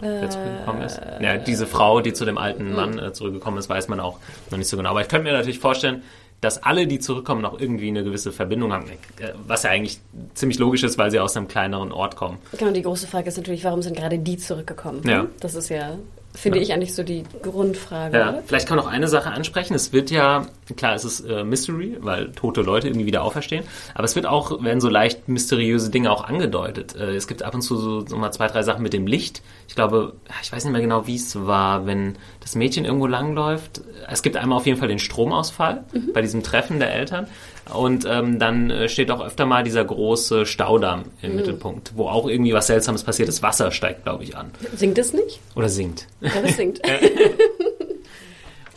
Der 0.00 0.28
zurückgekommen 0.28 0.82
ist? 0.82 1.00
Ja, 1.20 1.36
diese 1.36 1.66
Frau, 1.66 2.00
die 2.00 2.12
zu 2.12 2.24
dem 2.24 2.36
alten 2.36 2.74
Mann 2.74 2.98
äh, 2.98 3.12
zurückgekommen 3.12 3.58
ist, 3.58 3.68
weiß 3.68 3.88
man 3.88 4.00
auch 4.00 4.18
noch 4.50 4.58
nicht 4.58 4.68
so 4.68 4.76
genau. 4.76 4.90
Aber 4.90 5.00
ich 5.00 5.08
könnte 5.08 5.24
mir 5.24 5.32
natürlich 5.32 5.60
vorstellen, 5.60 6.02
dass 6.40 6.62
alle, 6.62 6.86
die 6.86 6.98
zurückkommen, 6.98 7.40
noch 7.40 7.58
irgendwie 7.58 7.88
eine 7.88 8.04
gewisse 8.04 8.32
Verbindung 8.32 8.72
haben. 8.72 8.88
Äh, 8.88 9.32
was 9.46 9.62
ja 9.62 9.70
eigentlich 9.70 10.00
ziemlich 10.34 10.58
logisch 10.58 10.82
ist, 10.82 10.98
weil 10.98 11.10
sie 11.10 11.20
aus 11.20 11.36
einem 11.36 11.48
kleineren 11.48 11.90
Ort 11.90 12.16
kommen. 12.16 12.38
Genau, 12.58 12.72
die 12.72 12.82
große 12.82 13.06
Frage 13.06 13.28
ist 13.28 13.36
natürlich, 13.36 13.64
warum 13.64 13.82
sind 13.82 13.96
gerade 13.96 14.18
die 14.18 14.36
zurückgekommen? 14.36 15.00
Ja. 15.06 15.26
Das 15.40 15.54
ist 15.54 15.70
ja 15.70 15.96
Finde 16.36 16.58
ja. 16.58 16.64
ich 16.64 16.72
eigentlich 16.72 16.94
so 16.94 17.04
die 17.04 17.22
Grundfrage. 17.42 18.18
Ja, 18.18 18.42
vielleicht 18.44 18.66
kann 18.66 18.76
man 18.76 18.86
noch 18.86 18.92
eine 18.92 19.06
Sache 19.06 19.30
ansprechen. 19.30 19.72
Es 19.72 19.92
wird 19.92 20.10
ja, 20.10 20.46
klar, 20.76 20.94
es 20.94 21.04
ist 21.04 21.20
äh, 21.20 21.44
Mystery, 21.44 21.96
weil 22.00 22.32
tote 22.32 22.62
Leute 22.62 22.88
irgendwie 22.88 23.06
wieder 23.06 23.22
auferstehen, 23.22 23.64
aber 23.94 24.04
es 24.04 24.16
wird 24.16 24.26
auch, 24.26 24.62
werden 24.62 24.80
so 24.80 24.88
leicht 24.88 25.28
mysteriöse 25.28 25.90
Dinge 25.90 26.10
auch 26.10 26.24
angedeutet. 26.24 26.96
Äh, 26.96 27.14
es 27.14 27.28
gibt 27.28 27.44
ab 27.44 27.54
und 27.54 27.62
zu 27.62 27.76
so, 27.76 28.04
so, 28.04 28.16
mal 28.16 28.32
zwei, 28.32 28.48
drei 28.48 28.64
Sachen 28.64 28.82
mit 28.82 28.92
dem 28.92 29.06
Licht. 29.06 29.42
Ich 29.68 29.76
glaube, 29.76 30.14
ich 30.42 30.52
weiß 30.52 30.64
nicht 30.64 30.72
mehr 30.72 30.80
genau, 30.80 31.06
wie 31.06 31.14
es 31.14 31.46
war, 31.46 31.86
wenn 31.86 32.16
das 32.40 32.56
Mädchen 32.56 32.84
irgendwo 32.84 33.06
langläuft. 33.06 33.82
Es 34.10 34.22
gibt 34.22 34.36
einmal 34.36 34.58
auf 34.58 34.66
jeden 34.66 34.78
Fall 34.78 34.88
den 34.88 34.98
Stromausfall 34.98 35.84
mhm. 35.92 36.12
bei 36.12 36.20
diesem 36.20 36.42
Treffen 36.42 36.80
der 36.80 36.92
Eltern. 36.92 37.28
Und 37.72 38.04
ähm, 38.06 38.38
dann 38.38 38.70
äh, 38.70 38.88
steht 38.88 39.10
auch 39.10 39.24
öfter 39.24 39.46
mal 39.46 39.64
dieser 39.64 39.84
große 39.84 40.44
Staudamm 40.44 41.04
im 41.22 41.30
mhm. 41.30 41.36
Mittelpunkt, 41.36 41.92
wo 41.96 42.08
auch 42.08 42.28
irgendwie 42.28 42.52
was 42.52 42.66
Seltsames 42.66 43.04
passiert. 43.04 43.28
Das 43.28 43.42
Wasser 43.42 43.70
steigt, 43.70 44.04
glaube 44.04 44.24
ich, 44.24 44.36
an. 44.36 44.50
Singt 44.76 44.98
es 44.98 45.12
nicht? 45.14 45.40
Oder 45.54 45.68
singt. 45.68 46.06
Ja, 46.20 46.30
das 46.42 46.56
singt. 46.56 46.80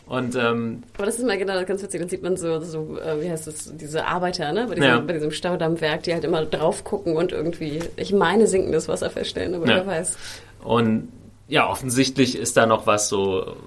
Und, 0.08 0.36
ähm, 0.36 0.84
Aber 0.96 1.06
das 1.06 1.20
ist 1.20 1.26
mal 1.26 1.38
genau 1.38 1.62
ganz 1.66 1.84
witzig. 1.84 2.00
Dann 2.00 2.10
sieht 2.10 2.24
man 2.24 2.38
so, 2.38 2.62
so 2.62 2.98
äh, 2.98 3.22
wie 3.22 3.30
heißt 3.30 3.46
das, 3.46 3.74
diese 3.76 4.06
Arbeiter, 4.06 4.54
ne? 4.54 4.66
Bei 4.70 4.76
diesem, 4.76 4.90
ja. 4.90 5.00
bei 5.00 5.14
diesem 5.14 5.32
Staudammwerk, 5.32 6.04
die 6.04 6.14
halt 6.14 6.24
immer 6.24 6.46
drauf 6.46 6.86
gucken 6.86 7.18
und 7.18 7.34
irgendwie, 7.34 7.80
ich 7.98 8.14
meine, 8.14 8.48
sinkendes 8.48 8.88
Wasser 8.88 9.10
feststellen, 9.10 9.54
aber 9.54 9.68
ja. 9.68 9.76
wer 9.76 9.88
weiß. 9.88 10.18
Und 10.64 11.10
ja, 11.50 11.70
offensichtlich 11.70 12.38
ist 12.38 12.56
da 12.56 12.66
noch 12.66 12.88
was 12.88 13.10
so 13.10 13.58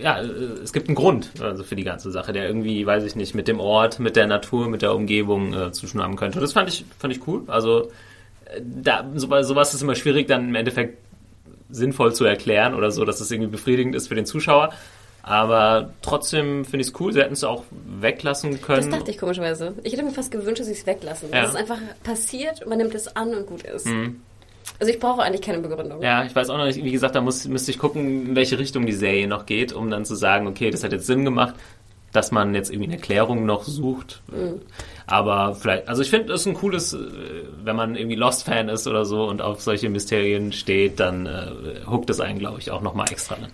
ja, 0.00 0.20
es 0.20 0.72
gibt 0.72 0.88
einen 0.88 0.94
Grund 0.94 1.30
also 1.40 1.64
für 1.64 1.76
die 1.76 1.84
ganze 1.84 2.10
Sache, 2.10 2.32
der 2.32 2.46
irgendwie, 2.46 2.86
weiß 2.86 3.04
ich 3.04 3.16
nicht, 3.16 3.34
mit 3.34 3.48
dem 3.48 3.60
Ort, 3.60 3.98
mit 3.98 4.16
der 4.16 4.26
Natur, 4.26 4.68
mit 4.68 4.82
der 4.82 4.94
Umgebung 4.94 5.52
äh, 5.54 5.72
zu 5.72 5.86
tun 5.86 6.02
haben 6.02 6.16
könnte. 6.16 6.38
Und 6.38 6.42
das 6.42 6.52
fand 6.52 6.68
ich, 6.68 6.84
fand 6.98 7.14
ich 7.14 7.26
cool. 7.26 7.42
Also 7.46 7.90
äh, 8.46 8.60
da, 8.62 9.08
so, 9.14 9.28
sowas 9.42 9.74
ist 9.74 9.82
immer 9.82 9.94
schwierig, 9.94 10.28
dann 10.28 10.48
im 10.48 10.54
Endeffekt 10.54 10.98
sinnvoll 11.70 12.14
zu 12.14 12.24
erklären 12.24 12.74
oder 12.74 12.90
so, 12.90 13.04
dass 13.04 13.20
es 13.20 13.30
irgendwie 13.30 13.50
befriedigend 13.50 13.94
ist 13.94 14.08
für 14.08 14.14
den 14.14 14.26
Zuschauer. 14.26 14.72
Aber 15.22 15.90
trotzdem 16.02 16.66
finde 16.66 16.82
ich 16.82 16.88
es 16.88 17.00
cool. 17.00 17.12
Sie 17.12 17.20
hätten 17.20 17.32
es 17.32 17.44
auch 17.44 17.64
weglassen 18.00 18.60
können. 18.60 18.90
Das 18.90 18.98
dachte 18.98 19.10
ich 19.10 19.16
komischerweise. 19.16 19.74
Ich 19.82 19.94
hätte 19.94 20.02
mir 20.02 20.10
fast 20.10 20.30
gewünscht, 20.30 20.60
dass 20.60 20.66
sie 20.66 20.74
es 20.74 20.86
weglassen. 20.86 21.30
Ja. 21.32 21.42
Dass 21.42 21.50
es 21.50 21.56
einfach 21.56 21.78
passiert, 22.02 22.66
man 22.68 22.76
nimmt 22.76 22.94
es 22.94 23.16
an 23.16 23.34
und 23.34 23.46
gut 23.46 23.62
ist. 23.62 23.86
Mhm. 23.86 24.20
Also 24.78 24.92
ich 24.92 24.98
brauche 24.98 25.22
eigentlich 25.22 25.42
keine 25.42 25.58
Begründung. 25.60 26.02
Ja, 26.02 26.24
ich 26.24 26.34
weiß 26.34 26.50
auch 26.50 26.58
noch 26.58 26.64
nicht, 26.64 26.82
wie 26.82 26.92
gesagt, 26.92 27.14
da 27.14 27.20
muss, 27.20 27.46
müsste 27.46 27.70
ich 27.70 27.78
gucken, 27.78 28.28
in 28.28 28.36
welche 28.36 28.58
Richtung 28.58 28.86
die 28.86 28.92
Serie 28.92 29.28
noch 29.28 29.46
geht, 29.46 29.72
um 29.72 29.90
dann 29.90 30.04
zu 30.04 30.14
sagen, 30.14 30.46
okay, 30.46 30.70
das 30.70 30.84
hat 30.84 30.92
jetzt 30.92 31.06
Sinn 31.06 31.24
gemacht, 31.24 31.54
dass 32.12 32.30
man 32.30 32.54
jetzt 32.54 32.70
irgendwie 32.70 32.88
eine 32.88 32.96
Erklärung 32.96 33.44
noch 33.44 33.64
sucht. 33.64 34.22
Mhm. 34.28 34.60
Aber 35.06 35.54
vielleicht, 35.54 35.88
also 35.88 36.02
ich 36.02 36.10
finde, 36.10 36.32
es 36.32 36.42
ist 36.42 36.46
ein 36.46 36.54
cooles, 36.54 36.94
äh, 36.94 36.98
wenn 37.62 37.76
man 37.76 37.94
irgendwie 37.96 38.16
Lost-Fan 38.16 38.68
ist 38.68 38.86
oder 38.86 39.04
so 39.04 39.24
und 39.24 39.42
auf 39.42 39.60
solche 39.60 39.88
Mysterien 39.90 40.52
steht, 40.52 41.00
dann 41.00 41.26
äh, 41.26 41.50
huckt 41.86 42.08
es 42.10 42.20
einen, 42.20 42.38
glaube 42.38 42.60
ich, 42.60 42.70
auch 42.70 42.80
nochmal 42.80 43.06
extra 43.10 43.36
dann. 43.36 43.50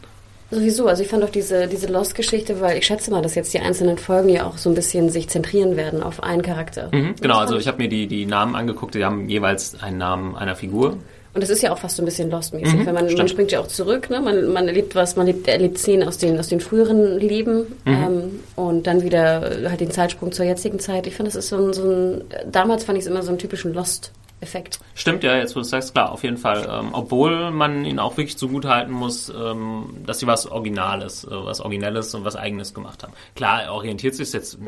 Sowieso, 0.51 0.89
also 0.89 1.03
ich 1.03 1.09
fand 1.09 1.23
auch 1.23 1.31
diese, 1.31 1.69
diese 1.69 1.87
Lost-Geschichte, 1.87 2.61
weil 2.61 2.79
ich 2.79 2.87
schätze 2.87 3.11
mal, 3.11 3.23
dass 3.23 3.35
jetzt 3.37 3.55
die 3.55 3.61
einzelnen 3.61 3.99
Folgen 3.99 4.29
ja 4.29 4.47
auch 4.47 4.59
so 4.59 4.69
ein 4.69 4.75
bisschen 4.75 5.09
sich 5.09 5.29
zentrieren 5.29 5.77
werden 5.77 6.03
auf 6.03 6.23
einen 6.23 6.43
Charakter. 6.43 6.89
Mhm, 6.93 7.15
genau, 7.21 7.39
also 7.39 7.57
ich 7.57 7.69
habe 7.69 7.79
mir 7.79 7.89
die, 7.89 8.07
die 8.07 8.27
Namen 8.27 8.57
angeguckt, 8.57 8.95
die 8.95 9.05
haben 9.05 9.29
jeweils 9.29 9.81
einen 9.81 9.99
Namen 9.99 10.37
einer 10.37 10.57
Figur. 10.57 10.97
Und 11.33 11.43
das 11.45 11.51
ist 11.51 11.63
ja 11.63 11.73
auch 11.73 11.79
fast 11.79 11.97
so 11.97 12.03
ein 12.03 12.07
bisschen 12.07 12.29
Lost-mäßig, 12.29 12.81
mhm, 12.81 12.87
weil 12.87 12.93
man, 12.93 13.15
man 13.15 13.29
springt 13.29 13.53
ja 13.53 13.61
auch 13.61 13.69
zurück, 13.69 14.11
ne? 14.11 14.21
man, 14.21 14.53
man 14.53 14.67
erlebt 14.67 14.97
was, 14.97 15.15
man 15.15 15.29
erlebt, 15.29 15.47
erlebt 15.47 15.79
Szenen 15.79 16.09
aus 16.09 16.19
den, 16.19 16.37
aus 16.37 16.49
den 16.49 16.59
früheren 16.59 17.21
Leben 17.21 17.59
mhm. 17.85 17.93
ähm, 17.93 18.41
und 18.57 18.89
dann 18.89 19.03
wieder 19.05 19.69
halt 19.69 19.79
den 19.79 19.93
Zeitsprung 19.93 20.33
zur 20.33 20.45
jetzigen 20.45 20.81
Zeit. 20.81 21.07
Ich 21.07 21.15
finde, 21.15 21.31
das 21.31 21.37
ist 21.37 21.51
so 21.51 21.57
ein, 21.57 21.73
so 21.73 21.85
ein 21.85 22.25
damals 22.51 22.83
fand 22.83 22.99
ich 22.99 23.05
es 23.05 23.11
immer 23.11 23.23
so 23.23 23.29
einen 23.29 23.39
typischen 23.39 23.73
Lost- 23.73 24.11
Effekt. 24.41 24.81
Stimmt, 24.95 25.23
ja, 25.23 25.37
jetzt 25.37 25.55
wo 25.55 25.61
du 25.61 25.65
sagst, 25.65 25.93
klar, 25.93 26.13
auf 26.13 26.23
jeden 26.23 26.39
Fall. 26.39 26.67
Ähm, 26.71 26.91
obwohl 26.93 27.51
man 27.51 27.85
ihnen 27.85 27.99
auch 27.99 28.17
wirklich 28.17 28.39
zugute 28.39 28.69
halten 28.69 28.93
muss, 28.93 29.29
ähm, 29.29 29.99
dass 30.07 30.21
sie 30.21 30.27
was 30.27 30.47
Originales, 30.47 31.25
äh, 31.25 31.31
was 31.31 31.61
Originelles 31.61 32.15
und 32.15 32.25
was 32.25 32.37
Eigenes 32.37 32.73
gemacht 32.73 33.03
haben. 33.03 33.13
Klar, 33.35 33.65
er 33.65 33.75
orientiert 33.75 34.15
sich 34.15 34.33
jetzt, 34.33 34.59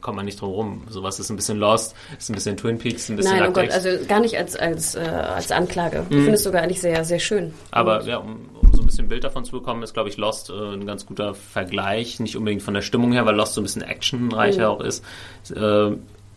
kommt 0.00 0.16
man 0.16 0.24
nicht 0.24 0.40
drum 0.40 0.50
rum. 0.50 0.82
Sowas 0.88 1.20
ist 1.20 1.28
ein 1.30 1.36
bisschen 1.36 1.58
Lost, 1.58 1.94
ist 2.18 2.30
ein 2.30 2.34
bisschen 2.34 2.56
Twin 2.56 2.78
Peaks, 2.78 3.10
ein 3.10 3.16
bisschen 3.16 3.36
Nein, 3.36 3.50
oh 3.50 3.52
Gott, 3.52 3.70
also 3.70 3.90
gar 4.06 4.20
nicht 4.20 4.36
als, 4.38 4.56
als, 4.56 4.94
äh, 4.94 5.00
als 5.00 5.52
Anklage. 5.52 6.06
Ich 6.08 6.16
mhm. 6.16 6.20
finde 6.20 6.34
es 6.34 6.44
sogar 6.44 6.62
eigentlich 6.62 6.80
sehr, 6.80 7.04
sehr 7.04 7.18
schön. 7.18 7.52
Aber 7.70 8.02
ja, 8.04 8.16
um, 8.16 8.48
um, 8.62 8.72
so 8.72 8.80
ein 8.80 8.86
bisschen 8.86 9.08
Bild 9.08 9.24
davon 9.24 9.44
zu 9.44 9.52
bekommen, 9.52 9.82
ist, 9.82 9.92
glaube 9.92 10.08
ich, 10.08 10.16
Lost 10.16 10.48
äh, 10.48 10.54
ein 10.54 10.86
ganz 10.86 11.04
guter 11.04 11.34
Vergleich. 11.34 12.18
Nicht 12.18 12.36
unbedingt 12.36 12.62
von 12.62 12.72
der 12.72 12.82
Stimmung 12.82 13.12
her, 13.12 13.26
weil 13.26 13.36
Lost 13.36 13.54
so 13.54 13.60
ein 13.60 13.64
bisschen 13.64 13.82
actionreicher 13.82 14.72
mhm. 14.72 14.76
auch 14.76 14.80
ist. 14.80 15.04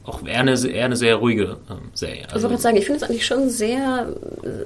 Auch 0.04 0.26
eher 0.26 0.40
eine, 0.40 0.54
eher 0.68 0.86
eine 0.86 0.96
sehr 0.96 1.16
ruhige 1.16 1.58
ähm, 1.70 1.92
Serie. 1.94 2.26
Also, 2.32 2.48
ich 2.48 2.52
wollte 2.52 2.64
sagen, 2.64 2.78
ich 2.78 2.86
finde 2.86 2.98
es 2.98 3.10
eigentlich 3.10 3.26
schon 3.26 3.50
sehr, 3.50 4.08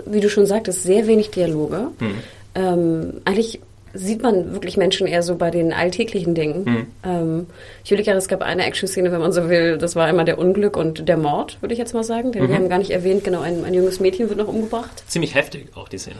wie 0.05 0.21
du 0.21 0.29
schon 0.29 0.45
sagtest, 0.45 0.83
sehr 0.83 1.07
wenig 1.07 1.31
Dialoge. 1.31 1.87
Hm. 1.99 2.15
Ähm, 2.55 3.13
eigentlich 3.25 3.59
sieht 3.95 4.21
man 4.21 4.53
wirklich 4.53 4.77
Menschen 4.77 5.07
eher 5.07 5.23
so 5.23 5.35
bei 5.35 5.51
den 5.51 5.73
alltäglichen 5.73 6.35
Dingen. 6.35 6.63
Mhm. 6.63 6.87
Ähm, 7.03 7.47
ich 7.83 7.91
würde 7.91 8.03
gerne, 8.03 8.17
es 8.17 8.27
gab 8.27 8.41
eine 8.41 8.65
Action-Szene, 8.65 9.11
wenn 9.11 9.19
man 9.19 9.31
so 9.31 9.49
will, 9.49 9.77
das 9.77 9.95
war 9.95 10.05
einmal 10.05 10.25
der 10.25 10.37
Unglück 10.37 10.77
und 10.77 11.07
der 11.07 11.17
Mord, 11.17 11.57
würde 11.61 11.73
ich 11.73 11.79
jetzt 11.79 11.93
mal 11.93 12.03
sagen. 12.03 12.31
Den 12.31 12.43
mhm. 12.43 12.49
wir 12.49 12.55
haben 12.55 12.69
gar 12.69 12.77
nicht 12.77 12.91
erwähnt, 12.91 13.23
genau, 13.23 13.41
ein, 13.41 13.63
ein, 13.65 13.73
junges 13.73 13.99
Mädchen 13.99 14.29
wird 14.29 14.37
noch 14.37 14.47
umgebracht. 14.47 15.03
Ziemlich 15.07 15.35
heftig 15.35 15.69
auch 15.75 15.89
die 15.89 15.97
Szene. 15.97 16.17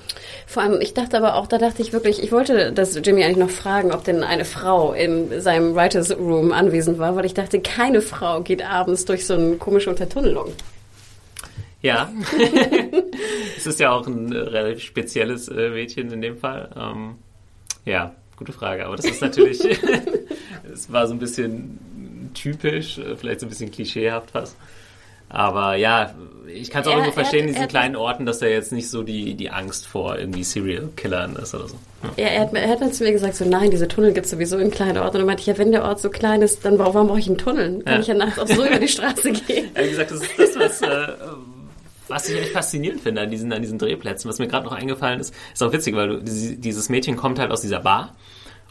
Vor 0.47 0.63
allem, 0.63 0.81
ich 0.81 0.93
dachte 0.93 1.17
aber 1.17 1.35
auch, 1.35 1.47
da 1.47 1.57
dachte 1.57 1.81
ich 1.81 1.93
wirklich, 1.93 2.23
ich 2.23 2.31
wollte 2.31 2.71
das 2.71 2.99
Jimmy 3.03 3.23
eigentlich 3.23 3.37
noch 3.37 3.49
fragen, 3.49 3.91
ob 3.91 4.03
denn 4.03 4.23
eine 4.23 4.45
Frau 4.45 4.93
in 4.93 5.41
seinem 5.41 5.75
Writers 5.75 6.17
Room 6.17 6.51
anwesend 6.51 6.99
war, 6.99 7.15
weil 7.15 7.25
ich 7.25 7.33
dachte, 7.33 7.59
keine 7.59 8.01
Frau 8.01 8.41
geht 8.41 8.65
abends 8.65 9.05
durch 9.05 9.25
so 9.25 9.35
eine 9.35 9.55
komische 9.55 9.89
Untertunnelung. 9.89 10.53
Ja, 11.85 12.11
es 13.57 13.67
ist 13.67 13.79
ja 13.79 13.91
auch 13.91 14.07
ein 14.07 14.31
äh, 14.31 14.37
relativ 14.37 14.83
spezielles 14.83 15.47
äh, 15.49 15.69
Mädchen 15.69 16.11
in 16.11 16.19
dem 16.19 16.37
Fall. 16.37 16.69
Ja, 17.85 18.15
gute 18.37 18.51
Frage. 18.51 18.85
Aber 18.85 18.95
das 18.95 19.05
ist 19.05 19.21
natürlich, 19.21 19.61
es 20.73 20.91
war 20.91 21.07
so 21.07 21.13
ein 21.13 21.19
bisschen 21.19 22.31
typisch, 22.33 22.97
äh, 22.97 23.15
vielleicht 23.15 23.39
so 23.39 23.45
ein 23.45 23.49
bisschen 23.49 23.71
klischeehaft 23.71 24.33
was. 24.33 24.55
Aber 25.27 25.75
ja, 25.75 26.13
ich 26.47 26.69
kann 26.69 26.83
es 26.83 26.87
auch 26.87 26.93
irgendwo 26.93 27.11
verstehen 27.11 27.47
in 27.47 27.53
diesen 27.53 27.67
kleinen 27.67 27.95
Orten, 27.95 28.27
dass 28.27 28.39
da 28.39 28.45
jetzt 28.45 28.71
nicht 28.71 28.89
so 28.89 29.01
die, 29.01 29.33
die 29.33 29.49
Angst 29.49 29.87
vor 29.87 30.17
irgendwie 30.17 30.43
Serial-Killern 30.43 31.35
ist 31.35 31.55
oder 31.55 31.67
so. 31.67 31.75
Ja. 32.15 32.27
er, 32.27 32.41
hat, 32.41 32.53
er 32.53 32.69
hat 32.69 32.81
dann 32.81 32.93
zu 32.93 33.03
mir 33.03 33.11
gesagt, 33.11 33.35
so 33.35 33.43
nein, 33.43 33.71
diese 33.71 33.87
Tunnel 33.87 34.13
gibt 34.13 34.25
es 34.25 34.31
sowieso 34.31 34.59
in 34.59 34.69
kleinen 34.69 34.97
Orten. 34.99 35.17
Und 35.17 35.21
dann 35.21 35.25
meinte 35.25 35.41
ich, 35.41 35.47
ja, 35.47 35.57
wenn 35.57 35.71
der 35.71 35.83
Ort 35.83 35.99
so 35.99 36.09
klein 36.09 36.43
ist, 36.43 36.63
dann 36.63 36.77
warum 36.77 37.07
brauche 37.07 37.19
ich 37.19 37.27
einen 37.27 37.39
Tunnel? 37.39 37.81
Kann 37.83 37.95
ja. 37.95 37.99
ich 37.99 38.07
ja 38.07 38.13
nachts 38.13 38.37
auch 38.37 38.47
so 38.47 38.65
über 38.67 38.77
die 38.77 38.87
Straße 38.87 39.31
gehen. 39.31 39.71
Er 39.73 39.83
hat 39.83 39.89
gesagt, 39.89 40.11
das 40.11 40.21
ist 40.21 40.37
das, 40.37 40.55
was... 40.55 40.81
Äh, 40.81 41.13
was 42.07 42.29
ich 42.29 42.39
echt 42.39 42.51
faszinierend 42.51 43.01
finde 43.01 43.21
an 43.21 43.29
diesen, 43.31 43.51
an 43.53 43.61
diesen 43.61 43.77
Drehplätzen, 43.79 44.29
was 44.29 44.39
mir 44.39 44.47
gerade 44.47 44.65
noch 44.65 44.73
eingefallen 44.73 45.19
ist, 45.19 45.33
ist 45.53 45.63
auch 45.63 45.71
witzig, 45.73 45.95
weil 45.95 46.07
du, 46.09 46.23
dieses 46.23 46.89
Mädchen 46.89 47.15
kommt 47.15 47.39
halt 47.39 47.51
aus 47.51 47.61
dieser 47.61 47.79
Bar 47.79 48.15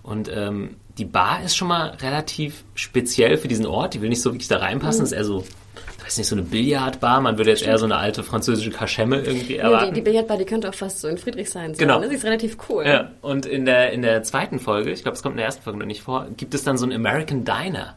und 0.02 0.30
ähm, 0.34 0.76
die 0.98 1.04
Bar 1.04 1.42
ist 1.42 1.56
schon 1.56 1.68
mal 1.68 1.90
relativ 2.00 2.64
speziell 2.74 3.36
für 3.36 3.48
diesen 3.48 3.66
Ort. 3.66 3.94
Die 3.94 4.00
will 4.02 4.08
nicht 4.10 4.22
so 4.22 4.32
wirklich 4.32 4.48
da 4.48 4.58
reinpassen. 4.58 5.00
Mhm. 5.00 5.06
ist 5.06 5.12
eher 5.12 5.24
so 5.24 5.44
weiß 6.04 6.18
nicht, 6.18 6.26
so 6.26 6.36
eine 6.36 6.42
Billardbar. 6.44 7.20
Man 7.20 7.38
würde 7.38 7.50
jetzt 7.50 7.62
eher 7.62 7.78
so 7.78 7.86
eine 7.86 7.96
alte 7.96 8.22
französische 8.22 8.70
Kaschemme 8.70 9.20
irgendwie 9.20 9.56
Ja, 9.56 9.64
erwarten. 9.64 9.88
die, 9.88 9.94
die 9.94 10.00
Billardbar, 10.02 10.36
die 10.36 10.44
könnte 10.44 10.68
auch 10.68 10.74
fast 10.74 11.00
so 11.00 11.08
in 11.08 11.16
Friedrichshain 11.18 11.74
sein. 11.74 11.78
Genau. 11.78 12.00
Das 12.00 12.12
ist 12.12 12.24
relativ 12.24 12.58
cool. 12.68 12.84
Ja, 12.86 13.10
und 13.22 13.46
in 13.46 13.64
der, 13.64 13.92
in 13.92 14.02
der 14.02 14.22
zweiten 14.22 14.58
Folge, 14.60 14.90
ich 14.90 15.02
glaube, 15.02 15.16
es 15.16 15.22
kommt 15.22 15.32
in 15.34 15.38
der 15.38 15.46
ersten 15.46 15.62
Folge 15.62 15.78
noch 15.78 15.86
nicht 15.86 16.02
vor, 16.02 16.26
gibt 16.36 16.54
es 16.54 16.62
dann 16.62 16.76
so 16.76 16.84
einen 16.84 16.92
American 16.94 17.44
Diner. 17.44 17.96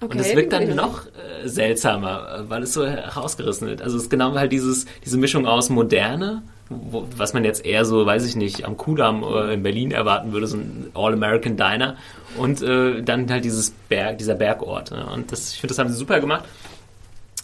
Und 0.00 0.12
Okay, 0.12 0.18
es 0.20 0.36
wirkt 0.36 0.52
dann 0.52 0.74
noch 0.76 1.06
äh, 1.06 1.48
seltsamer, 1.48 2.44
weil 2.48 2.62
es 2.62 2.72
so 2.72 2.86
herausgerissen 2.86 3.66
wird. 3.66 3.82
Also 3.82 3.96
es 3.96 4.04
ist 4.04 4.10
genau 4.10 4.34
halt 4.34 4.52
dieses, 4.52 4.86
diese 5.04 5.18
Mischung 5.18 5.46
aus 5.46 5.70
Moderne, 5.70 6.42
wo, 6.68 7.06
was 7.16 7.34
man 7.34 7.44
jetzt 7.44 7.64
eher 7.64 7.84
so, 7.84 8.06
weiß 8.06 8.24
ich 8.24 8.36
nicht, 8.36 8.64
am 8.64 8.76
Kudamm 8.76 9.24
äh, 9.24 9.54
in 9.54 9.62
Berlin 9.62 9.90
erwarten 9.90 10.32
würde, 10.32 10.46
so 10.46 10.56
ein 10.56 10.90
All-American 10.94 11.56
Diner. 11.56 11.96
Und 12.36 12.62
äh, 12.62 13.02
dann 13.02 13.28
halt 13.30 13.44
dieses 13.44 13.70
Berg, 13.70 14.18
dieser 14.18 14.34
Bergort. 14.34 14.92
Ne? 14.92 15.04
Und 15.12 15.32
das, 15.32 15.52
ich 15.52 15.60
finde, 15.60 15.72
das 15.72 15.78
haben 15.78 15.88
sie 15.88 15.96
super 15.96 16.20
gemacht. 16.20 16.44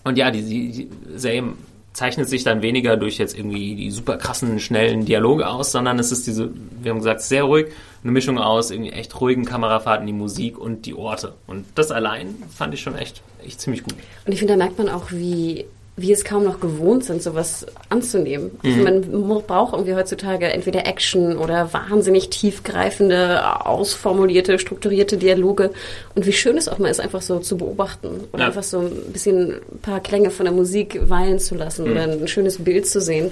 Und 0.04 0.16
ja, 0.16 0.30
die, 0.30 0.42
die, 0.42 0.70
die 0.70 0.90
Serie 1.16 1.54
zeichnet 1.94 2.28
sich 2.28 2.42
dann 2.44 2.60
weniger 2.60 2.96
durch 2.96 3.18
jetzt 3.18 3.38
irgendwie 3.38 3.76
die 3.76 3.90
super 3.90 4.18
krassen, 4.18 4.58
schnellen 4.58 5.04
Dialoge 5.06 5.46
aus, 5.46 5.72
sondern 5.72 5.98
es 5.98 6.12
ist 6.12 6.26
diese, 6.26 6.50
wir 6.82 6.90
haben 6.90 6.98
gesagt, 6.98 7.22
sehr 7.22 7.44
ruhig, 7.44 7.68
eine 8.02 8.12
Mischung 8.12 8.36
aus 8.36 8.70
irgendwie 8.70 8.90
echt 8.90 9.18
ruhigen 9.20 9.44
Kamerafahrten, 9.44 10.06
die 10.06 10.12
Musik 10.12 10.58
und 10.58 10.86
die 10.86 10.94
Orte. 10.94 11.34
Und 11.46 11.64
das 11.76 11.92
allein 11.92 12.34
fand 12.54 12.74
ich 12.74 12.82
schon 12.82 12.96
echt, 12.98 13.22
echt 13.44 13.60
ziemlich 13.60 13.84
gut. 13.84 13.94
Und 14.26 14.32
ich 14.32 14.40
finde, 14.40 14.54
da 14.54 14.58
merkt 14.58 14.76
man 14.76 14.88
auch, 14.88 15.12
wie 15.12 15.64
wie 15.96 16.10
es 16.10 16.24
kaum 16.24 16.42
noch 16.42 16.58
gewohnt 16.58 17.04
sind, 17.04 17.22
sowas 17.22 17.64
anzunehmen. 17.88 18.50
Also 18.64 18.76
Mhm. 18.78 18.82
man 18.82 19.10
mu- 19.12 19.40
braucht 19.46 19.74
irgendwie 19.74 19.94
heutzutage 19.94 20.46
entweder 20.46 20.86
Action 20.86 21.36
oder 21.38 21.72
wahnsinnig 21.72 22.30
tiefgreifende, 22.30 23.40
ausformulierte, 23.64 24.58
strukturierte 24.58 25.16
Dialoge. 25.16 25.70
Und 26.16 26.26
wie 26.26 26.32
schön 26.32 26.56
es 26.56 26.68
auch 26.68 26.78
mal 26.78 26.88
ist, 26.88 27.00
einfach 27.00 27.22
so 27.22 27.38
zu 27.38 27.56
beobachten 27.56 28.24
oder 28.32 28.42
Ja. 28.42 28.46
einfach 28.48 28.64
so 28.64 28.80
ein 28.80 29.12
bisschen 29.12 29.52
ein 29.72 29.78
paar 29.82 30.00
Klänge 30.00 30.30
von 30.30 30.46
der 30.46 30.52
Musik 30.54 30.98
weilen 31.08 31.38
zu 31.38 31.54
lassen 31.54 31.88
oder 31.88 32.06
Mhm. 32.08 32.22
ein 32.22 32.28
schönes 32.28 32.58
Bild 32.64 32.86
zu 32.88 33.00
sehen. 33.00 33.30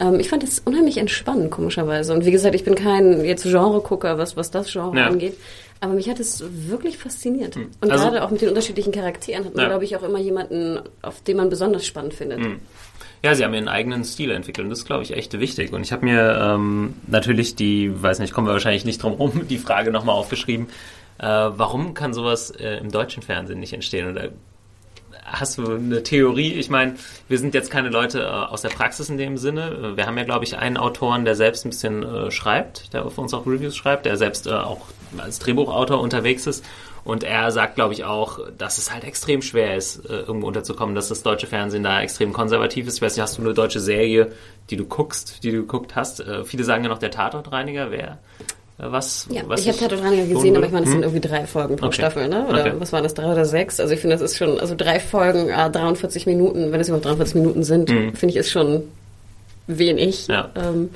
Ähm, 0.00 0.18
ich 0.18 0.28
fand 0.28 0.42
das 0.42 0.60
unheimlich 0.64 0.96
entspannend, 0.96 1.50
komischerweise. 1.52 2.12
Und 2.12 2.24
wie 2.24 2.32
gesagt, 2.32 2.56
ich 2.56 2.64
bin 2.64 2.74
kein 2.74 3.24
jetzt 3.24 3.44
Genre-Gucker, 3.44 4.18
was, 4.18 4.36
was 4.36 4.50
das 4.50 4.72
Genre 4.72 4.98
Ja. 4.98 5.06
angeht. 5.06 5.34
Aber 5.80 5.94
mich 5.94 6.08
hat 6.10 6.20
es 6.20 6.44
wirklich 6.68 6.98
fasziniert. 6.98 7.56
Und 7.56 7.90
Also- 7.90 8.04
gerade 8.04 8.22
auch 8.22 8.30
mit 8.30 8.42
den 8.42 8.50
unterschiedlichen 8.50 8.92
Charakteren 8.92 9.46
hat 9.46 9.54
man, 9.54 9.62
Ja. 9.62 9.68
glaube 9.70 9.84
ich, 9.84 9.96
auch 9.96 10.02
immer 10.02 10.18
jemanden, 10.18 10.78
auf 11.02 11.22
den 11.22 11.38
man 11.38 11.48
besonders 11.48 11.86
spannend 11.86 12.12
findet. 12.14 12.40
Ja, 13.22 13.34
sie 13.34 13.44
haben 13.44 13.54
ihren 13.54 13.68
eigenen 13.68 14.04
Stil 14.04 14.30
entwickelt 14.30 14.64
und 14.64 14.70
das 14.70 14.80
ist, 14.80 14.84
glaube 14.86 15.02
ich, 15.02 15.14
echt 15.16 15.38
wichtig. 15.38 15.72
Und 15.72 15.82
ich 15.82 15.92
habe 15.92 16.04
mir 16.04 16.38
ähm, 16.42 16.94
natürlich 17.06 17.54
die, 17.54 17.90
weiß 18.02 18.18
nicht, 18.18 18.32
kommen 18.32 18.46
wir 18.46 18.52
wahrscheinlich 18.52 18.84
nicht 18.84 19.02
drum 19.02 19.12
rum, 19.14 19.32
die 19.48 19.58
Frage 19.58 19.90
nochmal 19.90 20.14
aufgeschrieben, 20.16 20.68
äh, 21.18 21.26
warum 21.26 21.92
kann 21.94 22.14
sowas 22.14 22.50
äh, 22.50 22.78
im 22.78 22.90
deutschen 22.90 23.22
Fernsehen 23.22 23.60
nicht 23.60 23.72
entstehen? 23.74 24.10
Oder 24.10 24.28
hast 25.24 25.58
du 25.58 25.74
eine 25.74 26.02
Theorie? 26.02 26.52
Ich 26.54 26.70
meine, 26.70 26.94
wir 27.28 27.38
sind 27.38 27.54
jetzt 27.54 27.70
keine 27.70 27.88
Leute 27.88 28.20
äh, 28.20 28.24
aus 28.24 28.62
der 28.62 28.70
Praxis 28.70 29.08
in 29.08 29.18
dem 29.18 29.36
Sinne. 29.36 29.92
Äh, 29.92 29.96
Wir 29.96 30.06
haben 30.06 30.18
ja, 30.18 30.24
glaube 30.24 30.44
ich, 30.44 30.56
einen 30.56 30.76
Autoren, 30.76 31.24
der 31.24 31.34
selbst 31.34 31.64
ein 31.64 31.70
bisschen 31.70 32.02
äh, 32.02 32.30
schreibt, 32.30 32.92
der 32.92 33.08
für 33.10 33.20
uns 33.20 33.34
auch 33.34 33.46
Reviews 33.46 33.76
schreibt, 33.76 34.06
der 34.06 34.16
selbst 34.16 34.48
auch 34.50 34.86
als 35.18 35.38
Drehbuchautor 35.38 36.00
unterwegs 36.00 36.46
ist. 36.46 36.64
Und 37.02 37.24
er 37.24 37.50
sagt, 37.50 37.76
glaube 37.76 37.94
ich, 37.94 38.04
auch, 38.04 38.40
dass 38.58 38.78
es 38.78 38.92
halt 38.92 39.04
extrem 39.04 39.40
schwer 39.40 39.74
ist, 39.74 40.04
irgendwo 40.04 40.46
unterzukommen, 40.46 40.94
dass 40.94 41.08
das 41.08 41.22
deutsche 41.22 41.46
Fernsehen 41.46 41.82
da 41.82 42.02
extrem 42.02 42.32
konservativ 42.34 42.86
ist. 42.86 42.96
Ich 42.96 43.02
weiß 43.02 43.16
nicht, 43.16 43.22
hast 43.22 43.38
du 43.38 43.42
eine 43.42 43.54
deutsche 43.54 43.80
Serie, 43.80 44.32
die 44.68 44.76
du 44.76 44.84
guckst, 44.84 45.42
die 45.42 45.50
du 45.50 45.62
geguckt 45.62 45.96
hast? 45.96 46.22
Viele 46.44 46.62
sagen 46.62 46.84
ja 46.84 46.90
noch 46.90 46.98
der 46.98 47.10
Tatortreiniger 47.10 47.90
wäre 47.90 48.18
was. 48.82 49.26
Ja, 49.30 49.42
was 49.46 49.60
ich 49.60 49.68
habe 49.68 49.78
Tatoraniger 49.78 50.22
lohnen 50.22 50.34
gesehen, 50.34 50.56
aber 50.56 50.66
ich 50.66 50.72
meine, 50.72 50.84
das 50.86 50.94
Hm? 50.94 51.02
sind 51.02 51.10
irgendwie 51.12 51.28
drei 51.28 51.46
Folgen 51.46 51.76
pro 51.76 51.86
Okay. 51.86 51.94
Staffel, 51.96 52.28
ne? 52.28 52.46
Oder 52.48 52.60
Okay. 52.60 52.72
was 52.78 52.92
waren 52.92 53.02
das, 53.02 53.14
drei 53.14 53.30
oder 53.32 53.44
sechs? 53.44 53.78
Also 53.80 53.92
ich 53.94 54.00
finde, 54.00 54.16
das 54.16 54.22
ist 54.22 54.36
schon, 54.38 54.58
also 54.60 54.74
drei 54.76 55.00
Folgen, 55.00 55.48
äh, 55.48 55.70
43 55.70 56.26
Minuten, 56.26 56.72
wenn 56.72 56.80
es 56.80 56.88
überhaupt 56.88 57.04
43 57.06 57.34
Minuten 57.36 57.62
sind, 57.64 57.90
finde 57.90 58.26
ich, 58.28 58.36
ist 58.36 58.50
schon 58.50 58.82
wenig. 59.66 60.26
Ja. 60.28 60.50
Ähm, 60.56 60.90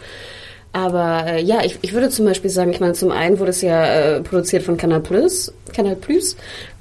aber 0.72 1.24
äh, 1.26 1.42
ja, 1.42 1.64
ich, 1.64 1.78
ich 1.82 1.92
würde 1.92 2.08
zum 2.08 2.24
Beispiel 2.24 2.50
sagen, 2.50 2.72
ich 2.72 2.80
meine, 2.80 2.94
zum 2.94 3.12
einen 3.12 3.38
wurde 3.38 3.50
es 3.50 3.62
ja 3.62 3.84
äh, 3.86 4.20
produziert 4.22 4.64
von 4.64 4.76
Canal 4.76 5.00
Plus, 5.00 5.52
Canal 5.72 5.94
Plus, 5.94 6.36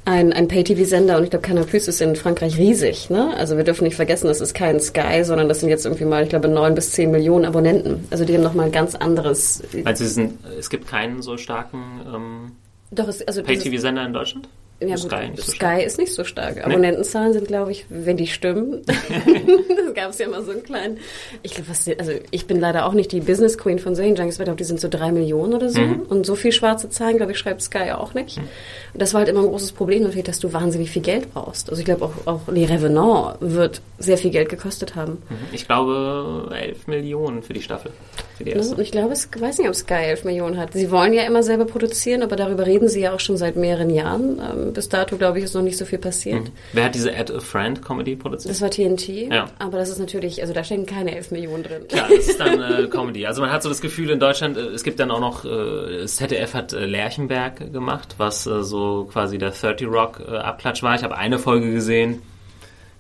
ein, 0.06 0.34
ein 0.34 0.48
Pay-TV-Sender 0.48 1.18
und 1.18 1.24
ich 1.24 1.30
glaube, 1.30 1.48
Canal 1.48 1.64
Plus 1.64 1.88
ist 1.88 2.02
in 2.02 2.16
Frankreich 2.16 2.58
riesig. 2.58 3.10
Ne? 3.10 3.36
Also 3.38 3.58
wir 3.58 3.64
dürfen 3.64 3.86
nicht 3.86 3.96
vergessen, 3.96 4.28
das 4.28 4.42
ist 4.42 4.54
kein 4.54 4.80
Sky, 4.80 5.24
sondern 5.24 5.48
das 5.48 5.62
sind 5.62 5.70
jetzt 5.70 5.86
irgendwie 5.86 6.06
mal, 6.06 6.24
ich 6.24 6.30
glaube, 6.30 6.48
neun 6.48 6.76
bis 6.76 6.92
zehn 6.92 7.12
Millionen 7.12 7.46
Abonnenten. 7.46 8.06
Also 8.12 8.26
die 8.26 8.34
haben 8.36 8.44
nochmal 8.44 8.66
ein 8.66 8.72
ganz 8.72 8.96
anderes... 8.96 9.64
Also 9.86 10.04
es, 10.04 10.16
sind, 10.16 10.40
es 10.60 10.70
gibt 10.70 10.88
keinen 10.88 11.22
so 11.22 11.38
starken 11.38 12.02
ähm, 12.14 12.52
Doch, 12.92 13.08
es, 13.08 13.26
also 13.28 13.44
Pay-TV-Sender 13.44 14.06
in 14.06 14.14
Deutschland? 14.14 14.50
Ja, 14.80 14.96
Ist 14.96 15.04
gut, 15.04 15.12
Sky 15.12 15.30
nicht 15.30 15.44
so 15.44 15.52
Sky 15.52 15.84
ist 15.84 15.98
nicht 15.98 16.14
so 16.14 16.24
stark. 16.24 16.66
Abonnentenzahlen 16.66 17.34
sind, 17.34 17.48
glaube 17.48 17.72
ich, 17.72 17.86
wenn 17.90 18.18
die 18.18 18.28
stimmen. 18.28 18.82
das 18.86 19.94
gab 19.94 20.10
es 20.10 20.20
ja 20.20 20.28
mal 20.28 20.44
so 20.44 20.52
einen 20.52 20.64
kleinen. 20.64 20.98
Ich 21.42 21.54
glaube, 21.54 21.70
was, 21.70 21.88
also 21.98 22.12
ich 22.32 22.48
bin 22.48 22.60
leider 22.60 22.86
auch 22.86 22.94
nicht 22.94 23.12
die 23.12 23.22
Business 23.22 23.58
Queen 23.58 23.80
von 23.80 23.94
aber 23.94 24.28
ich 24.28 24.38
glaube, 24.38 24.56
die 24.56 24.64
sind 24.64 24.80
so 24.80 24.90
drei 24.90 25.12
Millionen 25.12 25.54
oder 25.54 25.70
so. 25.70 25.80
Mhm. 25.80 26.02
Und 26.10 26.26
so 26.26 26.36
viel 26.36 26.52
schwarze 26.52 26.90
Zahlen, 26.90 27.18
glaube 27.18 27.32
ich, 27.32 27.38
schreibt 27.38 27.62
Sky 27.62 27.92
auch 27.92 28.14
nicht. 28.14 28.38
Und 28.38 29.02
das 29.02 29.14
war 29.14 29.20
halt 29.20 29.30
immer 29.30 29.42
ein 29.42 29.48
großes 29.48 29.72
Problem 29.72 30.04
natürlich, 30.04 30.26
dass 30.26 30.40
du 30.40 30.52
wahnsinnig 30.52 30.92
viel 30.92 31.02
Geld 31.02 31.34
brauchst. 31.34 31.70
Also 31.70 31.80
ich 31.80 31.86
glaube, 31.86 32.06
auch, 32.06 32.28
auch 32.28 32.42
Les 32.48 32.70
Revenants 32.70 33.38
wird 33.40 33.82
sehr 34.00 34.18
viel 34.18 34.32
Geld 34.32 34.50
gekostet 34.50 34.96
haben. 34.96 35.22
Ich 35.52 35.66
glaube 35.66 36.50
11 36.54 36.88
Millionen 36.88 37.44
für 37.44 37.54
die 37.54 37.62
Staffel. 37.62 37.92
Für 38.38 38.44
die 38.44 38.52
erste. 38.52 38.76
Und 38.76 38.82
ich 38.82 38.92
glaube, 38.92 39.14
ich 39.14 39.42
weiß 39.42 39.60
nicht, 39.60 39.70
ob 39.70 39.76
Sky 39.76 39.94
11 39.94 40.26
Millionen 40.26 40.58
hat. 40.58 40.74
Sie 40.74 40.92
wollen 40.92 41.14
ja 41.14 41.24
immer 41.24 41.44
selber 41.44 41.66
produzieren, 41.66 42.24
aber 42.24 42.36
darüber 42.36 42.66
reden 42.66 42.90
sie 42.90 43.02
ja 43.02 43.14
auch 43.14 43.20
schon 43.20 43.38
seit 43.38 43.56
mehreren 43.56 43.90
Jahren. 43.90 44.40
Bis 44.72 44.90
dato, 44.90 45.18
glaube 45.18 45.40
ich, 45.40 45.46
ist 45.46 45.54
noch 45.56 45.62
nicht 45.62 45.78
so 45.78 45.86
viel 45.86 46.00
passiert. 46.00 46.52
Wer 46.74 46.86
hat 46.86 46.96
diese 46.96 47.14
Add 47.16 47.34
a 47.34 47.40
Friend 47.40 47.82
Comedy 47.82 48.16
produziert? 48.16 48.52
Das 48.54 48.62
war 48.62 48.70
TNT, 48.72 49.08
Ja. 49.32 49.50
aber 49.60 49.78
das 49.78 49.90
ist 49.90 50.00
natürlich, 50.00 50.42
also 50.42 50.54
da 50.54 50.64
stecken 50.64 50.86
keine 50.86 51.16
11 51.16 51.32
Millionen 51.32 51.64
drin. 51.64 51.82
Ja, 51.94 52.08
das 52.08 52.28
ist 52.28 52.40
dann 52.40 52.62
äh, 52.86 52.88
Comedy. 52.88 53.26
Also 53.26 53.42
man 53.42 53.52
hat 53.52 53.64
so 53.64 53.70
das 53.70 53.82
Gefühl 53.82 54.10
in 54.10 54.20
Deutschland, 54.20 54.58
äh, 54.58 54.62
es 54.68 54.84
gibt 54.84 55.00
dann 55.00 55.12
auch 55.12 55.20
noch, 55.20 55.46
äh, 55.46 56.00
das 56.02 56.16
ZDF 56.16 56.54
hat 56.54 56.74
äh, 56.74 56.86
Lerchenberg 56.86 57.72
gemacht, 57.74 58.16
was 58.18 58.46
äh, 58.48 58.64
so 58.64 59.10
quasi 59.12 59.38
der 59.38 59.52
30 59.52 59.88
Rock 59.88 60.22
äh, 60.28 60.36
Abklatsch 60.38 60.84
war. 60.84 60.96
Ich 60.96 61.04
habe 61.04 61.18
eine 61.18 61.40
Folge 61.40 61.72
gesehen. 61.72 62.22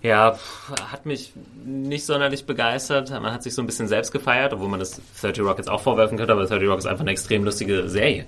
Ja, 0.01 0.37
hat 0.91 1.05
mich 1.05 1.31
nicht 1.65 2.05
sonderlich 2.05 2.45
begeistert. 2.45 3.09
Man 3.09 3.31
hat 3.31 3.41
sich 3.41 3.53
so 3.53 3.61
ein 3.61 3.65
bisschen 3.65 3.87
selbst 3.87 4.11
gefeiert, 4.11 4.51
obwohl 4.51 4.67
man 4.67 4.81
das 4.81 4.99
30 5.21 5.41
Rock 5.45 5.59
jetzt 5.59 5.69
auch 5.69 5.79
vorwerfen 5.79 6.17
könnte, 6.17 6.33
aber 6.33 6.45
30 6.45 6.67
Rock 6.67 6.79
ist 6.79 6.87
einfach 6.87 7.03
eine 7.03 7.11
extrem 7.11 7.45
lustige 7.45 7.87
Serie. 7.87 8.25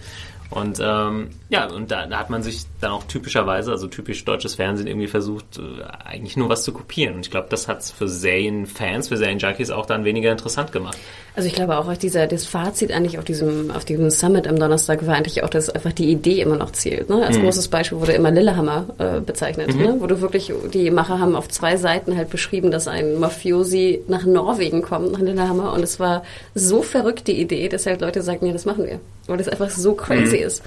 Und 0.52 0.80
ähm, 0.80 1.30
ja, 1.50 1.68
und 1.68 1.92
da, 1.92 2.06
da 2.06 2.20
hat 2.20 2.30
man 2.30 2.44
sich 2.44 2.64
dann 2.80 2.92
auch 2.92 3.04
typischerweise, 3.06 3.72
also 3.72 3.88
typisch 3.88 4.24
deutsches 4.26 4.56
Fernsehen, 4.56 4.88
irgendwie 4.88 5.08
versucht, 5.08 5.58
äh, 5.58 5.62
eigentlich 6.06 6.38
nur 6.38 6.50
was 6.50 6.64
zu 6.64 6.72
kopieren. 6.72 7.16
Und 7.16 7.22
ich 7.22 7.32
glaube, 7.32 7.48
das 7.50 7.68
hat 7.68 7.82
es 7.82 7.92
für 7.92 8.08
Serienfans, 8.08 9.08
für 9.08 9.18
Serienjunkies 9.18 9.72
auch 9.72 9.86
dann 9.86 10.06
weniger 10.06 10.32
interessant 10.32 10.72
gemacht. 10.72 10.98
Also 11.36 11.48
ich 11.48 11.56
glaube 11.56 11.78
auch, 11.78 11.92
dieser, 11.98 12.28
das 12.28 12.46
Fazit 12.46 12.92
eigentlich 12.92 13.18
auf 13.18 13.26
diesem, 13.26 13.72
auf 13.72 13.84
diesem 13.86 14.10
Summit 14.10 14.48
am 14.48 14.58
Donnerstag 14.58 15.06
war 15.06 15.16
eigentlich 15.16 15.44
auch, 15.44 15.50
dass 15.50 15.70
einfach 15.70 15.92
die 15.92 16.12
Idee 16.12 16.42
immer 16.42 16.58
noch 16.58 16.72
zählt. 16.72 17.10
Ne? 17.10 17.18
Mhm. 17.18 17.24
Als 17.24 17.40
großes 17.40 17.68
Beispiel 17.68 18.00
wurde 18.00 18.14
immer 18.14 18.32
Lillehammer 18.32 18.86
äh, 19.00 19.20
bezeichnet, 19.20 19.76
ne? 19.76 19.98
wo 20.00 20.08
du 20.08 20.22
wirklich, 20.22 20.54
die 20.74 20.92
Macher 20.92 21.20
haben 21.20 21.36
auf 21.36 21.50
zwei 21.50 21.76
Seiten 21.76 22.16
halt 22.16 22.30
beschrieben, 22.30 22.72
dass 22.72 22.88
ein 22.88 23.20
Mafiosi 23.20 24.04
nach 24.08 24.26
Norwegen 24.26 24.82
kommt, 24.82 25.12
nach 25.12 25.20
Lillehammer. 25.20 25.74
Und 25.74 25.84
es 25.84 26.00
war 26.00 26.24
so 26.54 26.84
verrückt, 26.84 27.28
die 27.28 27.42
Idee, 27.42 27.68
dass 27.68 27.86
halt 27.86 28.02
Leute 28.02 28.22
sagten, 28.22 28.46
ja, 28.46 28.54
das 28.54 28.66
machen 28.66 28.86
wir. 28.86 29.00
Weil 29.28 29.38
das 29.38 29.48
einfach 29.48 29.70
so 29.70 29.94
crazy 29.94 30.38
ist. 30.38 30.62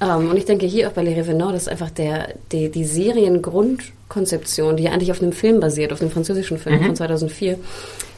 Ähm, 0.00 0.30
und 0.30 0.36
ich 0.36 0.44
denke 0.44 0.66
hier 0.66 0.88
auch 0.88 0.92
bei 0.92 1.02
Les 1.02 1.16
Revenants, 1.16 1.52
dass 1.64 1.68
einfach 1.68 1.90
der, 1.90 2.34
die, 2.50 2.68
die 2.68 2.84
Seriengrundkonzeption, 2.84 4.76
die 4.76 4.84
ja 4.84 4.92
eigentlich 4.92 5.10
auf 5.12 5.22
einem 5.22 5.32
Film 5.32 5.60
basiert, 5.60 5.92
auf 5.92 6.00
einem 6.00 6.10
französischen 6.10 6.58
Film 6.58 6.82
von 6.82 6.96
2004, 6.96 7.58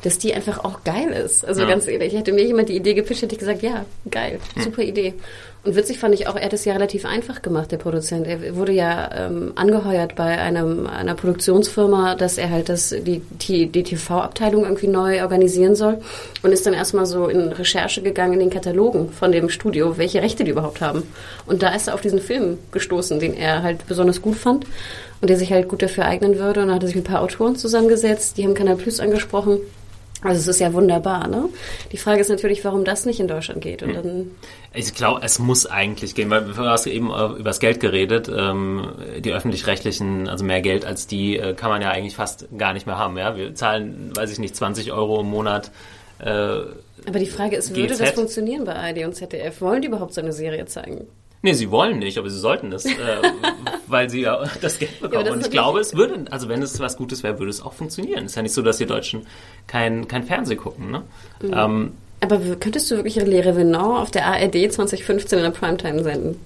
dass 0.03 0.19
die 0.19 0.33
einfach 0.35 0.65
auch 0.65 0.85
geil 0.85 1.11
ist. 1.13 1.45
Also 1.45 1.63
Ja. 1.63 1.69
ganz 1.69 1.87
ehrlich, 1.87 2.15
hätte 2.15 2.33
mir 2.33 2.45
jemand 2.45 2.69
die 2.69 2.77
Idee 2.77 2.95
gepitcht, 2.95 3.23
hätte 3.23 3.35
ich 3.35 3.39
gesagt, 3.39 3.63
ja, 3.63 3.85
geil, 4.11 4.39
super 4.63 4.83
Idee. 4.83 5.15
Und 5.67 5.75
witzig 5.75 5.99
fand 5.99 6.15
ich 6.15 6.29
auch, 6.29 6.37
er 6.37 6.45
hat 6.45 6.53
es 6.53 6.65
ja 6.65 6.75
relativ 6.75 7.05
einfach 7.05 7.43
gemacht, 7.43 7.73
der 7.73 7.79
Produzent. 7.79 8.29
Er 8.29 8.55
wurde 8.55 8.71
ja 8.71 9.27
ähm, 9.27 9.51
angeheuert 9.57 10.15
bei 10.15 10.39
einem, 10.39 10.87
einer 10.87 11.17
Produktionsfirma, 11.17 12.15
dass 12.15 12.39
er 12.39 12.51
halt 12.51 12.69
das, 12.69 12.91
die, 12.91 13.21
die, 13.41 13.67
die 13.67 13.83
TV-Abteilung 13.83 14.63
irgendwie 14.63 14.87
neu 14.87 15.23
organisieren 15.23 15.75
soll 15.75 15.99
und 16.45 16.53
ist 16.53 16.67
dann 16.67 16.73
erstmal 16.73 17.05
so 17.05 17.27
in 17.27 17.51
Recherche 17.51 18.01
gegangen 18.01 18.35
in 18.35 18.39
den 18.39 18.51
Katalogen 18.51 19.11
von 19.11 19.33
dem 19.33 19.49
Studio, 19.49 19.99
welche 19.99 20.23
Rechte 20.23 20.45
die 20.45 20.53
überhaupt 20.53 20.81
haben. 20.81 21.03
Und 21.47 21.65
da 21.65 21.75
ist 21.75 21.89
er 21.89 21.95
auf 21.95 22.01
diesen 22.01 22.21
Film 22.21 22.59
gestoßen, 22.71 23.19
den 23.19 23.35
er 23.35 23.65
halt 23.65 23.89
besonders 23.89 24.23
gut 24.23 24.37
fand 24.37 24.67
und 25.21 25.31
der 25.31 25.37
sich 25.37 25.53
halt 25.53 25.67
gut 25.67 25.83
dafür 25.83 26.05
eignen 26.05 26.39
würde. 26.39 26.61
Und 26.61 26.69
dann 26.69 26.77
hat 26.77 26.85
er 26.85 26.87
sich 26.87 26.97
mit 26.97 27.09
ein 27.09 27.13
paar 27.13 27.23
Autoren 27.23 27.57
zusammengesetzt, 27.57 28.39
die 28.39 28.45
haben 28.45 28.55
Kanal 28.55 28.77
Plus 28.77 29.01
angesprochen. 29.01 29.59
Also 30.23 30.41
es 30.41 30.47
ist 30.47 30.61
ja 30.61 30.73
wunderbar, 30.73 31.29
ne? 31.29 31.49
Die 31.93 31.99
Frage 31.99 32.21
ist 32.21 32.31
natürlich, 32.31 32.65
warum 32.65 32.85
das 32.85 33.05
nicht 33.05 33.21
in 33.21 33.29
Deutschland 33.29 33.61
geht. 33.61 33.83
Und 33.83 33.95
dann 33.95 34.31
Ich 34.73 34.95
glaube, 34.95 35.21
es 35.23 35.39
muss 35.39 35.67
eigentlich 35.67 36.15
gehen, 36.15 36.31
weil 36.31 36.45
du 36.45 36.57
hast 36.57 36.87
eben 36.87 37.11
äh, 37.11 37.27
über 37.27 37.45
das 37.45 37.61
Geld 37.61 37.81
geredet. 37.81 38.29
Ähm, 38.35 38.93
die 39.19 39.33
öffentlich-rechtlichen, 39.33 40.29
also 40.29 40.45
mehr 40.45 40.63
Geld 40.63 40.85
als 40.87 41.07
die, 41.07 41.37
äh, 41.37 41.55
kann 41.55 41.71
man 41.71 41.83
ja 41.83 41.91
eigentlich 41.91 42.17
fast 42.17 42.47
gar 42.57 42.73
nicht 42.73 42.87
mehr 42.87 42.97
haben. 42.97 43.17
Ja? 43.19 43.37
Wir 43.37 43.55
zahlen, 43.55 44.11
weiß 44.15 44.33
ich 44.33 44.39
nicht, 44.39 44.57
20 44.57 44.93
Euro 44.93 45.21
im 45.21 45.27
Monat. 45.29 45.71
Äh, 46.19 46.25
Aber 46.27 47.19
die 47.19 47.27
Frage 47.27 47.57
ist, 47.57 47.77
würde 47.77 47.89
GZ? 47.89 48.01
das 48.01 48.11
funktionieren 48.13 48.65
bei 48.65 48.75
ARD 48.75 49.05
und 49.05 49.15
ZDF? 49.15 49.61
Wollen 49.61 49.83
die 49.83 49.89
überhaupt 49.89 50.15
so 50.15 50.23
eine 50.23 50.33
Serie 50.33 50.65
zeigen? 50.65 51.07
Nee, 51.47 51.53
sie 51.53 51.71
wollen 51.71 52.01
nicht, 52.01 52.19
aber 52.19 52.29
sie 52.29 52.39
sollten 52.39 52.73
es. 52.73 52.85
Äh, 52.85 52.91
weil 53.87 54.11
sie 54.11 54.23
ja 54.23 54.45
das 54.61 54.79
Geld 54.81 55.01
bekommen. 55.01 55.25
das 55.25 55.35
und 55.35 55.41
ich 55.43 55.51
glaube, 55.51 55.79
es 55.79 55.95
würde, 55.95 56.25
also 56.31 56.49
wenn 56.49 56.61
es 56.61 56.81
was 56.81 56.97
Gutes 56.97 57.23
wäre, 57.23 57.39
würde 57.39 57.51
es 57.51 57.63
auch 57.63 57.73
funktionieren. 57.73 58.25
Es 58.25 58.33
ist 58.33 58.37
ja 58.37 58.43
nicht 58.43 58.55
so, 58.55 58.63
dass 58.63 58.79
die 58.79 58.87
Deutschen 58.87 59.27
kein, 59.69 60.09
kein 60.09 60.25
Fernsehen 60.25 60.59
gucken. 60.59 60.91
Ne? 60.91 61.03
Mhm. 61.41 61.55
Ähm, 61.55 61.93
Aber 62.21 62.39
könntest 62.57 62.91
du 62.91 62.97
wirklich 62.97 63.15
Le 63.15 63.45
Revenant 63.45 64.01
auf 64.01 64.11
der 64.11 64.27
ARD 64.27 64.73
2015 64.73 65.39
in 65.39 65.45
der 65.45 65.53
Primetime 65.53 66.03
senden? 66.03 66.41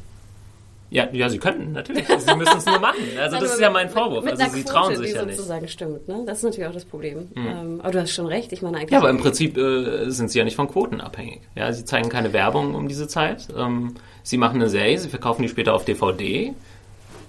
Ja, 0.91 1.09
ja, 1.13 1.29
sie 1.31 1.39
könnten, 1.39 1.73
natürlich. 1.73 2.07
Sie 2.19 2.35
müssen 2.37 2.59
es 2.59 2.67
nur 2.67 2.79
machen. 2.81 2.99
Also 3.19 3.37
Nein, 3.37 3.45
das 3.45 3.55
ist 3.55 3.61
ja 3.61 3.69
mit- 3.69 3.75
mein 3.75 3.89
Vorwurf. 3.91 4.25
Mit 4.25 4.33
Also 4.33 4.43
einer 4.45 4.53
sie 4.53 4.63
Quote, 4.63 4.75
trauen 4.75 4.97
sich 4.97 5.07
die 5.11 5.13
ja 5.15 5.23
nicht. 5.23 5.33
Mhm. 5.33 5.37
sozusagen 5.37 5.69
stimmt. 5.69 6.09
Ne? 6.09 6.23
Das 6.27 6.39
ist 6.39 6.45
natürlich 6.45 6.69
auch 6.69 6.75
das 6.75 6.85
Problem. 6.85 7.29
Ähm, 7.37 7.81
aber 7.81 7.93
du 7.93 8.01
hast 8.01 8.11
schon 8.13 8.27
recht. 8.27 8.53
Ich 8.53 8.61
meine 8.63 8.77
eigentlich. 8.79 8.91
Ja, 8.91 8.99
aber 8.99 9.11
im 9.11 9.19
Prinzip 9.19 9.57
äh, 9.57 10.11
sind 10.11 10.31
sie 10.31 10.39
ja 10.39 10.45
nicht 10.45 10.57
von 10.57 10.69
Quoten 10.69 11.01
abhängig. 11.01 11.41
Ja, 11.55 11.73
sie 11.73 11.85
zeigen 11.85 12.09
keine 12.09 12.33
Werbung 12.33 12.75
um 12.75 12.89
diese 12.89 13.07
Zeit. 13.09 13.49
Ähm, 13.57 13.95
sie 14.23 14.37
machen 14.37 14.57
eine 14.57 14.69
Serie, 14.69 14.99
sie 14.99 15.09
verkaufen 15.09 15.43
die 15.43 15.49
später 15.49 15.75
auf 15.75 15.85
DVD. 15.85 16.55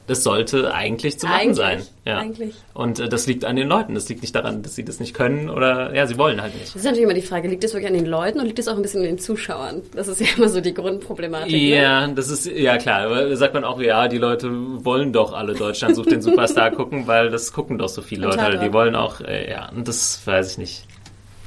Das 0.08 0.24
sollte 0.24 0.74
eigentlich 0.74 1.20
zu 1.20 1.28
machen 1.28 1.40
Eigentlich, 1.40 1.58
sein. 1.58 1.82
Ja. 2.06 2.18
eigentlich. 2.18 2.56
Und 2.74 3.00
äh, 3.00 3.08
das 3.08 3.28
liegt 3.28 3.46
an 3.46 3.56
den 3.56 3.68
Leuten. 3.68 3.94
Das 3.94 4.10
liegt 4.10 4.22
nicht 4.22 4.36
daran, 4.36 4.64
dass 4.64 4.76
sie 4.76 4.84
das 4.84 5.00
nicht 5.00 5.14
können 5.14 5.50
oder 5.50 5.94
ja, 5.96 6.08
sie 6.08 6.18
wollen 6.18 6.42
halt 6.42 6.54
nicht. 6.54 6.68
Das 6.68 6.76
ist 6.76 6.84
natürlich 6.84 7.04
immer 7.04 7.14
die 7.14 7.22
Frage, 7.22 7.48
liegt 7.48 7.64
es 7.64 7.74
wirklich 7.74 7.88
an 7.88 7.94
den 7.94 8.08
Leuten 8.08 8.40
oder 8.40 8.48
liegt 8.48 8.60
es 8.60 8.68
auch 8.68 8.76
ein 8.76 8.82
bisschen 8.82 9.02
an 9.02 9.08
den 9.08 9.20
Zuschauern? 9.20 9.82
Das 9.94 10.08
ist 10.08 10.20
ja 10.20 10.28
immer 10.36 10.50
so 10.50 10.60
die 10.60 10.74
Grundproblematik. 10.74 11.52
Ne? 11.52 11.58
Ja, 11.58 12.08
das 12.08 12.30
ist 12.30 12.46
ja 12.46 12.78
klar. 12.78 13.06
Aber 13.06 13.36
sagt 13.38 13.54
man 13.54 13.64
auch, 13.64 13.80
ja, 13.80 14.08
die 14.08 14.18
Leute 14.18 14.50
wollen 14.84 15.14
doch 15.14 15.34
alle 15.34 15.54
Deutschland 15.54 15.96
sucht 15.96 16.12
den 16.12 16.22
Superstar 16.22 16.72
gucken, 16.76 17.08
weil 17.08 17.30
das 17.30 17.54
gucken 17.54 17.78
doch 17.78 17.90
so 17.90 18.02
viele 18.02 18.28
Leute. 18.28 18.60
Die 18.60 18.74
wollen 18.74 18.96
auch, 18.96 19.22
äh, 19.22 19.50
ja, 19.50 19.70
und 19.70 19.88
das 19.88 20.22
weiß 20.26 20.54
ich 20.54 20.58
nicht, 20.58 20.88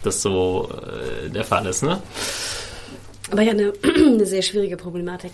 dass 0.02 0.22
so 0.22 0.68
äh, 1.26 1.30
der 1.30 1.44
Fall 1.44 1.66
ist, 1.66 1.82
ne? 1.82 2.00
Aber 3.34 3.42
ja, 3.42 3.50
eine, 3.50 3.72
eine 3.82 4.26
sehr 4.26 4.42
schwierige 4.42 4.76
Problematik. 4.76 5.32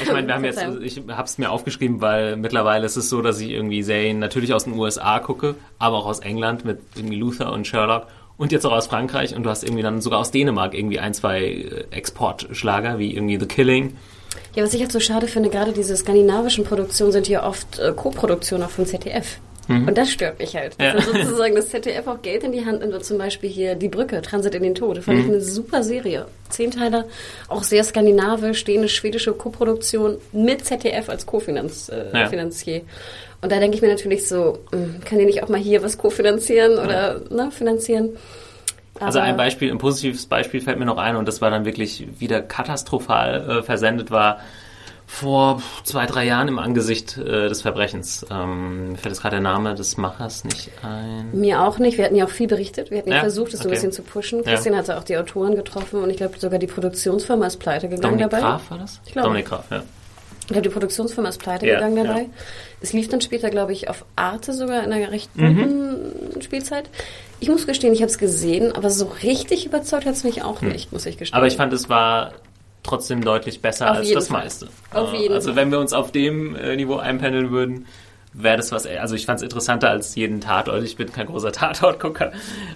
Ich 0.00 0.12
meine, 0.12 0.28
wir 0.28 0.34
haben 0.34 0.44
jetzt, 0.44 0.62
ich 0.80 1.02
habe 1.08 1.24
es 1.24 1.38
mir 1.38 1.50
aufgeschrieben, 1.50 2.00
weil 2.00 2.36
mittlerweile 2.36 2.86
ist 2.86 2.94
es 2.94 3.08
so, 3.08 3.20
dass 3.20 3.40
ich 3.40 3.50
irgendwie 3.50 3.82
Serien 3.82 4.20
natürlich 4.20 4.54
aus 4.54 4.62
den 4.62 4.74
USA 4.74 5.18
gucke, 5.18 5.56
aber 5.80 5.96
auch 5.96 6.06
aus 6.06 6.20
England 6.20 6.64
mit 6.64 6.78
irgendwie 6.94 7.16
Luther 7.16 7.52
und 7.52 7.66
Sherlock 7.66 8.06
und 8.36 8.52
jetzt 8.52 8.64
auch 8.64 8.70
aus 8.70 8.86
Frankreich 8.86 9.34
und 9.34 9.42
du 9.42 9.50
hast 9.50 9.64
irgendwie 9.64 9.82
dann 9.82 10.00
sogar 10.00 10.20
aus 10.20 10.30
Dänemark 10.30 10.72
irgendwie 10.72 11.00
ein, 11.00 11.14
zwei 11.14 11.42
äh, 11.42 11.84
Exportschlager 11.90 13.00
wie 13.00 13.12
irgendwie 13.12 13.40
The 13.40 13.46
Killing. 13.46 13.96
Ja, 14.54 14.62
was 14.62 14.72
ich 14.72 14.80
halt 14.80 14.92
so 14.92 15.00
schade 15.00 15.26
finde, 15.26 15.50
gerade 15.50 15.72
diese 15.72 15.96
skandinavischen 15.96 16.62
Produktionen 16.62 17.10
sind 17.10 17.26
ja 17.26 17.44
oft 17.44 17.80
äh, 17.80 17.92
Co-Produktionen 17.92 18.62
auch 18.62 18.70
vom 18.70 18.86
ZDF. 18.86 19.38
Und 19.68 19.98
das 19.98 20.10
stört 20.10 20.38
mich 20.38 20.54
halt. 20.54 20.76
Ja. 20.80 20.94
Dass 20.94 21.06
sozusagen 21.12 21.54
das 21.54 21.68
ZDF 21.70 22.06
auch 22.06 22.22
Geld 22.22 22.44
in 22.44 22.52
die 22.52 22.64
Hand 22.64 22.80
nimmt 22.80 22.94
und 22.94 23.04
zum 23.04 23.18
Beispiel 23.18 23.50
hier 23.50 23.74
Die 23.74 23.88
Brücke, 23.88 24.22
Transit 24.22 24.54
in 24.54 24.62
den 24.62 24.74
Tod. 24.74 24.98
Fand 24.98 25.18
ich 25.18 25.26
eine 25.26 25.40
super 25.40 25.82
Serie. 25.82 26.26
Zehnteiler, 26.48 27.04
auch 27.48 27.64
sehr 27.64 27.82
skandinavisch, 27.82 28.64
dänisch, 28.64 28.94
schwedische 28.94 29.32
Co-Produktion 29.32 30.18
mit 30.32 30.64
ZDF 30.64 31.08
als 31.08 31.26
Co-Finanzier. 31.26 31.94
Äh, 32.12 32.78
Ja. 32.78 32.82
Und 33.42 33.52
da 33.52 33.58
denke 33.60 33.76
ich 33.76 33.82
mir 33.82 33.88
natürlich 33.88 34.26
so, 34.26 34.58
mh, 34.72 35.00
kann 35.04 35.20
ihr 35.20 35.26
nicht 35.26 35.42
auch 35.42 35.48
mal 35.48 35.60
hier 35.60 35.82
was 35.82 35.98
kofinanzieren 35.98 36.78
oder 36.78 37.20
ne, 37.30 37.50
finanzieren? 37.50 38.10
Also 38.98 39.18
ein 39.18 39.36
Beispiel, 39.36 39.70
ein 39.70 39.78
positives 39.78 40.26
Beispiel 40.26 40.60
fällt 40.60 40.78
mir 40.78 40.86
noch 40.86 40.96
ein 40.96 41.16
und 41.16 41.28
das 41.28 41.42
war 41.42 41.50
dann 41.50 41.64
wirklich 41.66 42.06
wieder 42.18 42.40
katastrophal 42.40 43.58
äh, 43.58 43.62
versendet 43.62 44.10
war 44.10 44.40
vor 45.06 45.62
zwei, 45.84 46.06
drei 46.06 46.24
Jahren 46.24 46.48
im 46.48 46.58
Angesicht 46.58 47.16
äh, 47.16 47.48
des 47.48 47.62
Verbrechens. 47.62 48.26
Ähm, 48.30 48.90
mir 48.92 48.98
fällt 48.98 49.14
jetzt 49.14 49.22
gerade 49.22 49.36
der 49.36 49.40
Name 49.42 49.74
des 49.74 49.96
Machers 49.96 50.44
nicht 50.44 50.70
ein. 50.82 51.30
Mir 51.32 51.62
auch 51.62 51.78
nicht. 51.78 51.96
Wir 51.96 52.04
hatten 52.06 52.16
ja 52.16 52.24
auch 52.26 52.30
viel 52.30 52.48
berichtet. 52.48 52.90
Wir 52.90 52.98
hatten 52.98 53.10
ja, 53.10 53.16
Ja, 53.16 53.20
versucht, 53.20 53.54
es 53.54 53.60
so 53.60 53.64
ein 53.64 53.66
okay. 53.68 53.74
bisschen 53.76 53.92
zu 53.92 54.02
pushen. 54.02 54.38
Ja. 54.44 54.52
Christian 54.52 54.74
hatte 54.76 54.98
auch 54.98 55.04
die 55.04 55.16
Autoren 55.16 55.54
getroffen 55.54 56.02
und 56.02 56.10
ich 56.10 56.16
glaube 56.16 56.38
sogar 56.38 56.58
die 56.58 56.66
Produktionsfirma 56.66 57.46
ist 57.46 57.58
pleite 57.58 57.88
gegangen 57.88 58.02
Dominik 58.18 58.30
dabei. 58.30 58.40
Graf 58.42 58.70
war 58.70 58.78
das? 58.78 59.00
Ich 59.06 59.12
glaube. 59.12 59.28
Dominik 59.28 59.46
Graf, 59.46 59.64
ja. 59.70 59.82
Ich 60.42 60.48
glaube, 60.48 60.62
die 60.62 60.68
Produktionsfirma 60.68 61.28
ist 61.28 61.38
pleite 61.38 61.66
Ja, 61.66 61.74
gegangen 61.74 62.04
dabei. 62.04 62.20
ja. 62.22 62.28
Es 62.80 62.92
lief 62.92 63.08
dann 63.08 63.20
später, 63.20 63.50
glaube 63.50 63.72
ich, 63.72 63.88
auf 63.90 64.04
Arte 64.14 64.52
sogar 64.52 64.84
in 64.84 64.92
einer 64.92 65.10
recht 65.10 65.34
Mhm. 65.36 65.56
guten 66.30 66.42
Spielzeit. 66.42 66.88
Ich 67.40 67.48
muss 67.48 67.66
gestehen, 67.66 67.92
ich 67.92 68.00
habe 68.00 68.10
es 68.10 68.18
gesehen, 68.18 68.70
aber 68.72 68.90
so 68.90 69.10
richtig 69.24 69.66
überzeugt 69.66 70.06
hat 70.06 70.12
es 70.14 70.22
mich 70.24 70.42
auch 70.44 70.62
nicht, 70.62 70.92
muss 70.92 71.04
ich 71.06 71.18
gestehen. 71.18 71.34
Hm. 71.34 71.38
Aber 71.38 71.46
ich 71.48 71.56
fand, 71.56 71.72
es 71.72 71.88
war 71.88 72.32
trotzdem 72.86 73.22
deutlich 73.22 73.60
besser 73.60 73.90
Auf 73.90 73.96
als 73.98 74.10
das 74.12 74.28
Fall. 74.28 74.42
meiste. 74.44 74.68
Auf 74.92 75.12
Äh, 75.12 75.16
jeden 75.18 75.34
also 75.34 75.48
Fall. 75.48 75.56
wenn 75.56 75.70
wir 75.70 75.80
uns 75.80 75.92
auf 75.92 76.12
dem 76.12 76.56
äh, 76.56 76.76
Niveau 76.76 76.96
einpendeln 76.96 77.50
würden, 77.50 77.86
wäre 78.38 78.58
das 78.58 78.70
was, 78.70 78.86
also 78.86 79.14
ich 79.14 79.24
fand 79.24 79.38
es 79.38 79.42
interessanter 79.42 79.88
als 79.88 80.14
jeden 80.14 80.42
Tatort. 80.42 80.82
Ich 80.84 80.96
bin 80.96 81.10
kein 81.10 81.26
großer 81.26 81.52
Tatort-Gucker, 81.52 82.32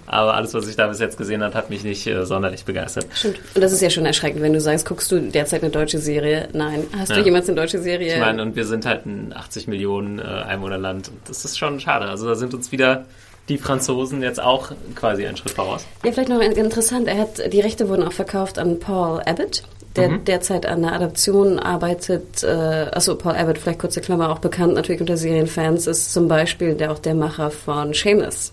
aber 0.07 0.33
alles, 0.35 0.55
was 0.55 0.67
ich 0.67 0.75
da 0.77 0.87
bis 0.87 1.01
jetzt 1.01 1.19
gesehen 1.19 1.43
habe, 1.43 1.55
hat 1.55 1.69
mich 1.69 1.85
nicht 1.85 2.07
äh, 2.07 2.25
sonderlich 2.25 2.65
begeistert. 2.65 3.07
Stimmt. 3.13 3.41
Und 3.55 3.61
das 3.63 3.71
ist 3.73 3.83
ja 3.83 3.91
schon 3.91 4.07
erschreckend, 4.07 4.41
wenn 4.43 4.55
du 4.55 4.61
sagst, 4.61 4.87
guckst 4.87 5.13
du 5.13 5.21
derzeit 5.21 5.63
eine 5.63 5.71
deutsche 5.71 5.99
Serie? 5.99 6.49
Nein. 6.55 6.85
Hast 6.99 7.11
du 7.11 7.17
Ja. 7.17 7.21
jemals 7.23 7.47
eine 7.49 7.57
deutsche 7.57 7.79
Serie? 7.79 8.15
Ich 8.15 8.21
meine, 8.21 8.41
und 8.43 8.57
wir 8.57 8.65
sind 8.65 8.87
halt 8.87 9.05
ein 9.05 9.35
80 9.37 9.69
Millionen 9.69 10.19
äh, 10.19 10.23
Einwohnerland. 10.23 11.11
Das 11.29 11.45
ist 11.45 11.59
schon 11.59 11.79
schade. 11.79 12.07
Also 12.07 12.27
da 12.27 12.35
sind 12.37 12.55
uns 12.55 12.73
wieder 12.73 13.05
die 13.51 13.59
Franzosen 13.59 14.23
jetzt 14.23 14.41
auch 14.41 14.71
quasi 14.95 15.27
einen 15.27 15.37
Schritt 15.37 15.51
voraus. 15.53 15.85
Ja, 16.05 16.13
vielleicht 16.13 16.29
noch 16.31 16.41
interessant. 16.41 17.07
Er 17.09 17.19
hat, 17.19 17.53
die 17.53 17.61
Rechte 17.61 17.89
wurden 17.89 18.05
auch 18.05 18.13
verkauft 18.13 18.59
an 18.59 18.79
Paul 18.79 19.21
Abbott, 19.27 19.63
der 19.97 20.09
Mhm. 20.09 20.25
derzeit 20.25 20.67
an 20.67 20.83
der 20.83 20.93
Adaption 20.93 21.59
arbeitet. 21.59 22.43
Äh, 22.45 22.47
achso, 22.93 23.17
Paul 23.17 23.35
Abbott, 23.35 23.59
vielleicht 23.59 23.81
kurze 23.81 24.01
Klammer, 24.01 24.31
auch 24.31 24.39
bekannt 24.39 24.75
natürlich 24.75 25.01
unter 25.01 25.17
Serienfans, 25.17 25.87
ist 25.87 26.13
zum 26.13 26.29
Beispiel 26.29 26.75
der 26.75 26.93
auch 26.93 26.99
der 26.99 27.15
Macher 27.15 27.51
von 27.51 27.93
Shameless. 27.95 28.53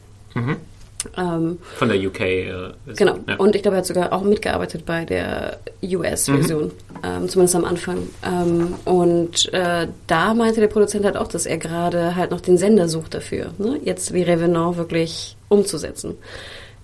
Ähm, 1.15 1.59
Von 1.75 1.89
der 1.89 1.97
UK. 1.99 2.19
Äh, 2.21 2.53
genau. 2.95 3.17
Ja. 3.27 3.35
Und 3.37 3.55
ich 3.55 3.61
glaube, 3.61 3.77
er 3.77 3.79
hat 3.79 3.85
sogar 3.85 4.11
auch 4.13 4.23
mitgearbeitet 4.23 4.85
bei 4.85 5.05
der 5.05 5.59
US-Version, 5.83 6.71
ähm, 7.03 7.29
zumindest 7.29 7.55
am 7.55 7.65
Anfang. 7.65 8.09
Ähm, 8.25 8.73
und 8.83 9.51
äh, 9.53 9.87
da 10.07 10.33
meinte 10.33 10.59
der 10.59 10.67
Produzent 10.67 11.05
halt 11.05 11.15
auch, 11.15 11.27
dass 11.27 11.45
er 11.45 11.57
gerade 11.57 12.15
halt 12.15 12.31
noch 12.31 12.41
den 12.41 12.57
Sender 12.57 12.89
sucht 12.89 13.13
dafür, 13.13 13.51
ne? 13.57 13.79
jetzt 13.83 14.13
wie 14.13 14.23
Revenant 14.23 14.77
wirklich 14.77 15.37
umzusetzen. 15.49 16.15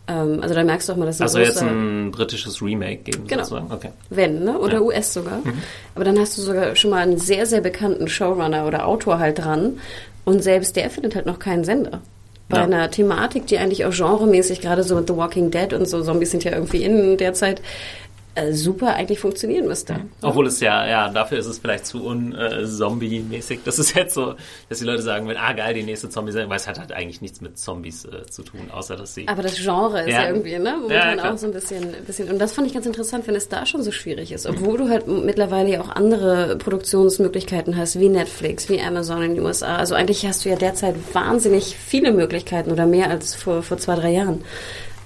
Ähm, 0.08 0.40
also 0.42 0.54
da 0.54 0.64
merkst 0.64 0.90
du 0.90 0.94
auch 0.94 0.98
mal, 0.98 1.06
dass 1.06 1.20
ein 1.22 1.24
also 1.24 1.40
jetzt 1.40 1.62
ein 1.62 2.12
britisches 2.12 2.62
Remake 2.62 2.98
geben 3.04 3.26
Genau. 3.28 3.44
sozusagen. 3.44 3.72
Okay. 3.72 3.90
wenn, 4.10 4.44
ne? 4.44 4.58
oder 4.60 4.74
Ja. 4.74 4.80
Mhm. 4.82 4.86
US 4.88 5.14
sogar. 5.14 5.40
Aber 5.96 6.04
dann 6.04 6.20
hast 6.20 6.38
du 6.38 6.42
sogar 6.42 6.76
schon 6.76 6.92
mal 6.92 7.04
einen 7.04 7.18
sehr, 7.18 7.46
sehr 7.46 7.62
bekannten 7.62 8.08
Showrunner 8.10 8.68
oder 8.68 8.86
Autor 8.86 9.20
halt 9.20 9.40
dran 9.40 9.78
und 10.26 10.44
selbst 10.44 10.76
der 10.76 10.90
findet 10.90 11.16
halt 11.16 11.26
noch 11.26 11.40
keinen 11.40 11.64
Sender. 11.64 12.02
Bei 12.50 12.58
Ja. 12.58 12.64
einer 12.64 12.92
Thematik, 12.92 13.48
die 13.48 13.58
eigentlich 13.58 13.86
auch 13.86 13.94
genremäßig, 13.96 14.60
gerade 14.60 14.84
so 14.84 14.96
mit 14.96 15.08
The 15.08 15.16
Walking 15.16 15.50
Dead 15.52 15.72
und 15.74 15.88
so 15.88 16.04
Zombies 16.04 16.32
sind 16.32 16.44
ja 16.44 16.52
irgendwie 16.52 16.84
in 16.84 17.16
derzeit, 17.18 17.60
äh, 17.60 17.64
super 18.52 18.96
eigentlich 18.96 19.20
funktionieren 19.20 19.68
müsste. 19.68 19.98
Obwohl 20.22 20.48
es 20.48 20.60
ja, 20.60 20.88
ja, 20.88 21.10
dafür 21.10 21.38
ist 21.38 21.46
es 21.46 21.60
vielleicht 21.60 21.86
zu 21.86 22.04
un-Zombie-mäßig. 22.06 23.60
das 23.66 23.78
ist 23.80 23.96
jetzt 23.96 24.16
so, 24.16 24.34
dass 24.70 24.80
die 24.80 24.86
Leute 24.86 25.02
sagen, 25.04 25.30
ah 25.38 25.54
geil, 25.54 25.74
die 25.76 25.84
nächste 25.84 26.10
Zombie-Serie, 26.10 26.50
weil 26.50 26.58
es 26.58 26.68
hat 26.68 26.80
halt 26.80 26.92
eigentlich 26.92 27.22
nichts 27.22 27.42
mit 27.42 27.58
Zombies 27.60 28.06
äh, 28.06 28.26
zu 28.30 28.42
tun, 28.44 28.62
außer 28.72 28.96
dass 28.96 29.14
sie... 29.14 29.28
Aber 29.28 29.44
das 29.44 29.56
Genre 29.58 30.02
ist 30.02 30.10
ja, 30.10 30.22
Ja. 30.24 30.28
irgendwie, 30.30 30.58
ne? 30.58 30.70
Ja, 30.70 30.78
Momentan 30.78 31.18
klar. 31.20 31.34
auch 31.34 31.38
so 31.38 31.46
ein 31.48 31.54
bisschen, 31.54 31.84
ein 31.96 32.06
bisschen. 32.06 32.30
Und 32.32 32.40
das 32.40 32.54
fand 32.54 32.68
ich 32.68 32.74
ganz 32.74 32.86
interessant, 32.86 33.28
wenn 33.28 33.36
es 33.36 33.50
da 33.50 33.66
schon 33.66 33.84
so 33.84 33.92
schwierig 33.92 34.32
ist. 34.32 34.48
Obwohl 34.48 34.78
du 34.78 34.90
halt 34.90 35.08
mittlerweile 35.08 35.70
ja 35.70 35.82
auch 35.82 35.90
andere 35.90 36.56
Produktionsmöglichkeiten 36.58 37.78
hast, 37.78 38.00
wie 38.00 38.10
Netflix, 38.10 38.70
wie 38.70 38.82
Amazon 38.82 39.22
in 39.22 39.36
den 39.36 39.46
USA. 39.46 39.76
Also 39.78 39.96
eigentlich 39.96 40.26
hast 40.26 40.46
du 40.46 40.50
ja 40.50 40.56
derzeit 40.56 40.96
wahnsinnig 41.14 41.76
viele 41.78 42.12
Möglichkeiten 42.12 42.72
oder 42.72 42.86
mehr 42.86 43.10
als 43.10 43.36
vor, 43.36 43.62
vor 43.64 43.78
zwei, 43.78 43.96
drei 43.96 44.12
Jahren. 44.12 44.42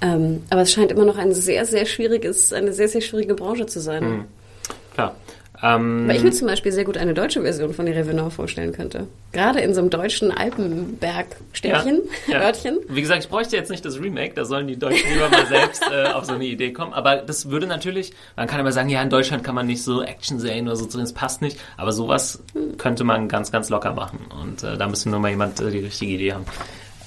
Ähm, 0.01 0.43
aber 0.49 0.61
es 0.61 0.71
scheint 0.71 0.91
immer 0.91 1.05
noch 1.05 1.17
ein 1.17 1.33
sehr, 1.33 1.65
sehr 1.65 1.85
schwieriges, 1.85 2.53
eine 2.53 2.73
sehr, 2.73 2.87
sehr 2.87 3.01
schwierige 3.01 3.33
Branche 3.33 3.65
zu 3.65 3.79
sein. 3.79 4.25
Klar. 4.93 5.15
Ähm, 5.63 6.07
Weil 6.07 6.17
ich 6.17 6.23
mir 6.23 6.31
zum 6.31 6.47
Beispiel 6.47 6.71
sehr 6.71 6.83
gut 6.83 6.97
eine 6.97 7.13
deutsche 7.13 7.41
Version 7.41 7.73
von 7.73 7.87
Revenant 7.87 8.31
vorstellen 8.31 8.73
könnte. 8.73 9.07
Gerade 9.31 9.59
in 9.59 9.73
so 9.73 9.81
einem 9.81 9.89
deutschen 9.89 10.31
Alpenberg-Städtchen, 10.31 12.01
ja. 12.27 12.41
Örtchen. 12.41 12.77
Wie 12.87 13.01
gesagt, 13.01 13.23
ich 13.23 13.29
bräuchte 13.29 13.55
jetzt 13.55 13.71
nicht 13.71 13.83
das 13.83 13.99
Remake, 13.99 14.33
da 14.35 14.45
sollen 14.45 14.67
die 14.67 14.77
Deutschen 14.77 15.09
lieber 15.11 15.29
mal 15.29 15.47
selbst 15.47 15.83
äh, 15.91 16.11
auf 16.13 16.25
so 16.25 16.33
eine 16.33 16.45
Idee 16.45 16.73
kommen. 16.73 16.93
Aber 16.93 17.17
das 17.17 17.49
würde 17.49 17.65
natürlich, 17.65 18.13
man 18.35 18.45
kann 18.47 18.59
immer 18.59 18.71
sagen, 18.71 18.89
ja, 18.89 19.01
in 19.01 19.09
Deutschland 19.09 19.43
kann 19.43 19.55
man 19.55 19.65
nicht 19.65 19.83
so 19.83 20.03
Action-Serien 20.03 20.67
oder 20.67 20.75
so 20.75 20.85
das 20.85 21.13
passt 21.13 21.41
nicht. 21.41 21.59
Aber 21.75 21.91
sowas 21.91 22.39
könnte 22.77 23.03
man 23.03 23.27
ganz, 23.27 23.51
ganz 23.51 23.69
locker 23.69 23.93
machen. 23.93 24.19
Und 24.41 24.63
äh, 24.63 24.77
da 24.77 24.87
müsste 24.87 25.09
nur 25.09 25.19
mal 25.19 25.31
jemand 25.31 25.59
äh, 25.59 25.71
die 25.71 25.79
richtige 25.79 26.13
Idee 26.13 26.33
haben. 26.33 26.45